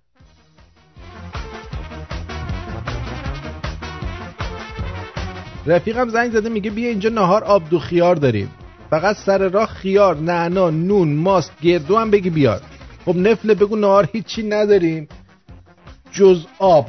رفیقم 5.67 6.09
زنگ 6.09 6.33
زده 6.33 6.49
میگه 6.49 6.71
بیا 6.71 6.89
اینجا 6.89 7.11
نهار 7.11 7.45
آب 7.45 7.69
دو 7.71 7.79
خیار 7.79 8.17
داریم. 8.17 8.51
فقط 8.91 9.17
سر 9.17 9.49
راه 9.49 9.67
خیار 9.67 10.17
نعنا 10.17 10.71
نون 10.71 11.13
ماست 11.13 11.61
گردو 11.61 11.99
هم 11.99 12.11
بگی 12.11 12.31
بیار. 12.31 12.61
خب 13.05 13.17
نفله 13.17 13.55
بگو 13.55 13.77
نهار 13.77 14.09
هیچی 14.13 14.43
نداریم. 14.43 15.09
جز 16.13 16.47
آب. 16.59 16.87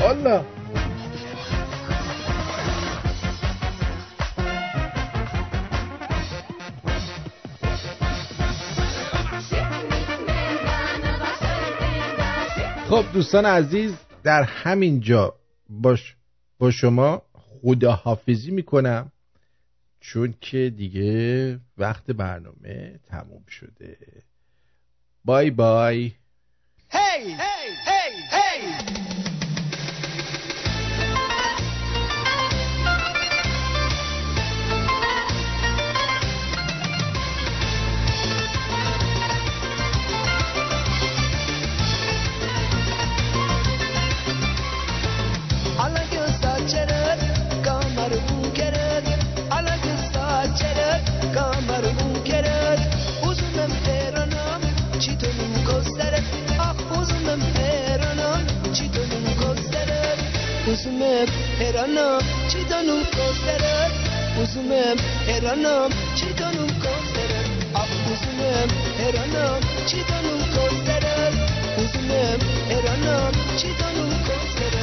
الله 0.00 0.61
خب 12.92 13.12
دوستان 13.12 13.44
عزیز 13.46 13.94
در 14.22 14.42
همین 14.42 15.00
جا 15.00 15.34
باش 15.68 16.16
با 16.58 16.70
شما 16.70 17.22
خداحافظی 17.32 18.50
می‌کنم 18.50 19.12
چون 20.00 20.34
که 20.40 20.72
دیگه 20.76 21.60
وقت 21.78 22.10
برنامه 22.10 23.00
تموم 23.08 23.44
شده 23.48 23.98
بای 25.24 25.50
بای 25.50 26.12
Hey! 26.90 27.24
Hey! 27.24 27.68
Hey! 27.86 28.12
Hey! 28.30 29.11
uzumem 60.72 61.26
heranam 61.58 62.22
çidanum 62.50 63.04
konserer 63.04 63.90
uzumem 64.42 64.96
heranam 65.26 65.90
çidanum 66.16 66.68
konserer 66.84 67.46
ab 67.74 67.90
uzumem 68.12 68.68
heranam 69.00 69.60
çidanum 69.86 70.40
konserer 70.54 71.32
uzumem 71.82 72.40
heranam 72.70 73.32
çidanum 73.58 74.12
konserer 74.28 74.81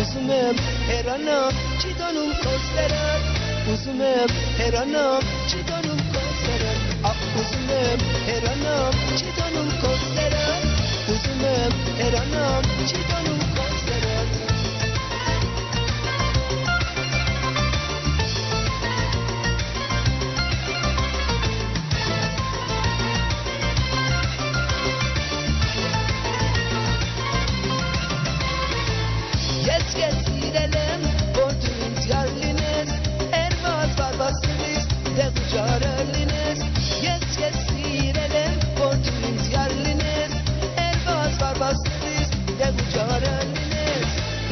uzumem 0.00 0.56
heranam 0.88 1.52
çi 1.80 1.98
danum 1.98 2.30
kosterer 2.44 3.20
uzumem 3.74 4.28
heranam 4.58 5.22
çi 5.48 5.58
danum 5.68 5.98
kosterer 6.14 6.78
ah 7.04 7.16
uzumem 7.40 7.98
heranam 8.26 8.92
çi 9.18 9.28
danum 9.38 9.68
kosterer 9.82 10.60
uzumem 11.12 11.72
heranam 12.00 12.62
çi 12.88 13.00
danum 13.10 13.49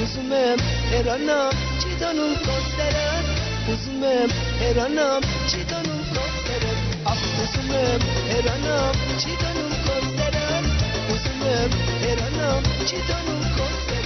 uzumem 0.03 0.59
her 0.90 1.07
anam 1.07 1.53
çidanul 1.81 2.35
kosterer 2.35 3.24
uzumem 3.73 4.31
her 4.61 4.77
anam 4.77 5.23
çidanul 5.51 6.03
kosterer 6.15 6.78
ah 7.07 7.23
uzumem 7.43 8.01
her 8.31 8.45
anam 8.55 8.95
çidanul 9.23 9.74
kosterer 9.86 10.65
uzumem 11.15 11.70
her 12.03 12.19
anam 12.28 12.62
çidanul 12.86 13.43
kosterer 13.59 13.98